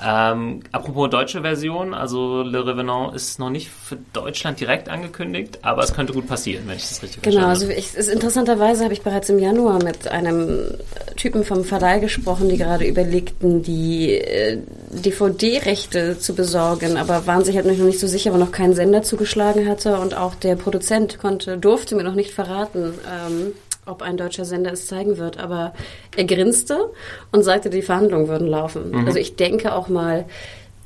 Ähm, 0.03 0.61
apropos 0.73 1.11
deutsche 1.11 1.43
Version, 1.43 1.93
also 1.93 2.43
Le 2.43 2.65
Revenant 2.67 3.15
ist 3.15 3.39
noch 3.39 3.51
nicht 3.51 3.69
für 3.69 3.99
Deutschland 4.15 4.59
direkt 4.59 4.89
angekündigt, 4.89 5.59
aber 5.63 5.83
es 5.83 5.93
könnte 5.93 6.13
gut 6.15 6.27
passieren, 6.27 6.65
wenn 6.67 6.77
ich 6.77 6.89
das 6.89 7.03
richtig 7.03 7.23
Genau, 7.23 7.41
verstanden 7.41 7.51
also 7.51 7.65
habe. 7.67 7.75
ich, 7.79 7.95
es, 7.95 8.09
interessanterweise 8.09 8.85
habe 8.85 8.95
ich 8.95 9.03
bereits 9.03 9.29
im 9.29 9.39
Januar 9.39 9.83
mit 9.85 10.09
einem 10.09 10.71
Typen 11.17 11.45
vom 11.45 11.65
Verleih 11.65 11.99
gesprochen, 11.99 12.49
die 12.49 12.57
gerade 12.57 12.87
überlegten, 12.87 13.63
die 13.63 14.15
äh, 14.15 14.59
DVD-Rechte 14.91 16.19
zu 16.19 16.35
besorgen, 16.35 16.97
aber 16.97 17.27
waren 17.27 17.45
sich 17.45 17.57
halt 17.57 17.67
noch 17.67 17.75
nicht 17.75 18.01
so 18.01 18.07
sicher, 18.07 18.33
weil 18.33 18.41
noch 18.41 18.53
kein 18.53 18.75
Sender 18.75 19.03
zugeschlagen 19.03 19.69
hatte 19.69 19.99
und 19.99 20.17
auch 20.17 20.35
der 20.35 20.57
Produzent 20.57 21.19
konnte, 21.19 21.59
durfte 21.59 21.95
mir 21.95 22.05
noch 22.05 22.15
nicht 22.15 22.33
verraten, 22.33 22.95
ähm, 23.07 23.53
ob 23.91 24.03
ein 24.03 24.17
deutscher 24.17 24.45
Sender 24.45 24.73
es 24.73 24.87
zeigen 24.87 25.19
wird, 25.19 25.39
aber 25.39 25.75
er 26.17 26.25
grinste 26.25 26.91
und 27.33 27.43
sagte, 27.43 27.71
die 27.71 27.83
Verhandlungen 27.83 28.29
würden 28.29 28.49
laufen. 28.49 28.95
Also 29.07 29.19
ich 29.19 29.37
denke 29.37 29.75
auch 29.75 29.89
mal, 29.89 30.27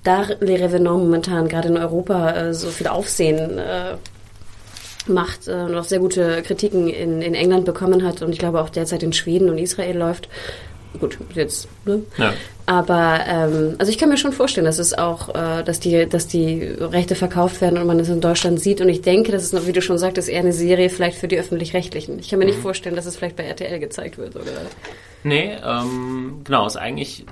da 0.05 0.27
Le 0.41 0.61
Revenant 0.61 1.05
momentan 1.05 1.49
gerade 1.49 1.69
in 1.69 1.79
Europa 1.79 2.31
äh, 2.33 2.55
so 2.55 2.69
viel 2.69 2.87
Aufsehen 2.87 3.59
äh, 3.59 3.97
macht 5.07 5.49
äh, 5.49 5.53
und 5.53 5.75
auch 5.75 5.85
sehr 5.85 5.99
gute 5.99 6.43
Kritiken 6.43 6.89
in, 6.89 7.23
in 7.23 7.35
England 7.35 7.65
bekommen 7.65 8.05
hat 8.05 8.23
und 8.23 8.33
ich 8.33 8.39
glaube 8.39 8.61
auch 8.61 8.69
derzeit 8.69 9.03
in 9.03 9.13
Schweden 9.13 9.49
und 9.51 9.59
Israel 9.59 9.97
läuft, 9.97 10.29
gut, 10.99 11.19
jetzt, 11.35 11.69
ne? 11.85 12.03
Ja. 12.19 12.33
Aber 12.67 13.21
ähm, 13.27 13.75
also 13.79 13.91
ich 13.91 13.99
kann 13.99 14.09
mir 14.09 14.17
schon 14.17 14.33
vorstellen, 14.33 14.65
dass 14.65 14.79
es 14.79 14.97
auch, 14.97 15.35
äh, 15.35 15.63
dass 15.63 15.81
die, 15.81 16.09
dass 16.09 16.27
die 16.27 16.63
Rechte 16.63 17.15
verkauft 17.15 17.61
werden 17.61 17.79
und 17.79 17.87
man 17.87 18.01
es 18.01 18.09
in 18.09 18.23
Deutschland 18.23 18.59
sieht. 18.59 18.81
Und 18.81 18.89
ich 18.89 19.03
denke, 19.03 19.33
dass 19.33 19.43
es 19.43 19.53
noch, 19.53 19.67
wie 19.67 19.73
du 19.73 19.83
schon 19.83 19.99
sagtest, 19.99 20.29
eher 20.29 20.41
eine 20.41 20.53
Serie 20.53 20.89
vielleicht 20.89 21.19
für 21.19 21.29
die 21.29 21.39
öffentlich-rechtlichen. 21.39 22.19
Ich 22.21 22.31
kann 22.31 22.39
mir 22.39 22.47
nicht 22.47 22.59
vorstellen, 22.59 22.97
dass 22.97 23.05
es 23.05 23.17
vielleicht 23.17 23.37
bei 23.37 23.45
RTL 23.45 23.79
gezeigt 23.81 24.17
wird 24.17 24.35
oder. 24.37 24.45
Nee, 25.25 25.57
ähm, 25.63 26.41
genau, 26.45 26.67
ist 26.67 26.77
eigentlich, 26.77 27.27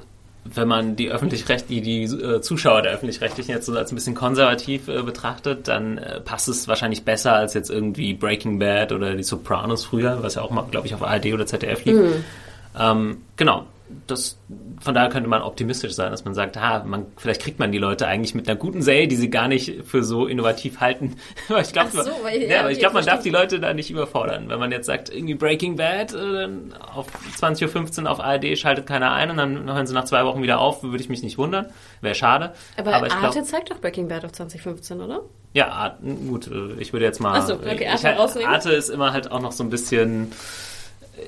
wenn 0.44 0.68
man 0.68 0.96
die 0.96 1.10
öffentlich-recht, 1.10 1.70
die, 1.70 1.80
die 1.80 2.02
äh, 2.04 2.42
Zuschauer 2.42 2.82
der 2.82 2.92
öffentlich-rechtlichen 2.92 3.52
jetzt 3.54 3.64
so 3.64 3.72
als 3.72 3.90
ein 3.90 3.94
bisschen 3.94 4.14
konservativ 4.14 4.88
äh, 4.88 5.02
betrachtet, 5.02 5.66
dann 5.66 5.96
äh, 5.96 6.20
passt 6.20 6.48
es 6.48 6.68
wahrscheinlich 6.68 7.04
besser 7.04 7.34
als 7.34 7.54
jetzt 7.54 7.70
irgendwie 7.70 8.12
Breaking 8.12 8.58
Bad 8.58 8.92
oder 8.92 9.14
die 9.14 9.22
Sopranos 9.22 9.86
früher, 9.86 10.22
was 10.22 10.34
ja 10.34 10.42
auch 10.42 10.50
mal, 10.50 10.66
glaube 10.70 10.86
ich, 10.86 10.94
auf 10.94 11.02
ARD 11.02 11.32
oder 11.32 11.46
ZDF 11.46 11.84
lief. 11.86 11.96
Ähm, 12.78 13.22
genau. 13.36 13.66
Das, 14.06 14.38
von 14.80 14.94
daher 14.94 15.10
könnte 15.10 15.28
man 15.28 15.42
optimistisch 15.42 15.92
sein, 15.92 16.12
dass 16.12 16.24
man 16.24 16.32
sagt, 16.32 16.58
ha, 16.58 16.82
man, 16.82 17.04
vielleicht 17.18 17.42
kriegt 17.42 17.58
man 17.58 17.72
die 17.72 17.78
Leute 17.78 18.06
eigentlich 18.06 18.34
mit 18.34 18.48
einer 18.48 18.58
guten 18.58 18.80
Serie, 18.80 19.06
die 19.06 19.16
sie 19.16 19.28
gar 19.28 19.48
nicht 19.48 19.84
für 19.84 20.02
so 20.02 20.26
innovativ 20.26 20.80
halten. 20.80 21.16
aber 21.50 21.60
ich 21.60 21.74
glaube, 21.74 21.90
so, 21.90 21.98
ja, 22.00 22.30
ja, 22.30 22.60
aber 22.60 22.70
ich 22.70 22.76
okay, 22.76 22.80
glaube, 22.80 22.94
man 22.94 23.04
darf 23.04 23.22
die 23.22 23.28
Leute 23.28 23.60
da 23.60 23.74
nicht 23.74 23.90
überfordern. 23.90 24.48
Wenn 24.48 24.58
man 24.58 24.72
jetzt 24.72 24.86
sagt, 24.86 25.10
irgendwie 25.14 25.34
Breaking 25.34 25.76
Bad, 25.76 26.14
äh, 26.14 26.16
dann 26.16 26.72
auf 26.72 27.06
20.15 27.38 28.04
Uhr 28.04 28.10
auf 28.10 28.20
ARD 28.20 28.56
schaltet 28.56 28.86
keiner 28.86 29.12
ein 29.12 29.30
und 29.30 29.36
dann 29.36 29.70
hören 29.70 29.86
sie 29.86 29.92
nach 29.92 30.06
zwei 30.06 30.24
Wochen 30.24 30.42
wieder 30.42 30.58
auf, 30.58 30.82
würde 30.82 31.02
ich 31.02 31.10
mich 31.10 31.22
nicht 31.22 31.36
wundern. 31.36 31.66
Wäre 32.00 32.14
schade. 32.14 32.54
Aber, 32.78 33.06
ich 33.06 33.12
Arte 33.12 33.32
glaub, 33.40 33.44
zeigt 33.44 33.70
doch 33.70 33.78
Breaking 33.78 34.08
Bad 34.08 34.24
auf 34.24 34.32
2015, 34.32 35.02
oder? 35.02 35.20
ja, 35.54 35.98
gut, 36.28 36.48
äh, 36.48 36.80
ich 36.80 36.92
würde 36.92 37.04
jetzt 37.04 37.20
mal. 37.20 37.38
Ach 37.38 37.46
so, 37.46 37.54
okay, 37.54 37.88
Arte 37.88 38.08
ich, 38.08 38.18
rausnehmen. 38.18 38.50
Arte 38.50 38.72
ist 38.72 38.88
immer 38.88 39.12
halt 39.12 39.30
auch 39.30 39.40
noch 39.40 39.52
so 39.52 39.62
ein 39.64 39.70
bisschen. 39.70 40.32
äh, 41.16 41.20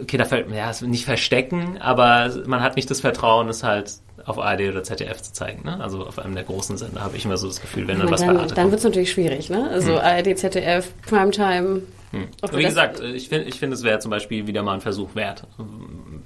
Okay, 0.00 0.16
da 0.16 0.24
fällt 0.24 0.48
mir 0.48 0.56
ja 0.56 0.72
nicht 0.82 1.04
verstecken, 1.04 1.78
aber 1.80 2.30
man 2.46 2.62
hat 2.62 2.76
nicht 2.76 2.90
das 2.90 3.00
Vertrauen, 3.00 3.48
es 3.48 3.62
halt 3.62 3.94
auf 4.24 4.38
ARD 4.38 4.62
oder 4.62 4.82
ZDF 4.82 5.22
zu 5.22 5.32
zeigen. 5.32 5.64
Ne? 5.64 5.78
Also 5.80 6.06
auf 6.06 6.18
einem 6.18 6.34
der 6.34 6.44
großen 6.44 6.76
Sender 6.76 7.02
habe 7.02 7.16
ich 7.16 7.24
immer 7.24 7.36
so 7.36 7.46
das 7.46 7.60
Gefühl, 7.60 7.86
wenn 7.86 7.98
dann 7.98 8.10
was 8.10 8.20
dann 8.20 8.48
dann 8.48 8.70
wird 8.70 8.78
es 8.78 8.84
natürlich 8.84 9.12
schwierig, 9.12 9.50
ne? 9.50 9.68
Also 9.70 9.98
ARD, 9.98 10.36
ZDF, 10.36 10.92
Primetime. 11.02 11.82
Wir 12.12 12.58
Wie 12.58 12.62
gesagt, 12.62 13.00
ich 13.00 13.28
finde, 13.28 13.48
ich 13.48 13.58
finde, 13.58 13.74
es 13.74 13.82
wäre 13.82 13.98
zum 13.98 14.10
Beispiel 14.10 14.46
wieder 14.46 14.62
mal 14.62 14.74
ein 14.74 14.80
Versuch 14.80 15.14
wert. 15.14 15.42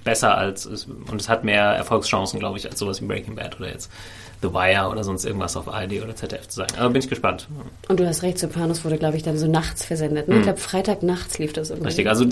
Besser 0.05 0.36
als 0.36 0.66
und 0.66 1.20
es 1.20 1.28
hat 1.28 1.44
mehr 1.44 1.64
Erfolgschancen, 1.64 2.38
glaube 2.40 2.59
ich, 2.59 2.68
als 2.68 2.78
sowas 2.78 3.01
wie 3.03 3.07
Breaking 3.07 3.34
Bad 3.34 3.59
oder 3.61 3.68
jetzt 3.70 3.90
The 4.42 4.55
Wire 4.55 4.88
oder 4.88 5.05
sonst 5.05 5.26
irgendwas 5.26 5.55
auf 5.55 5.68
ARD 5.68 6.03
oder 6.03 6.16
ZDF 6.16 6.48
zu 6.48 6.57
sein. 6.57 6.68
Aber 6.78 6.88
bin 6.88 7.03
ich 7.03 7.11
gespannt. 7.11 7.46
Und 7.88 8.01
du 8.01 8.07
hast 8.07 8.22
recht, 8.22 8.38
Sopranos 8.38 8.86
wurde, 8.86 8.96
glaube 8.96 9.18
ich, 9.18 9.22
dann 9.22 9.36
so 9.36 9.46
nachts 9.46 9.84
versendet. 9.84 10.28
Ne? 10.28 10.36
Ich 10.38 10.42
glaube, 10.44 10.59
Freitag 10.59 11.03
nachts 11.03 11.38
lief 11.38 11.53
das 11.53 11.68
irgendwie. 11.68 11.88
Richtig, 11.88 12.09
also 12.09 12.24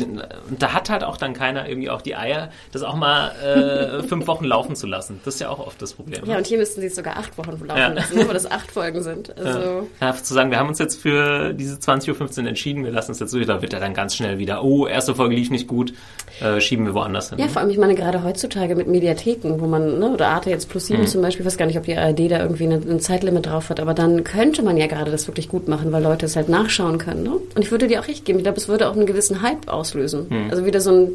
da 0.58 0.72
hat 0.72 0.88
halt 0.88 1.04
auch 1.04 1.18
dann 1.18 1.34
keiner 1.34 1.68
irgendwie 1.68 1.90
auch 1.90 2.00
die 2.00 2.16
Eier, 2.16 2.48
das 2.72 2.82
auch 2.82 2.94
mal 2.96 3.32
äh, 3.42 4.02
fünf 4.04 4.26
Wochen 4.26 4.44
laufen 4.46 4.74
zu 4.74 4.86
lassen. 4.86 5.20
Das 5.26 5.34
ist 5.34 5.40
ja 5.40 5.50
auch 5.50 5.58
oft 5.58 5.82
das 5.82 5.92
Problem. 5.92 6.24
Ja, 6.24 6.32
ne? 6.32 6.38
und 6.38 6.46
hier 6.46 6.56
müssten 6.56 6.80
sie 6.80 6.86
es 6.86 6.96
sogar 6.96 7.18
acht 7.18 7.36
Wochen 7.36 7.50
laufen 7.66 7.78
Ja. 7.78 7.88
lassen, 7.88 8.16
ne? 8.16 8.26
weil 8.26 8.32
das 8.34 8.50
acht 8.50 8.70
Folgen 8.70 9.02
sind. 9.02 9.36
Also, 9.36 9.86
Ja, 10.00 10.14
zu 10.14 10.32
sagen, 10.32 10.50
wir 10.50 10.58
haben 10.58 10.68
uns 10.68 10.78
jetzt 10.78 10.98
für 10.98 11.52
diese 11.52 11.76
20.15 11.76 12.40
Uhr 12.42 12.48
entschieden, 12.48 12.84
wir 12.84 12.90
lassen 12.90 13.12
es 13.12 13.18
jetzt 13.18 13.34
durch, 13.34 13.46
da 13.46 13.60
wird 13.60 13.74
er 13.74 13.80
dann 13.80 13.92
ganz 13.92 14.16
schnell 14.16 14.38
wieder, 14.38 14.64
oh, 14.64 14.86
erste 14.86 15.14
Folge 15.14 15.34
lief 15.34 15.50
nicht 15.50 15.66
gut, 15.66 15.92
äh, 16.40 16.58
schieben 16.62 16.86
wir 16.86 16.94
woanders 16.94 17.28
hin. 17.28 17.38
ja, 17.38 17.44
ne? 17.44 17.50
Vor 17.58 17.62
allem, 17.64 17.70
ich 17.72 17.78
meine, 17.78 17.96
gerade 17.96 18.22
heutzutage 18.22 18.76
mit 18.76 18.86
Mediatheken, 18.86 19.56
wo 19.60 19.66
man, 19.66 19.98
ne, 19.98 20.08
oder 20.10 20.28
Arte 20.28 20.48
jetzt 20.48 20.68
plus 20.68 20.86
sieben 20.86 21.02
Mhm. 21.02 21.06
zum 21.08 21.22
Beispiel, 21.22 21.40
ich 21.44 21.46
weiß 21.48 21.56
gar 21.56 21.66
nicht, 21.66 21.76
ob 21.76 21.82
die 21.84 21.96
ARD 21.96 22.28
da 22.30 22.38
irgendwie 22.40 22.64
eine, 22.64 22.76
ein 22.76 23.00
Zeitlimit 23.00 23.46
drauf 23.46 23.68
hat, 23.68 23.80
aber 23.80 23.94
dann 23.94 24.22
könnte 24.22 24.62
man 24.62 24.76
ja 24.76 24.86
gerade 24.86 25.10
das 25.10 25.26
wirklich 25.26 25.48
gut 25.48 25.66
machen, 25.66 25.90
weil 25.90 26.00
Leute 26.00 26.26
es 26.26 26.36
halt 26.36 26.48
nachschauen 26.48 26.98
können. 26.98 27.24
Ne? 27.24 27.32
Und 27.32 27.58
ich 27.64 27.72
würde 27.72 27.88
dir 27.88 28.00
auch 28.00 28.06
recht 28.06 28.24
geben, 28.24 28.38
ich 28.38 28.44
glaube, 28.44 28.58
es 28.58 28.68
würde 28.68 28.88
auch 28.88 28.94
einen 28.94 29.06
gewissen 29.06 29.42
Hype 29.42 29.66
auslösen. 29.66 30.26
Mhm. 30.30 30.50
Also 30.50 30.64
wieder 30.64 30.80
so 30.80 30.92
ein 30.92 31.08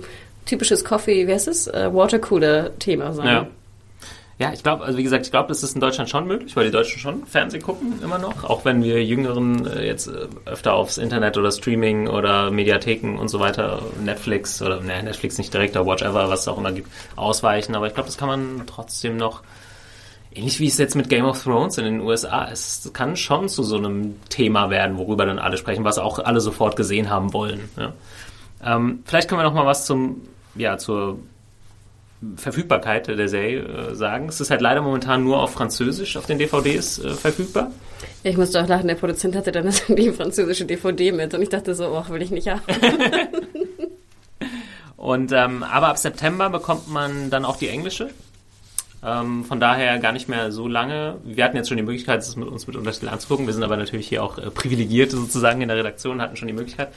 typisches 0.45 0.83
Coffee, 0.83 1.27
wie 1.27 1.31
heißt 1.33 1.47
es? 1.47 1.67
Äh, 1.67 1.93
Watercooler-Thema 1.93 3.13
sein. 3.13 3.25
Ja. 3.27 3.47
Ja, 4.39 4.51
ich 4.51 4.63
glaube, 4.63 4.83
also 4.83 4.97
wie 4.97 5.03
gesagt, 5.03 5.25
ich 5.25 5.31
glaube, 5.31 5.49
das 5.49 5.61
ist 5.61 5.75
in 5.75 5.81
Deutschland 5.81 6.09
schon 6.09 6.25
möglich, 6.25 6.55
weil 6.55 6.65
die 6.65 6.71
Deutschen 6.71 6.99
schon 6.99 7.25
Fernsehen 7.25 7.61
gucken 7.61 8.01
immer 8.01 8.17
noch, 8.17 8.43
auch 8.43 8.65
wenn 8.65 8.81
wir 8.83 9.03
Jüngeren 9.03 9.67
äh, 9.67 9.85
jetzt 9.85 10.07
äh, 10.07 10.27
öfter 10.45 10.73
aufs 10.73 10.97
Internet 10.97 11.37
oder 11.37 11.51
Streaming 11.51 12.07
oder 12.07 12.49
Mediatheken 12.49 13.19
und 13.19 13.27
so 13.27 13.39
weiter, 13.39 13.83
Netflix 14.03 14.59
oder 14.61 14.81
ne, 14.81 15.03
Netflix 15.03 15.37
nicht 15.37 15.53
direkt, 15.53 15.77
aber 15.77 15.85
whatever, 15.85 16.29
was 16.29 16.41
es 16.41 16.47
auch 16.47 16.57
immer 16.57 16.71
gibt, 16.71 16.89
ausweichen. 17.15 17.75
Aber 17.75 17.85
ich 17.85 17.93
glaube, 17.93 18.07
das 18.07 18.17
kann 18.17 18.27
man 18.27 18.63
trotzdem 18.65 19.17
noch, 19.17 19.43
ähnlich 20.33 20.59
wie 20.59 20.67
es 20.67 20.79
jetzt 20.79 20.95
mit 20.95 21.09
Game 21.09 21.25
of 21.25 21.43
Thrones 21.43 21.77
in 21.77 21.85
den 21.85 22.01
USA 22.01 22.45
ist, 22.45 22.91
kann 22.91 23.15
schon 23.15 23.49
zu 23.49 23.61
so 23.61 23.77
einem 23.77 24.19
Thema 24.29 24.71
werden, 24.71 24.97
worüber 24.97 25.27
dann 25.27 25.37
alle 25.37 25.57
sprechen, 25.57 25.83
was 25.83 25.99
auch 25.99 26.17
alle 26.17 26.41
sofort 26.41 26.75
gesehen 26.75 27.11
haben 27.11 27.33
wollen. 27.33 27.69
Ja. 27.77 27.93
Ähm, 28.65 29.03
vielleicht 29.05 29.29
können 29.29 29.41
wir 29.41 29.45
noch 29.45 29.53
mal 29.53 29.67
was 29.67 29.85
zum, 29.85 30.21
ja, 30.55 30.79
zur 30.79 31.19
Verfügbarkeit 32.35 33.07
der 33.07 33.27
Serie 33.27 33.61
äh, 33.61 33.95
sagen. 33.95 34.29
Es 34.29 34.41
ist 34.41 34.49
halt 34.51 34.61
leider 34.61 34.81
momentan 34.81 35.23
nur 35.23 35.41
auf 35.41 35.51
Französisch 35.51 36.17
auf 36.17 36.25
den 36.25 36.37
DVDs 36.37 36.99
äh, 36.99 37.09
verfügbar. 37.09 37.71
Ja, 38.23 38.31
ich 38.31 38.37
musste 38.37 38.61
auch 38.61 38.67
lachen, 38.67 38.87
der 38.87 38.95
Produzent 38.95 39.35
hatte 39.35 39.51
dann 39.51 39.69
die 39.89 40.11
französische 40.11 40.65
DVD 40.65 41.11
mit 41.11 41.33
und 41.33 41.41
ich 41.41 41.49
dachte 41.49 41.75
so, 41.75 41.87
oh, 41.87 42.09
will 42.09 42.21
ich 42.21 42.31
nicht 42.31 42.47
haben. 42.47 42.61
Und 45.03 45.33
ähm, 45.33 45.63
aber 45.63 45.89
ab 45.89 45.97
September 45.97 46.49
bekommt 46.49 46.87
man 46.87 47.29
dann 47.29 47.43
auch 47.43 47.57
die 47.57 47.67
englische. 47.67 48.09
Ähm, 49.05 49.43
von 49.43 49.59
daher 49.59 49.99
gar 49.99 50.13
nicht 50.13 50.29
mehr 50.29 50.49
so 50.53 50.65
lange. 50.65 51.17
Wir 51.25 51.43
hatten 51.43 51.57
jetzt 51.57 51.67
schon 51.67 51.75
die 51.75 51.83
Möglichkeit, 51.83 52.21
es 52.21 52.37
mit 52.37 52.47
uns 52.47 52.67
mit 52.67 52.77
Untertitel 52.77 53.09
anzugucken. 53.09 53.45
Wir 53.45 53.53
sind 53.53 53.63
aber 53.63 53.75
natürlich 53.75 54.07
hier 54.07 54.23
auch 54.23 54.37
äh, 54.37 54.49
privilegiert 54.49 55.11
sozusagen 55.11 55.61
in 55.61 55.67
der 55.67 55.75
Redaktion, 55.75 56.21
hatten 56.21 56.37
schon 56.37 56.47
die 56.47 56.53
Möglichkeit. 56.53 56.87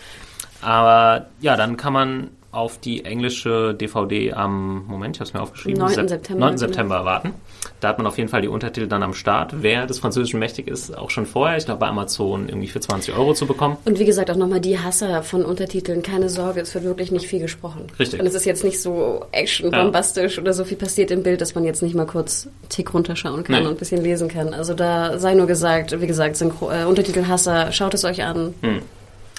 Aber 0.61 1.27
ja, 1.41 1.57
dann 1.57 1.77
kann 1.77 1.93
man 1.93 2.31
auf 2.57 2.79
die 2.79 3.05
englische 3.05 3.75
DVD 3.75 4.33
am 4.33 4.85
Moment, 4.87 5.17
ich 5.17 5.21
habe 5.21 5.29
es 5.29 5.35
mir 5.35 5.41
aufgeschrieben, 5.43 5.79
9. 5.81 5.95
Sep- 5.95 6.09
September, 6.09 6.41
9. 6.41 6.49
genau. 6.55 6.59
September 6.59 7.05
warten. 7.05 7.35
Da 7.81 7.89
hat 7.89 7.99
man 7.99 8.07
auf 8.07 8.17
jeden 8.17 8.29
Fall 8.31 8.41
die 8.43 8.49
Untertitel 8.49 8.87
dann 8.89 9.03
am 9.03 9.13
Start. 9.13 9.53
Wer 9.63 9.87
des 9.87 9.99
Französischen 9.99 10.41
mächtig 10.41 10.67
ist, 10.67 10.97
auch 10.97 11.11
schon 11.11 11.27
vorher, 11.27 11.59
ich 11.59 11.67
glaube 11.67 11.81
bei 11.81 11.89
Amazon 11.89 12.49
irgendwie 12.49 12.69
für 12.69 12.81
20 12.81 13.15
Euro 13.15 13.35
zu 13.35 13.47
bekommen. 13.47 13.77
Und 13.85 13.99
wie 13.99 14.05
gesagt, 14.07 14.31
auch 14.31 14.37
nochmal 14.37 14.61
die 14.61 14.79
Hasser 14.79 15.23
von 15.23 15.45
Untertiteln, 15.45 16.03
keine 16.03 16.29
Sorge, 16.31 16.61
es 16.61 16.75
wird 16.75 16.85
wirklich 16.85 17.13
nicht 17.13 17.27
viel 17.27 17.41
gesprochen. 17.41 17.83
Richtig. 17.99 18.19
Und 18.19 18.27
es 18.27 18.35
ist 18.35 18.47
jetzt 18.47 18.65
nicht 18.65 18.81
so 18.81 19.25
action-bombastisch 19.33 20.39
oder 20.39 20.53
so 20.55 20.65
viel 20.65 20.77
passiert 20.79 21.11
im 21.11 21.23
Bild, 21.23 21.41
dass 21.41 21.55
man 21.55 21.65
jetzt 21.65 21.83
nicht 21.83 21.95
mal 21.95 22.07
kurz 22.07 22.49
Tick 22.69 22.93
runterschauen 22.95 23.45
kann 23.45 23.61
Nee. 23.61 23.67
und 23.67 23.75
ein 23.75 23.79
bisschen 23.79 24.03
lesen 24.03 24.29
kann. 24.29 24.55
Also 24.55 24.73
da 24.75 25.19
sei 25.19 25.35
nur 25.35 25.47
gesagt, 25.47 26.01
wie 26.01 26.07
gesagt, 26.07 26.37
Synchro 26.37 26.71
äh, 26.71 26.85
Untertitel 26.85 27.27
Hasser, 27.27 27.73
schaut 27.73 27.95
es 27.95 28.05
euch 28.05 28.23
an. 28.25 28.55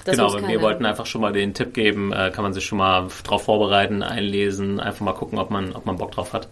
Das 0.08 0.16
genau, 0.16 0.34
wir 0.34 0.42
keiner. 0.42 0.62
wollten 0.62 0.86
einfach 0.86 1.06
schon 1.06 1.20
mal 1.20 1.34
den 1.34 1.54
Tipp 1.54 1.74
geben, 1.74 2.14
äh, 2.14 2.32
kann 2.34 2.44
man 2.44 2.54
sich 2.54 2.66
schon 2.66 2.78
mal 2.78 3.10
drauf 3.24 3.44
vorbereiten, 3.44 4.04
einlesen, 4.04 4.80
einfach 4.80 5.02
mal 5.02 5.14
gucken, 5.14 5.38
ob 5.38 5.52
man, 5.52 5.76
ob 5.76 5.86
man 5.86 5.98
Bock 5.98 6.12
drauf 6.12 6.32
hat. 6.32 6.48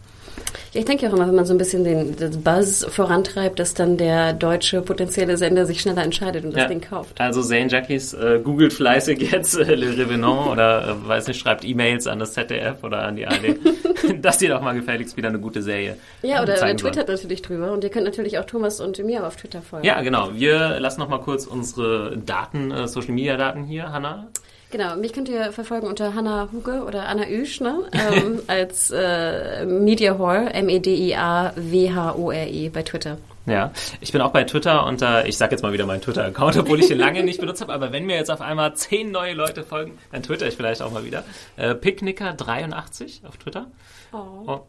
Ja, 0.74 0.80
ich 0.80 0.86
denke 0.86 1.08
auch 1.08 1.14
immer, 1.14 1.28
wenn 1.28 1.36
man 1.36 1.46
so 1.46 1.54
ein 1.54 1.58
bisschen 1.58 1.84
den, 1.84 2.16
den 2.16 2.44
Buzz 2.44 2.86
vorantreibt, 2.90 3.60
dass 3.60 3.74
dann 3.74 3.98
der 3.98 4.34
deutsche 4.34 4.82
potenzielle 4.82 5.38
Sender 5.38 5.66
sich 5.66 5.82
schneller 5.82 6.04
entscheidet 6.04 6.44
und 6.46 6.52
das 6.54 6.64
Ja. 6.64 6.68
Ding 6.68 6.82
kauft. 6.82 7.20
Also 7.20 7.42
Zane 7.42 7.68
Jackies 7.68 8.14
äh, 8.14 8.40
googelt 8.44 8.74
fleißig 8.74 9.32
jetzt 9.32 9.56
äh, 9.58 9.76
Le 9.76 9.98
Revenant 9.98 10.48
oder 10.48 10.88
äh, 11.04 11.08
weiß 11.08 11.28
nicht, 11.28 11.40
schreibt 11.40 11.66
E-Mails 11.66 12.08
an 12.08 12.20
das 12.20 12.34
ZDF 12.34 12.84
oder 12.84 13.04
an 13.04 13.16
die 13.16 13.28
ARD, 13.28 13.58
dass 14.22 14.38
die 14.38 14.48
doch 14.48 14.62
mal 14.62 14.74
gefälligst 14.74 15.16
wieder 15.18 15.30
eine 15.30 15.40
gute 15.40 15.62
Serie 15.62 15.98
Ja, 16.22 16.42
oder, 16.44 16.54
oder 16.54 16.76
twittert 16.76 17.08
sollen. 17.08 17.18
natürlich 17.18 17.42
drüber. 17.42 17.72
Und 17.72 17.84
ihr 17.84 17.90
könnt 17.90 18.06
natürlich 18.06 18.38
auch 18.40 18.46
Thomas 18.46 18.80
und 18.80 18.98
mir 19.04 19.26
auf 19.26 19.36
Twitter 19.36 19.62
folgen. 19.62 19.86
Ja, 19.86 20.02
genau. 20.02 20.30
Wir 20.34 20.80
lassen 20.80 21.00
noch 21.00 21.10
mal 21.10 21.20
kurz 21.22 21.46
unsere 21.46 22.18
Daten, 22.18 22.72
äh, 22.72 22.88
Social 22.88 23.14
Media 23.14 23.38
Daten 23.38 23.64
hier, 23.64 23.92
Hanna. 23.92 24.28
Genau, 24.76 24.98
mich 24.98 25.14
könnt 25.14 25.30
ihr 25.30 25.54
verfolgen 25.54 25.88
unter 25.88 26.16
Hanna 26.16 26.50
Huge 26.52 26.84
oder 26.84 27.08
Anna 27.08 27.30
Üsch, 27.30 27.62
ne? 27.62 27.84
ähm, 27.94 28.42
als 28.48 28.92
äh, 28.92 29.66
Media 29.66 30.20
Whore, 30.20 30.54
M-E-D-I-A-W-H-O-R-E 30.54 31.60
bei 32.68 32.84
Twitter. 32.84 33.18
Ja, 33.46 33.72
ich 34.02 34.12
bin 34.12 34.20
auch 34.20 34.32
bei 34.32 34.44
Twitter 34.44 34.86
unter, 34.86 35.28
ich 35.28 35.38
sag 35.38 35.54
jetzt 35.54 35.62
mal 35.62 35.72
wieder 35.72 35.86
meinen 35.86 36.02
Twitter-Account, 36.02 36.58
obwohl 36.58 36.82
ich 36.82 36.90
den 36.90 36.98
lange 36.98 37.24
nicht 37.24 37.40
benutzt 37.40 37.62
habe, 37.62 37.72
aber 37.72 37.94
wenn 37.94 38.06
mir 38.06 38.18
jetzt 38.18 38.30
auf 38.30 38.42
einmal 38.42 38.76
zehn 38.76 39.12
neue 39.12 39.34
Leute 39.34 39.64
folgen, 39.64 39.98
dann 40.12 40.24
twitter 40.24 40.46
ich 40.46 40.58
vielleicht 40.58 40.82
auch 40.82 40.92
mal 40.92 41.06
wieder. 41.06 41.24
Äh, 41.56 41.70
Picknicker83 41.76 43.26
auf 43.26 43.38
Twitter. 43.38 43.68
Oh. 44.12 44.60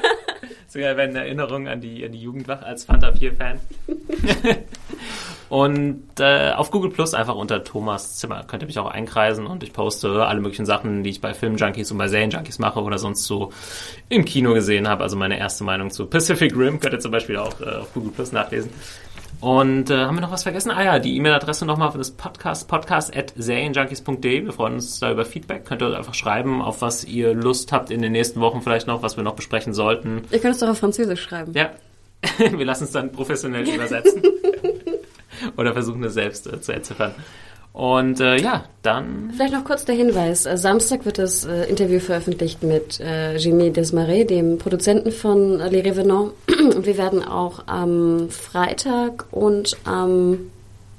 Sogar 0.68 0.98
wenn 0.98 1.16
Erinnerung 1.16 1.66
an 1.66 1.80
die, 1.80 2.04
an 2.04 2.12
die 2.12 2.20
Jugend 2.20 2.46
wach 2.46 2.60
als 2.60 2.84
Fanta 2.84 3.08
4-Fan. 3.08 3.58
und 5.48 6.04
äh, 6.20 6.52
auf 6.52 6.70
Google 6.70 6.90
Plus 6.90 7.12
einfach 7.12 7.34
unter 7.34 7.64
Thomas 7.64 8.16
Zimmer 8.16 8.44
könnt 8.44 8.62
ihr 8.62 8.66
mich 8.66 8.78
auch 8.78 8.90
einkreisen 8.90 9.46
und 9.46 9.62
ich 9.64 9.72
poste 9.72 10.26
alle 10.26 10.40
möglichen 10.40 10.64
Sachen, 10.64 11.02
die 11.02 11.10
ich 11.10 11.20
bei 11.20 11.34
Filmjunkies 11.34 11.90
und 11.90 11.98
bei 11.98 12.06
Serienjunkies 12.06 12.60
mache 12.60 12.80
oder 12.80 12.98
sonst 12.98 13.24
so 13.24 13.50
im 14.08 14.24
Kino 14.24 14.54
gesehen 14.54 14.88
habe. 14.88 15.02
Also 15.02 15.16
meine 15.16 15.38
erste 15.38 15.64
Meinung 15.64 15.90
zu 15.90 16.06
Pacific 16.06 16.56
Rim 16.56 16.78
könnt 16.78 16.94
ihr 16.94 17.00
zum 17.00 17.10
Beispiel 17.10 17.36
auch 17.36 17.60
äh, 17.60 17.78
auf 17.80 17.92
Google 17.94 18.12
Plus 18.12 18.30
nachlesen. 18.30 18.70
Und 19.40 19.88
äh, 19.88 20.04
haben 20.04 20.16
wir 20.16 20.20
noch 20.20 20.30
was 20.30 20.42
vergessen? 20.42 20.70
Ah 20.70 20.84
ja, 20.84 20.98
die 20.98 21.16
E-Mail-Adresse 21.16 21.64
nochmal 21.64 21.90
für 21.92 21.98
das 21.98 22.10
Podcast, 22.10 22.68
podcast 22.68 23.16
at 23.16 23.32
serienjunkies.de. 23.36 24.44
Wir 24.44 24.52
freuen 24.52 24.74
uns 24.74 25.00
da 25.00 25.10
über 25.10 25.24
Feedback. 25.24 25.64
Könnt 25.64 25.82
ihr 25.82 25.88
uns 25.88 25.96
einfach 25.96 26.14
schreiben, 26.14 26.60
auf 26.60 26.82
was 26.82 27.04
ihr 27.04 27.32
Lust 27.34 27.72
habt 27.72 27.90
in 27.90 28.02
den 28.02 28.12
nächsten 28.12 28.40
Wochen 28.40 28.60
vielleicht 28.60 28.86
noch, 28.86 29.02
was 29.02 29.16
wir 29.16 29.24
noch 29.24 29.34
besprechen 29.34 29.72
sollten. 29.72 30.22
Ihr 30.30 30.40
könnt 30.40 30.54
es 30.54 30.60
doch 30.60 30.68
auf 30.68 30.78
Französisch 30.78 31.22
schreiben. 31.22 31.54
Ja, 31.54 31.70
wir 32.38 32.66
lassen 32.66 32.84
es 32.84 32.92
dann 32.92 33.12
professionell 33.12 33.66
übersetzen. 33.66 34.22
Oder 35.56 35.72
versuchen 35.72 36.02
es 36.04 36.14
selbst 36.14 36.46
äh, 36.46 36.60
zu 36.60 36.72
entziffern. 36.72 37.14
Und 37.72 38.20
äh, 38.20 38.36
ja, 38.36 38.64
dann. 38.82 39.32
Vielleicht 39.36 39.52
noch 39.52 39.64
kurz 39.64 39.84
der 39.84 39.94
Hinweis. 39.94 40.44
Äh, 40.44 40.56
Samstag 40.56 41.04
wird 41.04 41.18
das 41.18 41.44
äh, 41.44 41.64
Interview 41.64 42.00
veröffentlicht 42.00 42.62
mit 42.62 42.98
äh, 42.98 43.36
Jimmy 43.36 43.70
Desmarais, 43.70 44.26
dem 44.26 44.58
Produzenten 44.58 45.12
von 45.12 45.58
Les 45.58 45.84
Revenants. 45.84 46.34
Und 46.48 46.84
wir 46.84 46.98
werden 46.98 47.22
auch 47.22 47.66
am 47.66 48.28
Freitag 48.30 49.26
und 49.30 49.76
am 49.84 50.50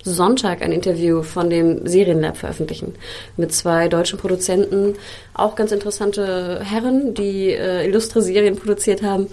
Sonntag 0.03 0.61
ein 0.61 0.71
Interview 0.71 1.23
von 1.23 1.49
dem 1.49 1.85
Serienlab 1.87 2.37
veröffentlichen 2.37 2.95
mit 3.37 3.53
zwei 3.53 3.87
deutschen 3.87 4.19
Produzenten, 4.19 4.95
auch 5.33 5.55
ganz 5.55 5.71
interessante 5.71 6.61
Herren, 6.63 7.13
die 7.13 7.49
äh, 7.49 7.85
illustre 7.87 8.21
Serien 8.21 8.55
produziert 8.55 9.03
haben. 9.03 9.27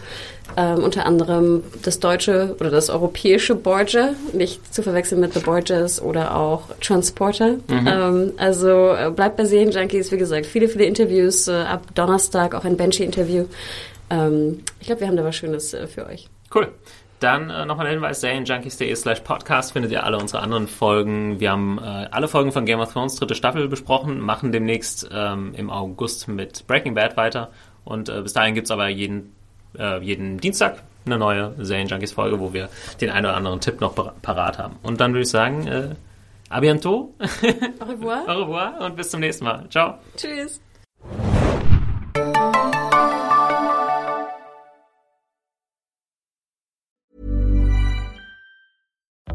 Ähm, 0.56 0.82
unter 0.82 1.04
anderem 1.04 1.62
das 1.82 2.00
deutsche 2.00 2.56
oder 2.58 2.70
das 2.70 2.88
europäische 2.88 3.54
Borgia, 3.54 4.14
nicht 4.32 4.74
zu 4.74 4.82
verwechseln 4.82 5.20
mit 5.20 5.34
The 5.34 5.40
Borgias 5.40 6.00
oder 6.00 6.36
auch 6.36 6.62
Transporter. 6.80 7.56
Mhm. 7.68 7.86
Ähm, 7.86 8.32
also 8.38 8.94
äh, 8.94 9.10
bleibt 9.14 9.36
bei 9.36 9.44
Serienjunkies, 9.44 10.10
wie 10.10 10.16
gesagt, 10.16 10.46
viele, 10.46 10.68
viele 10.68 10.84
Interviews, 10.84 11.48
äh, 11.48 11.52
ab 11.52 11.94
Donnerstag 11.94 12.54
auch 12.54 12.64
ein 12.64 12.78
Benchy-Interview. 12.78 13.44
Ähm, 14.08 14.60
ich 14.80 14.86
glaube, 14.86 15.02
wir 15.02 15.08
haben 15.08 15.16
da 15.16 15.24
was 15.24 15.36
Schönes 15.36 15.74
äh, 15.74 15.86
für 15.86 16.06
euch. 16.06 16.28
Cool. 16.54 16.68
Dann 17.20 17.50
äh, 17.50 17.66
nochmal 17.66 17.86
der 17.86 17.94
Hinweis, 17.94 18.20
serienjunkies.de 18.20 18.94
slash 18.94 19.20
podcast 19.20 19.72
findet 19.72 19.90
ihr 19.90 20.04
alle 20.04 20.18
unsere 20.18 20.42
anderen 20.42 20.68
Folgen. 20.68 21.40
Wir 21.40 21.50
haben 21.50 21.78
äh, 21.78 22.08
alle 22.10 22.28
Folgen 22.28 22.52
von 22.52 22.64
Game 22.64 22.80
of 22.80 22.92
Thrones 22.92 23.16
dritte 23.16 23.34
Staffel 23.34 23.68
besprochen, 23.68 24.20
machen 24.20 24.52
demnächst 24.52 25.08
ähm, 25.12 25.52
im 25.56 25.70
August 25.70 26.28
mit 26.28 26.66
Breaking 26.66 26.94
Bad 26.94 27.16
weiter. 27.16 27.50
Und 27.84 28.08
äh, 28.08 28.22
bis 28.22 28.34
dahin 28.34 28.54
gibt's 28.54 28.70
aber 28.70 28.88
jeden, 28.88 29.34
äh, 29.76 30.00
jeden 30.00 30.38
Dienstag 30.38 30.82
eine 31.06 31.18
neue 31.18 31.54
Serienjunkies-Folge, 31.58 32.38
wo 32.38 32.52
wir 32.52 32.68
den 33.00 33.10
einen 33.10 33.26
oder 33.26 33.36
anderen 33.36 33.60
Tipp 33.60 33.80
noch 33.80 33.94
parat 34.22 34.58
haben. 34.58 34.76
Und 34.82 35.00
dann 35.00 35.12
würde 35.12 35.22
ich 35.22 35.30
sagen, 35.30 35.66
äh, 35.66 35.94
a 36.50 36.60
bientôt. 36.60 37.14
Au 37.80 37.84
revoir. 37.84 38.24
Au 38.28 38.42
revoir 38.42 38.80
und 38.80 38.96
bis 38.96 39.10
zum 39.10 39.20
nächsten 39.20 39.44
Mal. 39.44 39.66
Ciao. 39.70 39.94
Tschüss. 40.16 40.60